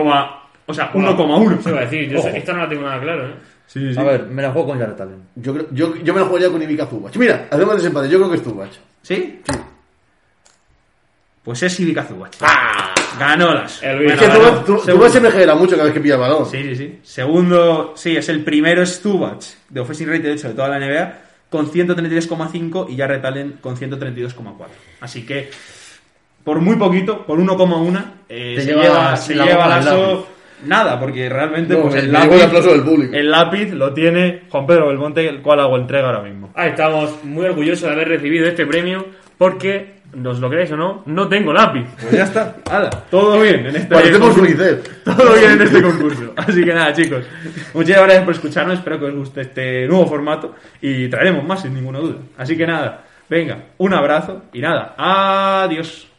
o 0.67 0.73
sea, 0.73 0.91
Bueno, 0.95 1.15
1,1. 1.19 1.59
Eso 1.61 1.69
iba 1.69 1.79
a 1.81 1.83
decir, 1.85 2.09
yo 2.09 2.19
Ojo. 2.19 2.29
sé- 2.31 2.39
esta 2.39 2.53
no 2.55 2.61
la 2.61 2.69
tengo 2.71 2.83
nada 2.83 3.01
claro, 3.03 3.29
¿eh? 3.29 3.35
Sí, 3.67 3.93
sí. 3.93 4.01
A 4.01 4.05
ver, 4.05 4.27
me 4.27 4.41
la 4.41 4.53
juego 4.53 4.69
con 4.69 4.79
Jared 4.79 4.99
Allen. 5.01 5.23
Yo, 5.37 5.53
creo, 5.53 5.67
yo, 5.73 5.97
yo 5.97 6.15
me 6.15 6.21
la 6.21 6.27
jugaría 6.27 6.49
con 6.51 6.63
Ivica 6.63 6.87
Zubac. 6.87 7.15
Mira, 7.17 7.47
hacemos 7.51 7.77
desempate. 7.77 8.09
Yo 8.09 8.19
creo 8.19 8.31
que 8.31 8.37
es 8.37 8.43
Zubac. 8.43 8.71
¿Sí? 9.03 9.43
Pues 11.45 11.63
es 11.63 11.79
Ivica 11.79 12.03
Zubac. 12.03 12.33
Ganólas. 13.19 13.83
El 13.83 13.97
Bueno, 13.99 14.15
es 14.15 14.19
que 14.19 14.27
ganó. 14.27 14.45
Segundo. 14.45 14.79
Zubac 14.79 15.11
se 15.11 15.21
me 15.21 15.31
genera 15.31 15.55
mucho 15.55 15.73
cada 15.73 15.85
vez 15.85 15.93
que 15.93 16.01
pilla 16.01 16.15
el 16.15 16.21
balón. 16.21 16.47
Sí, 16.47 16.63
sí, 16.63 16.75
sí. 16.75 16.99
Segundo, 17.03 17.93
sí, 17.97 18.17
es 18.17 18.29
el 18.31 18.43
primero 18.43 18.83
es 18.83 19.01
Zubac 19.01 19.43
de 19.69 19.81
offensive 19.81 20.17
rate, 20.17 20.29
de 20.29 20.35
hecho, 20.35 20.49
de 20.49 20.55
toda 20.55 20.69
la 20.69 20.79
NBA, 20.79 21.19
con 21.51 21.71
133,5 21.71 22.87
y 22.89 22.97
Jarrett 22.97 23.25
Allen 23.25 23.59
con 23.61 23.77
132,4. 23.77 24.67
Así 25.01 25.27
que, 25.27 25.51
por 26.43 26.61
muy 26.61 26.77
poquito, 26.77 27.27
por 27.27 27.39
1,1, 27.39 28.05
eh, 28.29 28.57
se 28.59 28.65
lleva 28.67 28.83
lleva, 28.83 29.17
se 29.17 29.35
la 29.35 29.45
lleva 29.45 30.25
nada, 30.65 30.99
porque 30.99 31.29
realmente 31.29 31.75
No, 31.75 31.83
pues, 31.83 31.97
el, 31.97 32.13
lápiz, 32.13 32.43
aplauso 32.43 32.71
del 32.73 32.83
público. 32.83 33.15
el 33.15 33.31
lápiz 33.31 33.71
lo 33.73 33.93
tiene 33.93 34.43
Juan 34.49 34.67
Pedro 34.67 34.89
Belmonte, 34.89 35.29
el 35.29 35.43
cual 35.43 35.61
hago 35.61 35.77
entrega 35.77 36.09
ahora 36.09 36.23
mismo. 36.23 36.51
Ah, 36.55 36.69
estamos 36.69 37.23
muy 37.25 37.45
orgullosos 37.45 37.83
de 37.83 37.93
haber 37.93 38.09
recibido 38.09 38.47
este 38.47 38.67
premio 38.67 39.07
porque, 39.39 39.94
nos 40.15 40.41
lo 40.41 40.51
queréis 40.51 40.73
o 40.73 40.77
no, 40.77 41.03
no 41.07 41.29
tengo 41.29 41.53
lápiz. 41.53 41.87
Pues 42.01 42.13
ya 42.13 42.25
está. 42.25 42.57
Hala, 42.71 42.91
todo 43.11 43.41
bien 43.41 43.67
en 43.67 43.77
este 43.77 43.95
Parecemos. 43.95 44.37
Unicef. 44.37 45.05
Todo 45.05 45.35
bien 45.35 45.53
en 45.53 45.63
este 45.63 45.83
concurso. 45.83 46.33
Así 46.37 46.65
que 46.65 46.75
nada, 46.75 46.93
chicos. 46.93 47.25
Muchas 47.75 48.03
gracias 48.03 48.25
por 48.25 48.35
escucharnos. 48.35 48.79
Espero 48.79 48.99
que 48.99 49.07
os 49.07 49.15
guste 49.15 49.41
este 49.43 49.87
nuevo 49.87 50.07
formato. 50.07 50.55
Y 50.81 51.09
traeremos 51.09 51.45
más, 51.45 51.63
sin 51.63 51.75
ninguna 51.75 51.99
duda. 51.99 52.17
Así 52.37 52.57
que 52.57 52.67
nada, 52.67 53.05
venga, 53.29 53.59
un 53.79 53.95
abrazo 53.95 54.45
y 54.53 54.61
nada, 54.61 54.95
adiós. 54.97 56.14